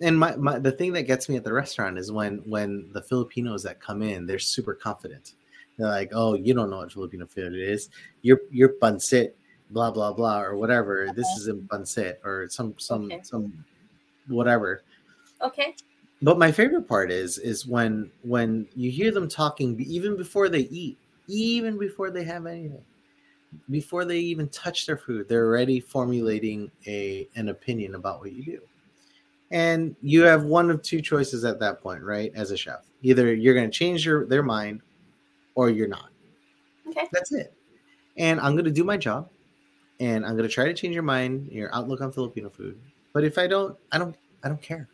and 0.00 0.18
my, 0.18 0.36
my 0.36 0.58
the 0.58 0.72
thing 0.72 0.94
that 0.94 1.02
gets 1.04 1.28
me 1.28 1.36
at 1.36 1.44
the 1.44 1.52
restaurant 1.52 1.98
is 1.98 2.10
when 2.10 2.38
when 2.48 2.88
the 2.96 3.02
Filipinos 3.02 3.62
that 3.64 3.76
come 3.78 4.00
in, 4.00 4.24
they're 4.24 4.38
super 4.40 4.72
confident. 4.72 5.34
They're 5.76 5.88
like, 5.88 6.10
"Oh, 6.12 6.34
you 6.34 6.54
don't 6.54 6.70
know 6.70 6.78
what 6.78 6.92
Filipino 6.92 7.26
food 7.26 7.54
is. 7.54 7.88
You're 8.22 8.40
you're 8.50 8.74
pancit, 8.80 9.32
blah 9.70 9.90
blah 9.90 10.12
blah, 10.12 10.40
or 10.42 10.56
whatever. 10.56 11.08
This 11.14 11.26
isn't 11.38 11.68
pancit 11.68 12.16
or 12.24 12.48
some 12.48 12.74
some 12.78 13.06
Okay. 13.06 13.20
some 13.22 13.64
whatever." 14.28 14.82
Okay. 15.42 15.74
But 16.22 16.38
my 16.38 16.52
favorite 16.52 16.88
part 16.88 17.10
is 17.10 17.38
is 17.38 17.66
when 17.66 18.10
when 18.22 18.66
you 18.74 18.90
hear 18.90 19.10
them 19.10 19.28
talking 19.28 19.78
even 19.80 20.16
before 20.16 20.48
they 20.48 20.60
eat, 20.60 20.96
even 21.28 21.78
before 21.78 22.10
they 22.10 22.24
have 22.24 22.46
anything, 22.46 22.84
before 23.68 24.04
they 24.04 24.18
even 24.18 24.48
touch 24.48 24.86
their 24.86 24.96
food, 24.96 25.28
they're 25.28 25.46
already 25.46 25.80
formulating 25.80 26.70
a 26.86 27.28
an 27.34 27.48
opinion 27.48 27.94
about 27.96 28.20
what 28.20 28.32
you 28.32 28.44
do. 28.44 28.60
And 29.50 29.94
you 30.02 30.22
have 30.22 30.44
one 30.44 30.70
of 30.70 30.82
two 30.82 31.00
choices 31.02 31.44
at 31.44 31.60
that 31.60 31.82
point, 31.82 32.02
right? 32.02 32.32
As 32.34 32.50
a 32.50 32.56
chef, 32.56 32.80
either 33.02 33.34
you're 33.34 33.54
going 33.54 33.70
to 33.70 33.76
change 33.76 34.06
your 34.06 34.24
their 34.24 34.42
mind, 34.42 34.80
or 35.54 35.70
you're 35.70 35.88
not. 35.88 36.10
Okay. 36.88 37.08
That's 37.12 37.32
it. 37.32 37.52
And 38.16 38.40
I'm 38.40 38.52
going 38.52 38.64
to 38.64 38.70
do 38.70 38.84
my 38.84 38.96
job, 38.96 39.28
and 40.00 40.24
I'm 40.24 40.36
going 40.36 40.48
to 40.48 40.54
try 40.54 40.66
to 40.66 40.74
change 40.74 40.94
your 40.94 41.02
mind, 41.02 41.48
your 41.50 41.74
outlook 41.74 42.00
on 42.00 42.12
Filipino 42.12 42.50
food. 42.50 42.78
But 43.12 43.24
if 43.24 43.38
I 43.38 43.46
don't, 43.46 43.76
I 43.92 43.98
don't, 43.98 44.16
I 44.42 44.48
don't 44.48 44.62
care. 44.62 44.88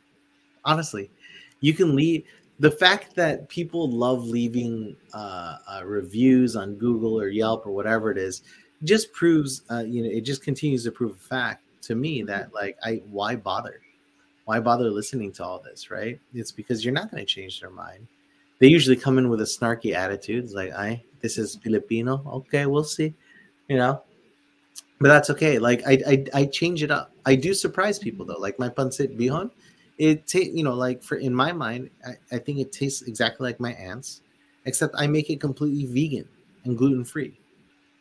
Honestly, 0.65 1.11
you 1.61 1.75
can 1.75 1.95
leave. 1.95 2.25
The 2.59 2.71
fact 2.71 3.15
that 3.17 3.49
people 3.49 3.91
love 3.91 4.25
leaving 4.25 4.95
uh, 5.15 5.57
uh, 5.67 5.83
reviews 5.85 6.57
on 6.57 6.75
Google 6.75 7.19
or 7.19 7.29
Yelp 7.29 7.67
or 7.67 7.73
whatever 7.73 8.11
it 8.11 8.19
is, 8.19 8.43
just 8.85 9.13
proves, 9.13 9.63
uh, 9.71 9.85
you 9.87 10.03
know, 10.03 10.11
it 10.11 10.23
just 10.23 10.43
continues 10.43 10.85
to 10.85 10.93
prove 10.93 11.13
a 11.13 11.19
fact 11.19 11.63
to 11.83 11.95
me 11.95 12.23
that 12.23 12.53
like, 12.53 12.77
I 12.83 13.03
why 13.11 13.37
bother? 13.37 13.81
Why 14.45 14.61
bother 14.61 14.91
listening 14.91 15.33
to 15.33 15.45
all 15.45 15.61
this, 15.61 15.91
right? 15.91 16.21
It's 16.35 16.53
because 16.53 16.85
you're 16.85 16.95
not 16.95 17.11
going 17.11 17.25
to 17.25 17.27
change 17.27 17.61
their 17.61 17.71
mind. 17.71 18.07
They 18.61 18.69
usually 18.69 18.97
come 18.97 19.19
in 19.19 19.29
with 19.29 19.41
a 19.41 19.45
snarky 19.45 19.95
attitude, 19.95 20.45
it's 20.45 20.55
like, 20.55 20.73
"I 20.73 21.03
this 21.21 21.39
is 21.39 21.57
Filipino, 21.57 22.23
okay, 22.45 22.67
we'll 22.67 22.85
see," 22.85 23.15
you 23.69 23.77
know. 23.77 24.03
But 25.01 25.09
that's 25.09 25.31
okay. 25.31 25.59
Like 25.59 25.83
I, 25.87 25.99
I, 26.07 26.25
I 26.43 26.45
change 26.47 26.83
it 26.83 26.91
up. 26.91 27.13
I 27.25 27.35
do 27.35 27.55
surprise 27.55 27.99
people 27.99 28.27
though. 28.27 28.39
Like 28.39 28.59
my 28.59 28.69
pancit 28.69 29.17
bihon, 29.17 29.51
it 29.99 30.27
ta- 30.27 30.41
you 30.53 30.63
know 30.63 30.75
like 30.75 31.03
for 31.03 31.17
in 31.17 31.35
my 31.35 31.53
mind, 31.53 31.91
I, 32.07 32.17
I 32.33 32.39
think 32.39 32.59
it 32.59 32.71
tastes 32.71 33.03
exactly 33.03 33.49
like 33.49 33.61
my 33.61 33.73
aunt's, 33.73 34.21
except 34.67 34.95
I 34.99 35.07
make 35.07 35.31
it 35.31 35.41
completely 35.41 35.87
vegan 35.87 36.29
and 36.65 36.77
gluten 36.77 37.05
free. 37.05 37.39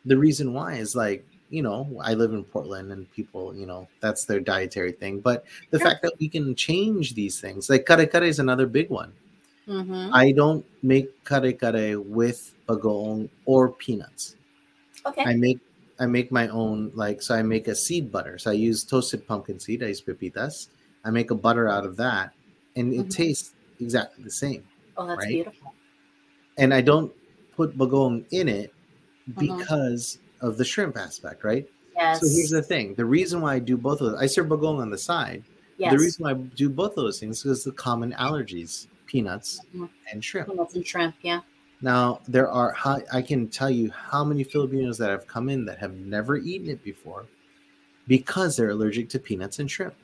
The 0.04 0.16
reason 0.16 0.52
why 0.52 0.74
is 0.74 0.94
like 0.94 1.24
you 1.48 1.62
know 1.62 1.88
I 2.04 2.12
live 2.14 2.32
in 2.32 2.44
Portland 2.44 2.92
and 2.92 3.10
people 3.12 3.54
you 3.56 3.64
know 3.66 3.88
that's 4.00 4.26
their 4.26 4.40
dietary 4.40 4.92
thing. 4.92 5.20
But 5.20 5.44
the 5.70 5.78
Sure. 5.78 5.88
fact 5.88 6.02
that 6.02 6.12
we 6.20 6.28
can 6.28 6.54
change 6.54 7.14
these 7.14 7.40
things, 7.40 7.70
like 7.70 7.86
kare 7.86 8.06
kare 8.06 8.24
is 8.24 8.38
another 8.40 8.66
big 8.66 8.90
one. 8.90 9.12
Mm-hmm. 9.70 10.10
I 10.12 10.32
don't 10.32 10.64
make 10.82 11.24
kare 11.24 11.52
kare 11.52 12.00
with 12.00 12.52
bagoong 12.68 13.28
or 13.46 13.68
peanuts. 13.70 14.34
Okay. 15.06 15.22
I 15.22 15.34
make 15.34 15.60
I 16.00 16.06
make 16.06 16.32
my 16.32 16.48
own 16.48 16.90
like 16.94 17.22
so 17.22 17.34
I 17.36 17.42
make 17.42 17.68
a 17.68 17.74
seed 17.74 18.10
butter. 18.10 18.36
So 18.38 18.50
I 18.50 18.54
use 18.54 18.82
toasted 18.84 19.26
pumpkin 19.28 19.60
seed, 19.60 19.82
I 19.82 19.86
use 19.88 20.02
pepitas. 20.02 20.68
I 21.04 21.10
make 21.10 21.30
a 21.30 21.34
butter 21.34 21.68
out 21.68 21.84
of 21.86 21.96
that 21.96 22.32
and 22.76 22.92
it 22.92 23.06
Mhm. 23.06 23.14
tastes 23.14 23.54
exactly 23.80 24.24
the 24.24 24.30
same. 24.30 24.64
oh, 24.96 25.06
that's 25.06 25.18
right? 25.18 25.28
beautiful. 25.30 25.72
And 26.58 26.74
I 26.74 26.80
don't 26.82 27.10
put 27.56 27.78
bagoong 27.78 28.24
in 28.32 28.48
it 28.48 28.74
Mhm. 29.30 29.38
because 29.48 30.18
of 30.42 30.58
the 30.58 30.64
shrimp 30.64 30.96
aspect, 30.98 31.44
right? 31.44 31.66
Yes. 31.96 32.20
So 32.20 32.26
here's 32.28 32.50
the 32.50 32.62
thing. 32.62 32.94
The 32.94 33.04
reason 33.04 33.40
why 33.40 33.54
I 33.54 33.58
do 33.60 33.76
both 33.78 34.00
of 34.00 34.10
those, 34.12 34.20
I 34.20 34.26
serve 34.26 34.48
bagoong 34.48 34.78
on 34.80 34.90
the 34.90 34.98
side. 34.98 35.42
yes. 35.78 35.92
The 35.92 35.98
reason 35.98 36.24
why 36.24 36.30
I 36.32 36.34
do 36.34 36.68
both 36.68 36.90
of 36.98 37.04
those 37.04 37.18
things 37.20 37.38
is 37.38 37.42
because 37.44 37.64
the 37.64 37.72
common 37.72 38.12
allergies, 38.12 38.86
peanuts 39.10 39.60
Mhm. 39.74 39.88
and 40.12 40.24
shrimp. 40.24 40.48
Peanuts 40.48 40.74
and 40.76 40.86
shrimp. 40.86 41.14
Yeah. 41.22 41.40
Now 41.82 42.20
there 42.28 42.48
are 42.50 42.76
I 43.12 43.22
can 43.22 43.48
tell 43.48 43.70
you 43.70 43.90
how 43.90 44.22
many 44.24 44.44
Filipinos 44.44 44.96
that 44.98 45.10
have 45.10 45.26
come 45.26 45.48
in 45.48 45.64
that 45.64 45.78
have 45.78 45.94
never 45.94 46.36
eaten 46.36 46.68
it 46.68 46.82
before 46.84 47.26
because 48.06 48.56
they're 48.56 48.70
allergic 48.70 49.08
to 49.10 49.18
peanuts 49.18 49.58
and 49.58 49.70
shrimp. 49.70 49.94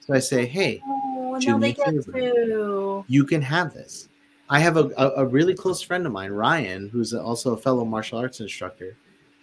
So 0.00 0.14
I 0.14 0.18
say, 0.18 0.44
hey, 0.46 0.82
Oh, 0.86 1.38
no, 1.40 1.58
they 1.58 1.72
get 1.72 1.86
to. 2.04 3.04
you 3.08 3.24
can 3.24 3.40
have 3.40 3.72
this. 3.72 4.08
I 4.50 4.58
have 4.58 4.76
a, 4.76 4.90
a, 4.98 5.22
a 5.22 5.26
really 5.26 5.54
close 5.54 5.80
friend 5.80 6.04
of 6.04 6.12
mine, 6.12 6.30
Ryan, 6.32 6.88
who's 6.90 7.14
also 7.14 7.54
a 7.54 7.56
fellow 7.56 7.84
martial 7.84 8.18
arts 8.18 8.40
instructor. 8.40 8.96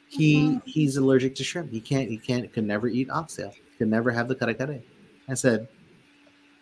He 0.07 0.49
Mhm. 0.49 0.62
he's 0.66 0.97
allergic 0.97 1.34
to 1.36 1.43
shrimp. 1.43 1.72
He 1.72 1.80
can't 1.80 2.10
he 2.10 2.18
can't 2.18 2.51
could 2.53 2.66
never 2.66 2.88
eat 2.88 3.10
oxtail. 3.10 3.53
Could 3.78 3.88
never 3.89 4.12
have 4.12 4.28
the 4.28 4.36
kare 4.36 4.53
kare. 4.53 4.82
I 5.30 5.34
said, 5.34 5.68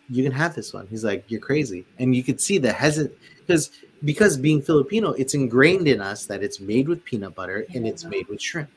you 0.08 0.22
can 0.22 0.32
have 0.32 0.54
this 0.54 0.72
one. 0.72 0.86
He's 0.88 1.04
like, 1.04 1.24
you're 1.28 1.40
crazy, 1.40 1.84
and 1.98 2.14
you 2.14 2.22
could 2.22 2.40
see 2.40 2.58
the 2.58 2.70
hesit 2.70 3.12
because 3.40 3.70
because 4.04 4.36
being 4.36 4.62
Filipino, 4.62 5.12
it's 5.12 5.34
ingrained 5.34 5.88
in 5.88 6.00
us 6.00 6.26
that 6.26 6.42
it's 6.42 6.60
made 6.60 6.88
with 6.88 7.04
peanut 7.04 7.34
butter 7.34 7.66
and 7.74 7.86
it's 7.86 8.04
made 8.04 8.28
with 8.28 8.40
shrimp. 8.40 8.70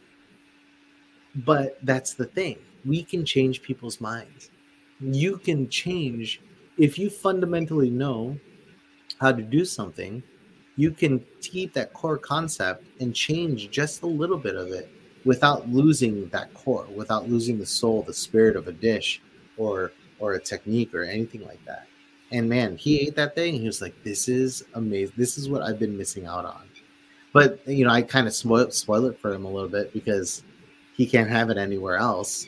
But 1.35 1.77
that's 1.83 2.13
the 2.13 2.25
thing. 2.25 2.57
We 2.85 3.03
can 3.03 3.23
change 3.23 3.61
people's 3.61 4.01
minds. 4.01 4.49
You 4.99 5.37
can 5.37 5.69
change 5.69 6.41
if 6.77 6.97
you 6.97 7.09
fundamentally 7.09 7.89
know 7.89 8.37
how 9.19 9.31
to 9.31 9.41
do 9.41 9.65
something, 9.65 10.23
you 10.77 10.91
can 10.91 11.23
keep 11.41 11.73
that 11.73 11.93
core 11.93 12.17
concept 12.17 12.83
and 12.99 13.13
change 13.13 13.69
just 13.69 14.01
a 14.01 14.07
little 14.07 14.37
bit 14.37 14.55
of 14.55 14.69
it 14.69 14.89
without 15.25 15.69
losing 15.69 16.27
that 16.29 16.51
core, 16.55 16.87
without 16.95 17.29
losing 17.29 17.59
the 17.59 17.65
soul, 17.65 18.01
the 18.01 18.13
spirit 18.13 18.55
of 18.55 18.67
a 18.67 18.71
dish 18.71 19.21
or 19.57 19.91
or 20.21 20.33
a 20.33 20.39
technique 20.39 20.93
or 20.93 21.03
anything 21.03 21.45
like 21.45 21.63
that. 21.65 21.87
And 22.31 22.47
man, 22.47 22.77
he 22.77 23.01
ate 23.01 23.15
that 23.17 23.35
thing. 23.35 23.55
he 23.59 23.65
was 23.65 23.81
like, 23.81 23.93
"This 24.03 24.29
is 24.29 24.63
amazing. 24.75 25.15
This 25.17 25.37
is 25.37 25.49
what 25.49 25.61
I've 25.63 25.79
been 25.79 25.97
missing 25.97 26.25
out 26.27 26.45
on." 26.45 26.63
But 27.33 27.67
you 27.67 27.85
know, 27.85 27.91
I 27.91 28.01
kind 28.01 28.27
of 28.27 28.33
spoil 28.33 28.71
spoil 28.71 29.05
it 29.07 29.19
for 29.19 29.33
him 29.33 29.43
a 29.45 29.51
little 29.51 29.69
bit 29.69 29.91
because 29.91 30.43
he 30.95 31.05
can't 31.05 31.29
have 31.29 31.49
it 31.49 31.57
anywhere 31.57 31.97
else. 31.97 32.47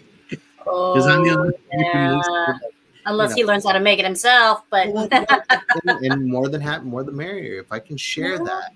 Oh, 0.66 0.94
I'm 0.94 1.24
the 1.24 1.38
only 1.38 1.54
yeah. 1.74 2.16
one 2.16 2.60
Unless 3.06 3.32
you 3.32 3.36
he 3.36 3.46
learns 3.46 3.66
how 3.66 3.74
to 3.74 3.82
make 3.82 4.00
it 4.00 4.06
himself, 4.06 4.64
but 4.70 4.88
and, 4.88 6.06
and 6.06 6.26
more 6.26 6.48
than 6.48 6.62
happy, 6.62 6.86
more 6.86 7.04
the 7.04 7.12
merrier. 7.12 7.60
If 7.60 7.72
I 7.72 7.80
can 7.80 7.98
share 7.98 8.38
Yeah. 8.38 8.44
that, 8.46 8.72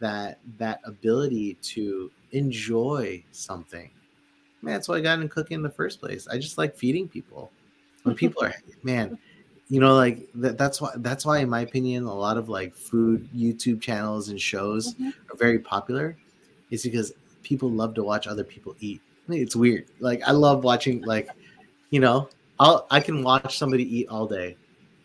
that 0.00 0.38
that 0.58 0.80
ability 0.84 1.54
to 1.62 2.10
enjoy 2.32 3.22
something, 3.30 3.88
man, 4.62 4.74
that's 4.74 4.88
why 4.88 4.96
I 4.96 5.00
got 5.00 5.20
in 5.20 5.28
cooking 5.28 5.56
in 5.56 5.62
the 5.62 5.70
first 5.70 6.00
place. 6.00 6.26
I 6.26 6.38
just 6.38 6.58
like 6.58 6.76
feeding 6.76 7.06
people. 7.06 7.52
When 8.02 8.14
people 8.14 8.42
are, 8.44 8.54
man, 8.82 9.16
you 9.68 9.80
know, 9.80 9.94
like 9.94 10.28
that, 10.34 10.58
that's 10.58 10.80
why 10.80 10.90
that's 10.96 11.24
why, 11.24 11.38
in 11.38 11.48
my 11.48 11.60
opinion, 11.60 12.04
a 12.04 12.14
lot 12.14 12.36
of 12.36 12.48
like 12.48 12.74
food 12.74 13.28
YouTube 13.34 13.80
channels 13.80 14.28
and 14.28 14.40
shows 14.40 14.94
Mhm. 14.94 15.12
are 15.32 15.36
very 15.36 15.58
popular. 15.58 16.16
Is 16.70 16.82
because 16.82 17.12
people 17.42 17.70
love 17.70 17.94
to 17.94 18.02
watch 18.02 18.26
other 18.26 18.44
people 18.44 18.74
eat. 18.80 19.00
It's 19.28 19.54
weird. 19.54 19.86
Like 20.00 20.22
I 20.26 20.32
love 20.32 20.64
watching, 20.64 21.02
like, 21.02 21.28
you 21.90 22.00
know, 22.00 22.28
I'll 22.58 22.86
I 22.90 23.00
can 23.00 23.22
watch 23.22 23.56
somebody 23.58 23.84
eat 23.98 24.08
all 24.08 24.26
day, 24.26 24.56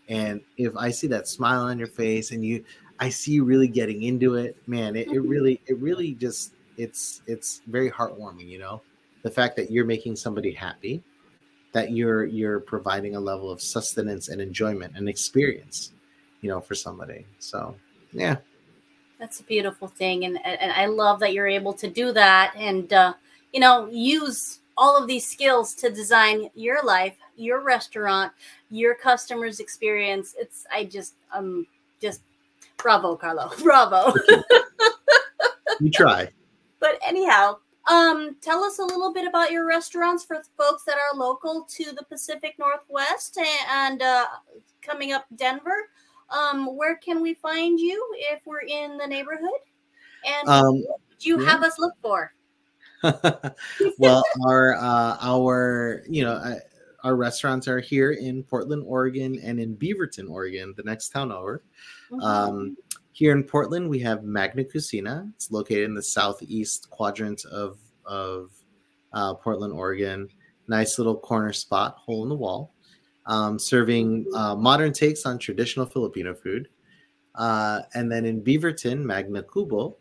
and 0.10 0.42
if 0.58 0.76
I 0.76 0.92
see 0.92 1.08
that 1.08 1.28
smile 1.28 1.62
on 1.62 1.78
your 1.78 1.88
face 1.88 2.32
and 2.32 2.44
you, 2.44 2.64
I 3.00 3.10
see 3.10 3.34
you 3.34 3.44
really 3.44 3.68
getting 3.68 4.04
into 4.04 4.36
it, 4.36 4.58
man, 4.68 4.96
it, 4.96 5.08
it 5.10 5.22
Mhm. 5.22 5.30
really, 5.30 5.62
it 5.68 5.78
really 5.78 6.14
just, 6.14 6.54
it's 6.78 7.22
it's 7.28 7.62
very 7.68 7.92
heartwarming. 7.92 8.48
You 8.48 8.60
know, 8.60 8.82
the 9.24 9.30
fact 9.32 9.56
that 9.58 9.70
you're 9.72 9.86
making 9.86 10.16
somebody 10.16 10.52
happy, 10.52 11.04
that 11.78 11.92
you're 11.92 12.26
you're 12.26 12.60
providing 12.60 13.16
a 13.16 13.20
level 13.20 13.52
of 13.52 13.62
sustenance 13.62 14.30
and 14.30 14.42
enjoyment 14.42 14.98
and 14.98 15.08
experience, 15.08 15.92
you 16.42 16.50
know, 16.50 16.60
for 16.60 16.74
somebody. 16.74 17.24
So 17.38 17.76
yeah, 18.14 18.38
That's 19.20 19.42
a 19.42 19.44
beautiful 19.44 19.88
thing, 19.88 20.26
and 20.26 20.44
and 20.44 20.72
I 20.72 20.88
love 20.88 21.20
that 21.20 21.34
you're 21.34 21.48
able 21.48 21.74
to 21.74 21.88
do 21.88 22.12
that, 22.14 22.56
and 22.58 22.92
uh, 22.92 23.14
you 23.54 23.60
know, 23.60 23.88
use 23.92 24.60
all 24.76 24.98
of 24.98 25.06
these 25.06 25.28
skills 25.28 25.76
to 25.76 25.92
design 25.92 26.50
your 26.56 26.84
life, 26.84 27.16
your 27.36 27.62
restaurant, 27.62 28.32
your 28.72 28.96
customers' 28.96 29.60
experience. 29.60 30.34
It's 30.40 30.66
I 30.74 30.86
just 30.86 31.14
um 31.32 31.68
just 32.02 32.22
bravo, 32.78 33.16
Carlo, 33.16 33.52
bravo. 33.62 34.14
you 35.80 35.92
try. 35.92 36.28
but 36.80 36.98
anyhow, 37.06 37.58
um, 37.88 38.36
tell 38.42 38.64
us 38.64 38.80
a 38.80 38.84
little 38.84 39.14
bit 39.14 39.28
about 39.28 39.52
your 39.52 39.66
restaurants 39.66 40.24
for 40.24 40.42
folks 40.58 40.84
that 40.84 40.96
are 40.98 41.18
local 41.18 41.66
to 41.70 41.92
the 41.94 42.04
Pacific 42.04 42.56
Northwest 42.60 43.38
and 43.70 44.02
uh, 44.02 44.26
coming 44.82 45.14
up 45.14 45.26
Denver. 45.36 45.90
Um, 46.30 46.76
where 46.76 46.98
can 46.98 47.22
we 47.22 47.36
find 47.36 47.80
you 47.80 48.06
if 48.32 48.42
we're 48.46 48.62
in 48.62 48.98
the 48.98 49.08
neighborhood? 49.08 49.62
And 50.26 50.50
Um, 50.50 50.82
what 50.82 51.00
would 51.10 51.26
you 51.26 51.42
yeah. 51.42 51.50
have 51.50 51.64
us 51.64 51.80
look 51.80 51.94
for? 52.02 52.34
well, 53.98 54.24
our 54.46 54.76
uh, 54.76 55.18
our 55.22 56.04
you 56.10 56.24
know 56.24 56.34
uh, 56.34 56.56
our 57.04 57.16
restaurants 57.16 57.68
are 57.68 57.80
here 57.80 58.12
in 58.12 58.44
Portland, 58.44 58.84
Oregon, 58.86 59.40
and 59.42 59.60
in 59.60 59.78
Beaverton, 59.78 60.30
Oregon, 60.30 60.74
the 60.76 60.84
next 60.84 61.10
town 61.10 61.32
over. 61.32 61.64
Mhm. 62.12 62.24
Um, 62.24 62.78
here 63.18 63.32
in 63.32 63.44
Portland, 63.44 63.90
we 63.90 63.98
have 63.98 64.24
Magna 64.24 64.64
Kusina. 64.64 65.28
It's 65.34 65.50
located 65.52 65.86
in 65.86 65.96
the 65.96 66.04
southeast 66.04 66.88
quadrant 66.92 67.44
of 67.46 67.80
of 68.06 68.52
uh, 69.12 69.34
Portland, 69.34 69.74
Oregon. 69.74 70.30
Nice 70.68 71.00
little 71.00 71.16
corner 71.18 71.52
spot, 71.52 71.96
hole 71.98 72.22
in 72.22 72.30
the 72.30 72.36
wall, 72.36 72.76
um, 73.26 73.58
serving 73.58 74.28
uh, 74.36 74.54
modern 74.56 74.94
takes 74.94 75.26
on 75.26 75.40
traditional 75.40 75.88
Filipino 75.88 76.36
food. 76.36 76.68
Uh, 77.34 77.82
and 77.96 78.12
then 78.12 78.24
in 78.26 78.44
Beaverton, 78.44 79.00
Magna 79.02 79.42
Kubo 79.42 79.98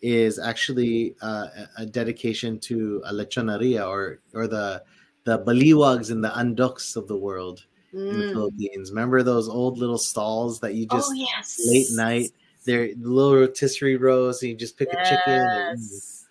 is 0.00 0.38
actually 0.38 1.16
uh, 1.22 1.48
a- 1.56 1.82
a 1.82 1.86
dedication 1.86 2.60
to 2.60 3.02
a 3.06 3.12
lechoneria 3.12 3.84
or 3.84 4.20
or 4.32 4.46
the 4.46 4.80
the 5.24 5.40
baliwags 5.40 6.12
and 6.12 6.22
the 6.22 6.30
andoks 6.30 6.94
of 6.94 7.08
the 7.08 7.16
world 7.16 7.66
in 7.92 8.20
the 8.20 8.26
Mm. 8.26 8.32
Philippines. 8.32 8.90
Remember 8.92 9.24
those 9.24 9.48
old 9.48 9.76
little 9.78 9.98
stalls 9.98 10.60
that 10.60 10.74
you 10.76 10.86
just 10.86 11.10
oh 11.10 11.14
yes, 11.14 11.60
late 11.66 11.88
night. 11.96 12.30
They're 12.64 12.90
little 12.98 13.34
rotisserie 13.36 13.96
rows, 13.96 14.42
and 14.42 14.50
you 14.50 14.56
just 14.56 14.76
pick 14.76 14.88
a 14.92 14.96
chicken. 15.04 15.20
and- 15.32 15.80
Yes. 15.80 16.26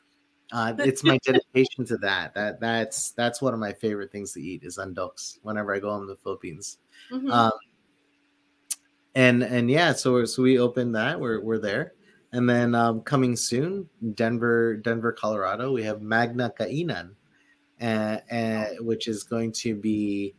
uh, 0.52 0.74
it's 0.80 1.04
my 1.04 1.18
dedication 1.24 1.86
to 1.86 1.98
that. 1.98 2.34
That 2.36 2.60
that's 2.60 3.12
that's 3.12 3.42
one 3.42 3.54
of 3.54 3.60
my 3.60 3.74
favorite 3.74 4.12
things 4.12 4.34
to 4.34 4.42
eat 4.42 4.64
is 4.64 4.78
andoks 4.78 5.38
whenever 5.44 5.74
I 5.74 5.80
go 5.80 5.90
home 5.92 6.02
to 6.08 6.14
the 6.14 6.18
Philippines. 6.18 6.78
Mhm. 7.12 7.32
Um, 7.32 7.52
and 9.16 9.44
and 9.44 9.70
yeah, 9.70 9.94
so 9.94 10.26
so 10.26 10.44
we 10.44 10.60
opened 10.60 10.96
that. 10.96 11.20
We're 11.20 11.42
we're 11.42 11.58
there, 11.60 11.94
and 12.32 12.48
then 12.50 12.76
um, 12.76 13.02
coming 13.02 13.36
soon, 13.36 13.90
Denver, 14.14 14.78
Denver, 14.78 15.12
Colorado. 15.12 15.72
We 15.72 15.84
have 15.84 16.02
Magna 16.02 16.54
Kainan, 16.58 17.12
uh, 17.82 18.18
uh, 18.32 18.66
which 18.82 19.08
is 19.08 19.24
going 19.24 19.52
to 19.54 19.76
be 19.76 20.36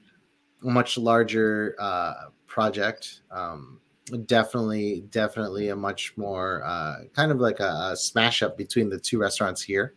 a 0.65 0.71
much 0.71 0.97
larger 0.99 1.75
uh, 1.79 2.15
project. 2.47 3.23
Um, 3.31 3.81
definitely, 4.27 5.05
definitely 5.11 5.69
a 5.69 5.77
much 5.77 6.15
more 6.17 6.63
uh, 6.65 7.05
kind 7.15 7.33
of 7.33 7.39
like 7.39 7.61
a, 7.61 7.91
a 7.93 7.97
smash 7.97 8.43
up 8.43 8.57
between 8.57 8.89
the 8.89 8.99
two 8.99 9.19
restaurants 9.19 9.63
here 9.63 9.95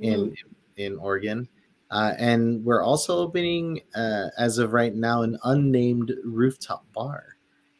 in 0.00 0.34
in 0.76 0.96
Oregon. 0.96 1.48
Uh, 1.90 2.14
and 2.18 2.64
we're 2.64 2.82
also 2.82 3.18
opening, 3.18 3.80
uh, 3.94 4.26
as 4.38 4.58
of 4.58 4.72
right 4.72 4.94
now, 4.94 5.22
an 5.22 5.38
unnamed 5.44 6.12
rooftop 6.24 6.84
bar 6.92 7.36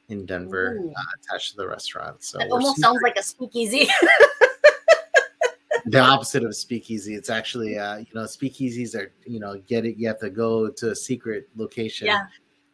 in 0.09 0.25
Denver 0.27 0.79
uh, 0.97 1.03
attached 1.19 1.53
to 1.53 1.57
the 1.57 1.67
restaurant. 1.67 2.23
So 2.23 2.39
That 2.39 2.51
almost 2.51 2.81
sounds 2.81 3.01
like 3.03 3.17
a 3.17 3.23
speakeasy. 3.23 3.89
the 5.87 5.99
opposite 5.99 6.45
of 6.45 6.51
a 6.51 6.55
speakeasy. 6.55 7.15
It's 7.15 7.31
actually, 7.31 7.79
uh, 7.79 7.99
you 7.99 8.07
know, 8.15 8.23
speakeasies 8.23 8.95
are, 8.95 9.13
you 9.27 9.41
know, 9.41 9.57
get 9.67 9.85
it. 9.85 9.97
You 9.97 10.07
have 10.09 10.21
to 10.21 10.31
go 10.31 10.71
to 10.71 10.91
a 10.91 10.97
secret 10.97 11.49
location. 11.57 12.07
Yeah. 12.07 12.27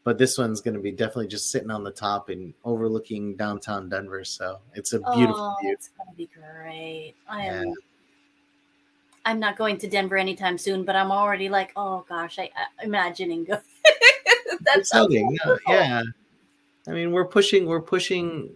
But 0.02 0.16
this 0.16 0.38
one's 0.38 0.60
going 0.60 0.74
to 0.74 0.80
be 0.80 0.92
definitely 0.92 1.28
just 1.28 1.50
sitting 1.50 1.70
on 1.70 1.84
the 1.84 1.90
top 1.90 2.30
and 2.30 2.54
overlooking 2.64 3.36
downtown 3.36 3.88
Denver. 3.88 4.24
So 4.24 4.58
it's 4.74 4.94
a 4.94 5.00
beautiful 5.14 5.54
oh, 5.54 5.56
view. 5.60 5.72
it's 5.72 5.90
gonna 5.96 6.16
be 6.16 6.28
great. 6.34 7.14
I 7.28 7.46
am. 7.46 7.66
Yeah. 7.66 7.74
I'm 9.26 9.38
not 9.38 9.58
going 9.58 9.76
to 9.78 9.88
Denver 9.88 10.16
anytime 10.16 10.56
soon, 10.56 10.84
but 10.84 10.96
I'm 10.96 11.12
already 11.12 11.48
like, 11.48 11.72
oh 11.76 12.04
gosh, 12.08 12.38
I, 12.38 12.50
I 12.56 12.84
imagining 12.84 13.44
going. 13.44 13.60
That's 14.62 14.78
exciting. 14.78 15.36
Yeah, 15.44 15.56
yeah. 15.68 16.02
I 16.88 16.90
mean, 16.90 17.12
we're 17.12 17.26
pushing. 17.26 17.66
We're 17.66 17.82
pushing. 17.82 18.50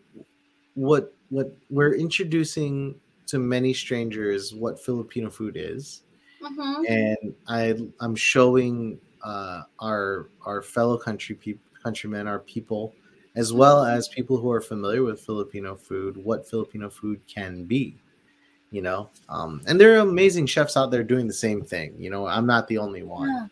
What 0.75 1.15
what 1.29 1.57
we're 1.71 1.95
introducing 1.95 2.97
to 3.27 3.39
many 3.39 3.73
strangers 3.73 4.55
what 4.55 4.83
Filipino 4.83 5.31
food 5.31 5.57
is, 5.57 6.03
hmm 6.43 6.85
and 6.89 7.35
I 7.47 7.75
I'm 8.01 8.17
showing 8.17 8.99
uh, 9.25 9.63
our 9.81 10.29
our 10.45 10.63
fellow 10.63 10.97
country 10.99 11.35
peop 11.35 11.61
countrymen, 11.83 12.27
our 12.27 12.39
people, 12.39 12.95
as 13.37 13.53
well 13.53 13.85
as 13.85 14.09
people 14.09 14.37
who 14.39 14.51
are 14.51 14.61
familiar 14.61 15.03
with 15.03 15.21
Filipino 15.21 15.75
food, 15.77 16.17
what 16.17 16.49
Filipino 16.49 16.89
food 16.91 17.21
can 17.27 17.65
be. 17.65 17.97
You 18.71 18.83
know, 18.83 19.09
um, 19.29 19.61
and 19.67 19.81
there 19.81 19.95
are 19.95 19.99
amazing 20.01 20.47
chefs 20.47 20.77
out 20.77 20.91
there 20.91 21.05
doing 21.05 21.29
the 21.29 21.33
same 21.33 21.63
thing. 21.65 21.95
You 21.99 22.11
know, 22.11 22.27
I'm 22.27 22.47
not 22.47 22.67
the 22.69 22.79
only 22.79 23.03
one 23.05 23.29
Yeah. 23.29 23.47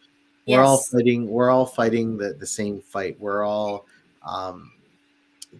we're 0.58 0.64
all 0.64 0.78
fighting 0.78 1.28
we're 1.28 1.50
all 1.50 1.66
fighting 1.66 2.16
the, 2.16 2.32
the 2.34 2.46
same 2.46 2.80
fight 2.80 3.16
we're 3.20 3.44
all 3.44 3.86
um, 4.26 4.72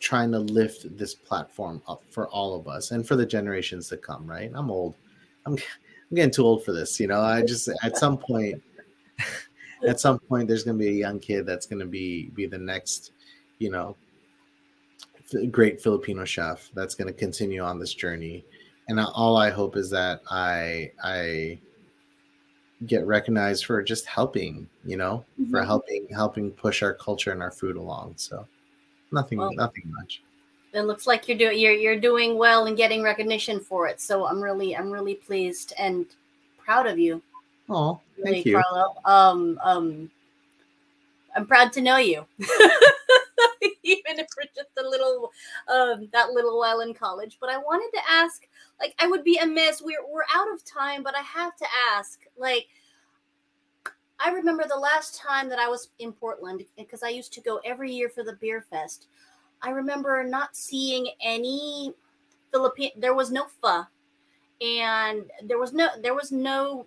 trying 0.01 0.33
to 0.33 0.39
lift 0.41 0.97
this 0.99 1.15
platform 1.15 1.81
up 1.87 2.03
for 2.11 2.27
all 2.31 2.57
of 2.59 2.67
us 2.67 2.91
and 2.91 3.07
for 3.07 3.15
the 3.15 3.25
generations 3.27 3.89
to 3.89 3.97
come 3.97 4.27
right 4.27 4.51
i'm 4.57 4.71
old 4.73 4.97
i'm, 5.47 5.53
I'm 5.55 6.15
getting 6.17 6.33
too 6.33 6.43
old 6.45 6.65
for 6.65 6.73
this 6.73 6.99
you 6.99 7.07
know 7.07 7.21
i 7.21 7.43
just 7.43 7.69
at 7.85 7.97
some 7.97 8.19
point 8.19 8.61
at 9.87 10.01
some 10.01 10.19
point 10.19 10.49
there's 10.49 10.65
going 10.65 10.77
to 10.79 10.83
be 10.83 10.89
a 10.91 10.93
young 10.93 11.19
kid 11.19 11.45
that's 11.47 11.67
going 11.67 11.79
to 11.81 11.87
be 11.87 12.31
be 12.35 12.47
the 12.47 12.59
next 12.59 13.13
you 13.59 13.71
know 13.71 13.97
great 15.51 15.81
filipino 15.81 16.25
chef 16.25 16.71
that's 16.75 16.95
going 16.95 17.07
to 17.09 17.13
continue 17.15 17.63
on 17.63 17.79
this 17.79 17.95
journey 17.95 18.45
and 18.89 19.01
all 19.01 19.37
i 19.37 19.49
hope 19.51 19.77
is 19.77 19.89
that 19.91 20.21
i 20.31 20.91
i 21.03 21.59
get 22.87 23.07
recognized 23.07 23.65
for 23.65 23.83
just 23.83 24.05
helping 24.07 24.69
you 24.85 24.97
know 24.97 25.25
for 25.51 25.61
Mhm. 25.61 25.67
helping 25.67 26.07
helping 26.11 26.51
push 26.51 26.83
our 26.83 26.93
culture 26.95 27.31
and 27.33 27.41
our 27.43 27.51
food 27.53 27.77
along 27.77 28.15
so 28.17 28.47
nothing 29.13 29.39
Well- 29.39 29.53
nothing 29.55 29.85
much 29.87 30.23
It 30.75 30.83
looks 30.83 31.07
like 31.07 31.29
you're 31.29 31.39
doing 31.39 31.59
you're 31.59 31.73
you're 31.75 32.01
doing 32.01 32.37
well 32.39 32.67
and 32.67 32.77
getting 32.77 33.03
recognition 33.03 33.61
for 33.61 33.87
it. 33.89 34.01
So 34.01 34.25
I'm 34.27 34.41
really 34.43 34.75
I'm 34.77 34.91
really 34.91 35.15
pleased 35.17 35.75
and 35.79 36.07
proud 36.59 36.87
of 36.87 36.99
you. 36.99 37.21
oh 37.69 38.01
thank 38.25 38.47
you 38.47 38.61
Carlo. 38.61 38.95
Um 39.05 39.59
um 39.63 40.11
I'm 41.35 41.47
proud 41.47 41.73
to 41.75 41.81
know 41.81 41.97
you. 41.97 42.27
Even 43.85 44.19
it 44.19 44.31
for 44.33 44.43
just 44.55 44.71
a 44.79 44.89
little 44.89 45.31
um 45.69 46.09
that 46.13 46.31
little 46.31 46.59
while 46.59 46.81
in 46.81 46.95
college. 46.95 47.39
But 47.41 47.51
I 47.51 47.59
wanted 47.59 47.91
to 47.95 48.03
ask, 48.11 48.47
like, 48.81 48.95
I 48.99 49.07
would 49.07 49.25
be 49.25 49.39
amiss. 49.39 49.83
We're 49.83 50.05
we're 50.09 50.25
out 50.35 50.53
of 50.53 50.65
time, 50.65 51.03
but 51.03 51.17
I 51.17 51.23
have 51.23 51.57
to 51.57 51.67
ask, 51.95 52.21
like. 52.37 52.67
I 54.25 54.31
remember 54.31 54.65
the 54.69 54.79
last 54.79 55.17
time 55.17 55.49
that 55.49 55.59
I 55.59 55.67
was 55.67 55.89
in 55.99 56.13
Portland 56.13 56.65
because 56.77 57.03
I 57.03 57.09
used 57.09 57.33
to 57.33 57.41
go 57.41 57.61
every 57.65 57.91
year 57.91 58.09
for 58.09 58.23
the 58.23 58.35
beer 58.35 58.65
fest. 58.71 59.09
I 59.63 59.71
remember 59.71 60.23
not 60.23 60.55
seeing 60.55 61.09
any 61.21 61.93
Philippine. 62.53 62.93
There 62.97 63.15
was 63.15 63.33
no 63.33 63.47
pho, 63.61 63.85
and 64.61 65.25
there 65.43 65.59
was 65.59 65.73
no 65.73 65.89
there 66.01 66.15
was 66.15 66.31
no 66.31 66.87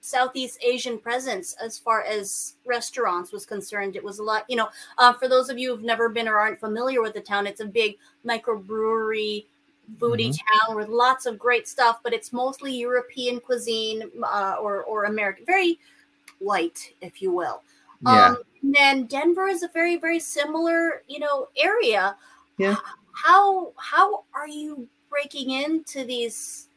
Southeast 0.00 0.58
Asian 0.62 0.98
presence 0.98 1.54
as 1.60 1.78
far 1.78 2.02
as 2.02 2.54
restaurants 2.64 3.32
was 3.32 3.44
concerned. 3.44 3.96
It 3.96 4.04
was 4.04 4.18
a 4.20 4.22
lot, 4.22 4.44
you 4.48 4.56
know. 4.56 4.68
Uh, 4.96 5.12
for 5.12 5.28
those 5.28 5.50
of 5.50 5.58
you 5.58 5.70
who've 5.70 5.84
never 5.84 6.08
been 6.08 6.28
or 6.28 6.38
aren't 6.38 6.60
familiar 6.60 7.02
with 7.02 7.14
the 7.14 7.20
town, 7.20 7.46
it's 7.46 7.60
a 7.60 7.66
big 7.66 7.96
microbrewery 8.24 9.46
foodie 9.98 10.28
Mhm. 10.28 10.38
town 10.66 10.76
with 10.76 10.88
lots 10.88 11.24
of 11.26 11.38
great 11.38 11.66
stuff, 11.66 12.00
but 12.02 12.12
it's 12.12 12.32
mostly 12.32 12.74
European 12.74 13.40
cuisine 13.40 14.10
uh, 14.22 14.56
or 14.60 14.84
or 14.84 15.04
American, 15.04 15.44
very 15.46 15.78
white, 16.40 16.94
if 17.00 17.20
you 17.22 17.32
will. 17.32 17.62
Yeah. 18.02 18.26
Um, 18.26 18.36
and 18.62 18.74
then 18.74 19.06
Denver 19.06 19.48
is 19.48 19.62
a 19.62 19.68
very 19.68 19.96
very 19.96 20.20
similar, 20.20 21.02
you 21.08 21.18
know, 21.18 21.48
area. 21.56 22.16
Yeah. 22.58 22.76
How 23.12 23.72
how 23.76 24.24
are 24.34 24.46
you 24.46 24.86
breaking 25.10 25.50
into 25.50 26.04
these? 26.04 26.67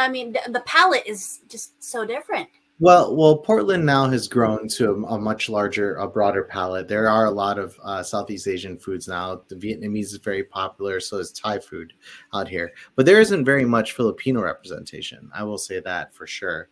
I 0.00 0.08
mean, 0.08 0.32
the, 0.32 0.40
the 0.50 0.60
palette 0.60 1.06
is 1.06 1.40
just 1.48 1.82
so 1.82 2.04
different. 2.04 2.48
Well, 2.82 3.14
well, 3.14 3.36
Portland 3.36 3.84
now 3.84 4.08
has 4.08 4.26
grown 4.26 4.66
to 4.68 4.90
a, 4.90 5.14
a 5.14 5.18
much 5.18 5.50
larger, 5.50 5.96
a 5.96 6.08
broader 6.08 6.44
palette. 6.44 6.88
There 6.88 7.10
are 7.10 7.26
a 7.26 7.30
lot 7.30 7.58
of 7.58 7.78
uh, 7.84 8.02
Southeast 8.02 8.48
Asian 8.48 8.78
foods 8.78 9.06
now. 9.06 9.42
The 9.48 9.56
Vietnamese 9.56 10.06
is 10.06 10.16
very 10.16 10.44
popular, 10.44 10.98
so 10.98 11.18
is 11.18 11.30
Thai 11.30 11.58
food 11.58 11.92
out 12.32 12.48
here. 12.48 12.72
But 12.96 13.04
there 13.04 13.20
isn't 13.20 13.44
very 13.44 13.66
much 13.66 13.92
Filipino 13.92 14.40
representation. 14.40 15.30
I 15.34 15.44
will 15.44 15.58
say 15.58 15.80
that 15.80 16.14
for 16.14 16.26
sure. 16.26 16.70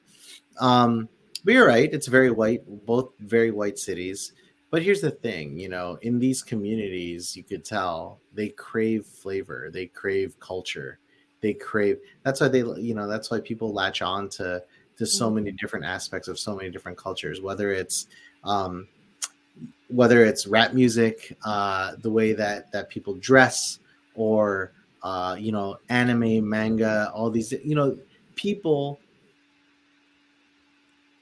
Um, 0.59 1.11
but 1.45 1.53
you're 1.53 1.69
right; 1.69 1.93
it's 1.93 2.07
very 2.07 2.31
white, 2.31 2.63
both 2.87 3.13
very 3.21 3.51
white 3.51 3.79
cities. 3.79 4.33
But 4.71 4.83
here's 4.83 5.01
the 5.01 5.11
thing, 5.11 5.59
you 5.59 5.69
know, 5.69 5.99
in 6.03 6.19
these 6.19 6.43
communities, 6.43 7.35
you 7.37 7.43
could 7.43 7.65
tell 7.65 8.21
they 8.35 8.49
crave 8.51 9.07
flavor, 9.07 9.71
they 9.73 9.87
crave 9.87 10.39
culture, 10.41 10.99
they 11.41 11.55
crave. 11.55 11.99
That's 12.25 12.41
why 12.41 12.49
they, 12.49 12.61
you 12.61 12.95
know, 12.95 13.07
that's 13.07 13.31
why 13.31 13.41
people 13.41 13.73
latch 13.73 14.03
on 14.03 14.29
to 14.31 14.63
to 14.99 15.07
so 15.07 15.31
many 15.31 15.53
different 15.53 15.87
aspects 15.87 16.29
of 16.29 16.39
so 16.39 16.55
many 16.55 16.71
different 16.71 16.99
cultures 16.99 17.41
whether 17.41 17.73
it's 17.73 18.09
um, 18.45 18.87
whether 19.89 20.25
it's 20.25 20.47
rap 20.47 20.75
music 20.75 21.37
uh, 21.45 21.93
the 22.03 22.11
way 22.11 22.33
that 22.33 22.71
that 22.73 22.89
people 22.91 23.15
dress 23.15 23.79
or 24.15 24.73
uh, 25.03 25.37
you 25.39 25.53
know 25.53 25.79
anime 25.89 26.47
manga 26.47 27.11
all 27.15 27.31
these 27.31 27.53
you 27.65 27.75
know 27.75 27.97
people 28.35 28.99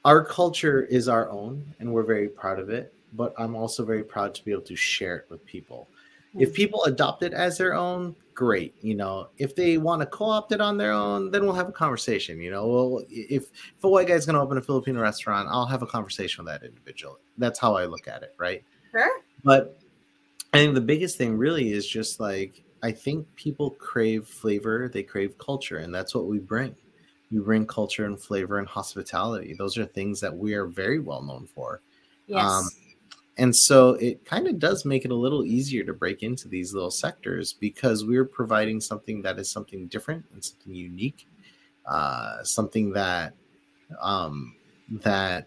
our 0.05 0.25
culture 0.25 0.83
is 0.85 1.09
our 1.09 1.31
own 1.31 1.65
and 1.79 1.93
we're 1.93 2.03
very 2.03 2.29
proud 2.29 2.59
of 2.59 2.71
it 2.71 2.93
but 3.13 3.35
i'm 3.39 3.55
also 3.55 3.85
very 3.85 4.03
proud 4.03 4.35
to 4.35 4.45
be 4.45 4.53
able 4.53 4.63
to 4.63 4.77
share 4.77 5.17
it 5.17 5.27
with 5.29 5.45
people 5.47 5.87
if 6.39 6.53
people 6.53 6.85
adopt 6.85 7.23
it 7.23 7.33
as 7.33 7.57
their 7.59 7.75
own 7.75 8.15
great 8.37 8.75
you 8.83 8.95
know 8.95 9.29
if 9.39 9.57
they 9.57 9.79
want 9.79 10.01
to 10.01 10.07
co-opt 10.07 10.53
it 10.53 10.61
on 10.61 10.77
their 10.77 10.93
own 10.93 11.31
then 11.31 11.43
we'll 11.45 11.55
have 11.55 11.69
a 11.69 11.73
conversation 11.73 12.39
you 12.41 12.51
know 12.51 12.67
well 12.67 13.03
if 13.11 13.49
if 13.49 13.85
a 13.85 13.89
white 13.89 14.07
guy's 14.07 14.27
going 14.27 14.35
to 14.35 14.41
open 14.41 14.59
a 14.59 14.63
filipino 14.63 15.01
restaurant 15.01 15.49
i'll 15.51 15.67
have 15.67 15.83
a 15.83 15.87
conversation 15.87 16.45
with 16.45 16.53
that 16.53 16.65
individual. 16.65 17.19
That's 17.39 17.59
how 17.59 17.77
i 17.77 17.87
look 17.87 18.07
at 18.07 18.23
it 18.23 18.35
right? 18.39 18.63
Sure. 18.93 19.21
but 19.43 19.81
i 20.53 20.59
think 20.59 20.75
the 20.75 20.81
biggest 20.81 21.17
thing 21.19 21.37
really 21.37 21.73
is 21.73 21.89
just 21.89 22.21
like 22.21 22.63
i 22.83 22.93
think 22.93 23.27
people 23.37 23.71
crave 23.71 24.29
flavor 24.29 24.89
they 24.89 25.03
crave 25.03 25.37
culture 25.39 25.79
and 25.79 25.93
that's 25.93 26.15
what 26.15 26.27
we 26.27 26.39
bring. 26.39 26.77
We 27.33 27.41
bring 27.41 27.67
culture 27.67 28.05
and 28.05 28.21
flavor 28.21 28.59
and 28.59 28.69
hospitality. 28.69 29.55
Those 29.59 29.77
are 29.79 29.85
things 29.85 30.21
that 30.21 30.37
we 30.37 30.55
are 30.55 30.67
very 30.67 31.01
well 31.01 31.23
known 31.23 31.49
for. 31.53 31.81
Yes. 32.29 32.45
Um, 32.45 32.69
and 33.39 33.55
so 33.55 33.91
it 33.91 34.25
kind 34.25 34.47
of 34.47 34.59
does 34.59 34.85
make 34.85 35.05
it 35.05 35.11
a 35.11 35.15
little 35.15 35.45
easier 35.45 35.85
to 35.85 35.93
break 35.93 36.23
into 36.23 36.49
these 36.49 36.73
little 36.73 36.91
sectors 36.91 37.53
because 37.53 38.05
we're 38.05 38.25
providing 38.25 38.81
something 38.81 39.23
that 39.23 39.39
is 39.39 39.51
something 39.51 39.87
different 39.89 40.25
and 40.33 40.43
something 40.45 40.75
unique, 40.75 41.27
uh, 41.87 42.43
something 42.43 42.93
that 42.93 43.35
um, 44.01 44.55
that 44.91 45.47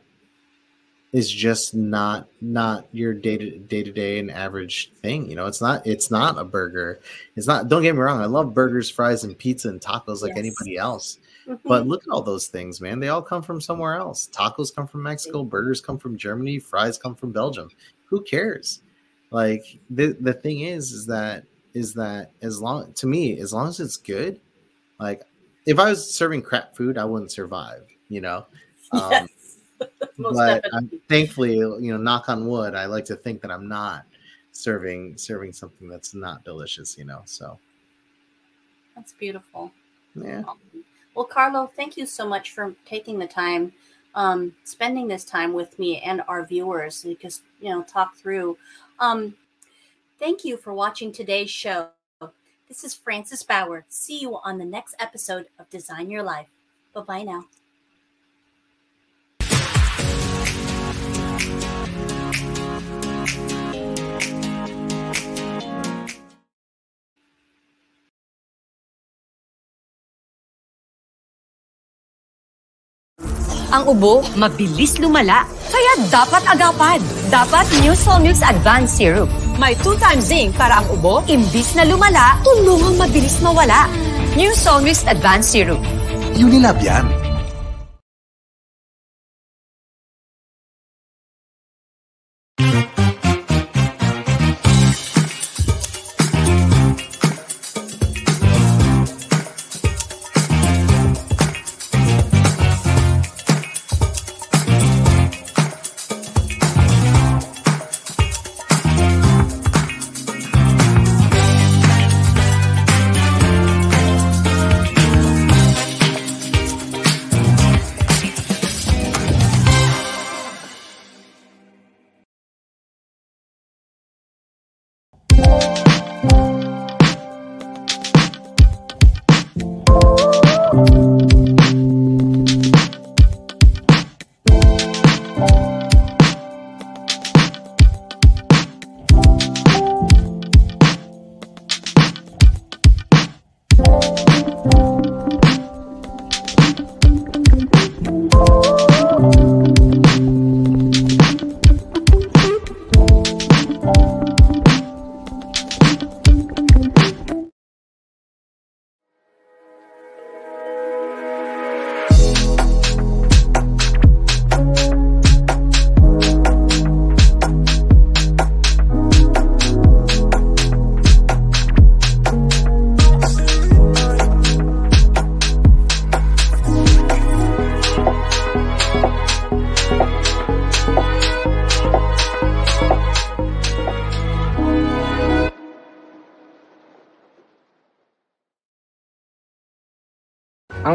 is 1.12 1.32
just 1.32 1.74
not 1.74 2.28
not 2.40 2.86
your 2.92 3.14
day 3.14 3.36
to 3.38 3.58
day 3.58 3.82
to 3.82 3.92
day 3.92 4.20
and 4.20 4.30
average 4.30 4.92
thing. 5.02 5.28
You 5.28 5.36
know, 5.36 5.48
it's 5.48 5.62
not 5.62 5.86
it's 5.88 6.12
not 6.12 6.38
a 6.38 6.44
burger. 6.44 7.00
It's 7.36 7.48
not. 7.48 7.68
Don't 7.68 7.82
get 7.82 7.96
me 7.96 8.02
wrong. 8.02 8.22
I 8.22 8.26
love 8.26 8.54
burgers, 8.54 8.90
fries, 8.90 9.24
and 9.24 9.38
pizza 9.38 9.70
and 9.70 9.82
tacos 9.82 10.22
like 10.22 10.34
Yes. 10.36 10.38
anybody 10.38 10.78
else. 10.78 11.18
But 11.66 11.88
look 11.88 12.04
at 12.04 12.12
all 12.12 12.22
those 12.22 12.48
things, 12.48 12.80
man. 12.82 13.00
They 13.00 13.10
all 13.10 13.22
come 13.22 13.42
from 13.42 13.60
somewhere 13.60 13.96
else. 13.96 14.30
Tacos 14.32 14.74
come 14.74 14.88
from 14.88 15.04
Mexico, 15.04 15.44
burgers 15.44 15.82
come 15.82 15.98
from 15.98 16.18
Germany, 16.18 16.60
fries 16.60 16.98
come 16.98 17.16
from 17.16 17.32
Belgium. 17.32 17.70
Who 18.06 18.22
cares? 18.22 18.82
Like 19.32 19.80
the 19.90 20.18
the 20.20 20.34
thing 20.34 20.62
is 20.62 20.92
is 20.92 21.06
that 21.08 21.46
is 21.74 21.94
that 21.96 22.32
as 22.42 22.62
long 22.62 22.94
to 22.94 23.08
me, 23.08 23.40
as 23.40 23.54
long 23.54 23.68
as 23.68 23.80
it's 23.80 23.98
good, 23.98 24.40
like 25.00 25.24
if 25.66 25.80
I 25.80 25.90
was 25.90 26.14
serving 26.14 26.42
crap 26.42 26.76
food, 26.76 26.98
I 26.98 27.06
wouldn't 27.06 27.32
survive, 27.32 27.84
you 28.10 28.22
know. 28.22 28.46
Um, 28.92 29.12
yes. 29.12 29.58
But. 30.18 30.66
Thankfully, 31.08 31.58
you 31.58 31.92
know, 31.92 31.98
knock 31.98 32.28
on 32.28 32.48
wood, 32.48 32.74
I 32.74 32.86
like 32.86 33.06
to 33.06 33.16
think 33.16 33.40
that 33.44 33.52
I'm 33.52 33.68
not 33.68 34.04
serving 34.52 35.18
serving 35.18 35.54
something 35.54 35.88
that's 35.88 36.14
not 36.14 36.44
delicious, 36.44 36.98
you 36.98 37.06
know. 37.06 37.22
So 37.26 37.60
That's 38.96 39.14
beautiful. 39.14 39.72
yeah. 40.16 40.42
Well, 40.42 40.58
Carlo, 41.26 41.68
thank 41.76 41.98
you 41.98 42.06
so 42.06 42.28
much 42.28 42.52
for 42.52 42.74
taking 42.86 43.20
the 43.20 43.28
time, 43.28 43.74
um, 44.16 44.56
spending 44.64 45.08
this 45.08 45.26
time 45.26 45.54
with 45.54 45.78
me 45.80 46.00
and 46.02 46.22
our 46.28 46.46
viewers. 46.46 47.04
We 47.04 47.16
just, 47.16 47.44
you 47.60 47.70
know, 47.70 47.84
talk 47.84 48.16
through. 48.16 48.58
Um, 49.00 49.36
thank 50.20 50.46
you 50.46 50.58
for 50.58 50.74
watching 50.74 51.12
today's 51.12 51.50
show. 51.50 51.90
This 52.68 52.84
is 52.84 52.94
Frances 52.94 53.44
Bauer. 53.44 53.86
See 53.90 54.20
you 54.20 54.38
on 54.44 54.58
the 54.58 54.66
next 54.66 54.96
episode 55.00 55.48
of 55.58 55.70
Design 55.70 56.10
Your 56.10 56.24
Life. 56.24 56.48
Bye 56.94 57.02
bye 57.02 57.24
now. 57.24 57.46
Ang 73.70 73.86
ubo, 73.86 74.26
mabilis 74.34 74.98
lumala. 74.98 75.46
Kaya 75.70 76.10
dapat 76.10 76.42
agapan. 76.50 76.98
Dapat 77.30 77.70
New 77.86 77.94
Solmux 77.94 78.42
Advanced 78.42 78.98
Syrup. 78.98 79.30
May 79.62 79.78
2 79.78 79.94
times 80.02 80.26
zinc 80.26 80.58
para 80.58 80.82
ang 80.82 80.90
ubo, 80.90 81.22
imbis 81.30 81.78
na 81.78 81.86
lumala, 81.86 82.42
tulungang 82.42 82.98
mabilis 82.98 83.38
mawala. 83.46 83.86
New 84.34 84.50
Solmux 84.58 85.06
Advanced 85.06 85.54
Syrup. 85.54 85.78
Unilab 86.34 86.82
yan. 86.82 87.06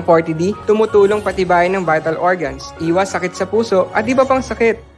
Ang 0.04 0.20
40D 0.20 0.68
tumutulong 0.68 1.24
patibayin 1.24 1.72
ng 1.80 1.84
vital 1.88 2.20
organs, 2.20 2.76
iwas 2.76 3.16
sakit 3.16 3.32
sa 3.32 3.48
puso 3.48 3.88
at 3.88 4.04
iba 4.04 4.28
pang 4.28 4.44
sakit. 4.44 4.93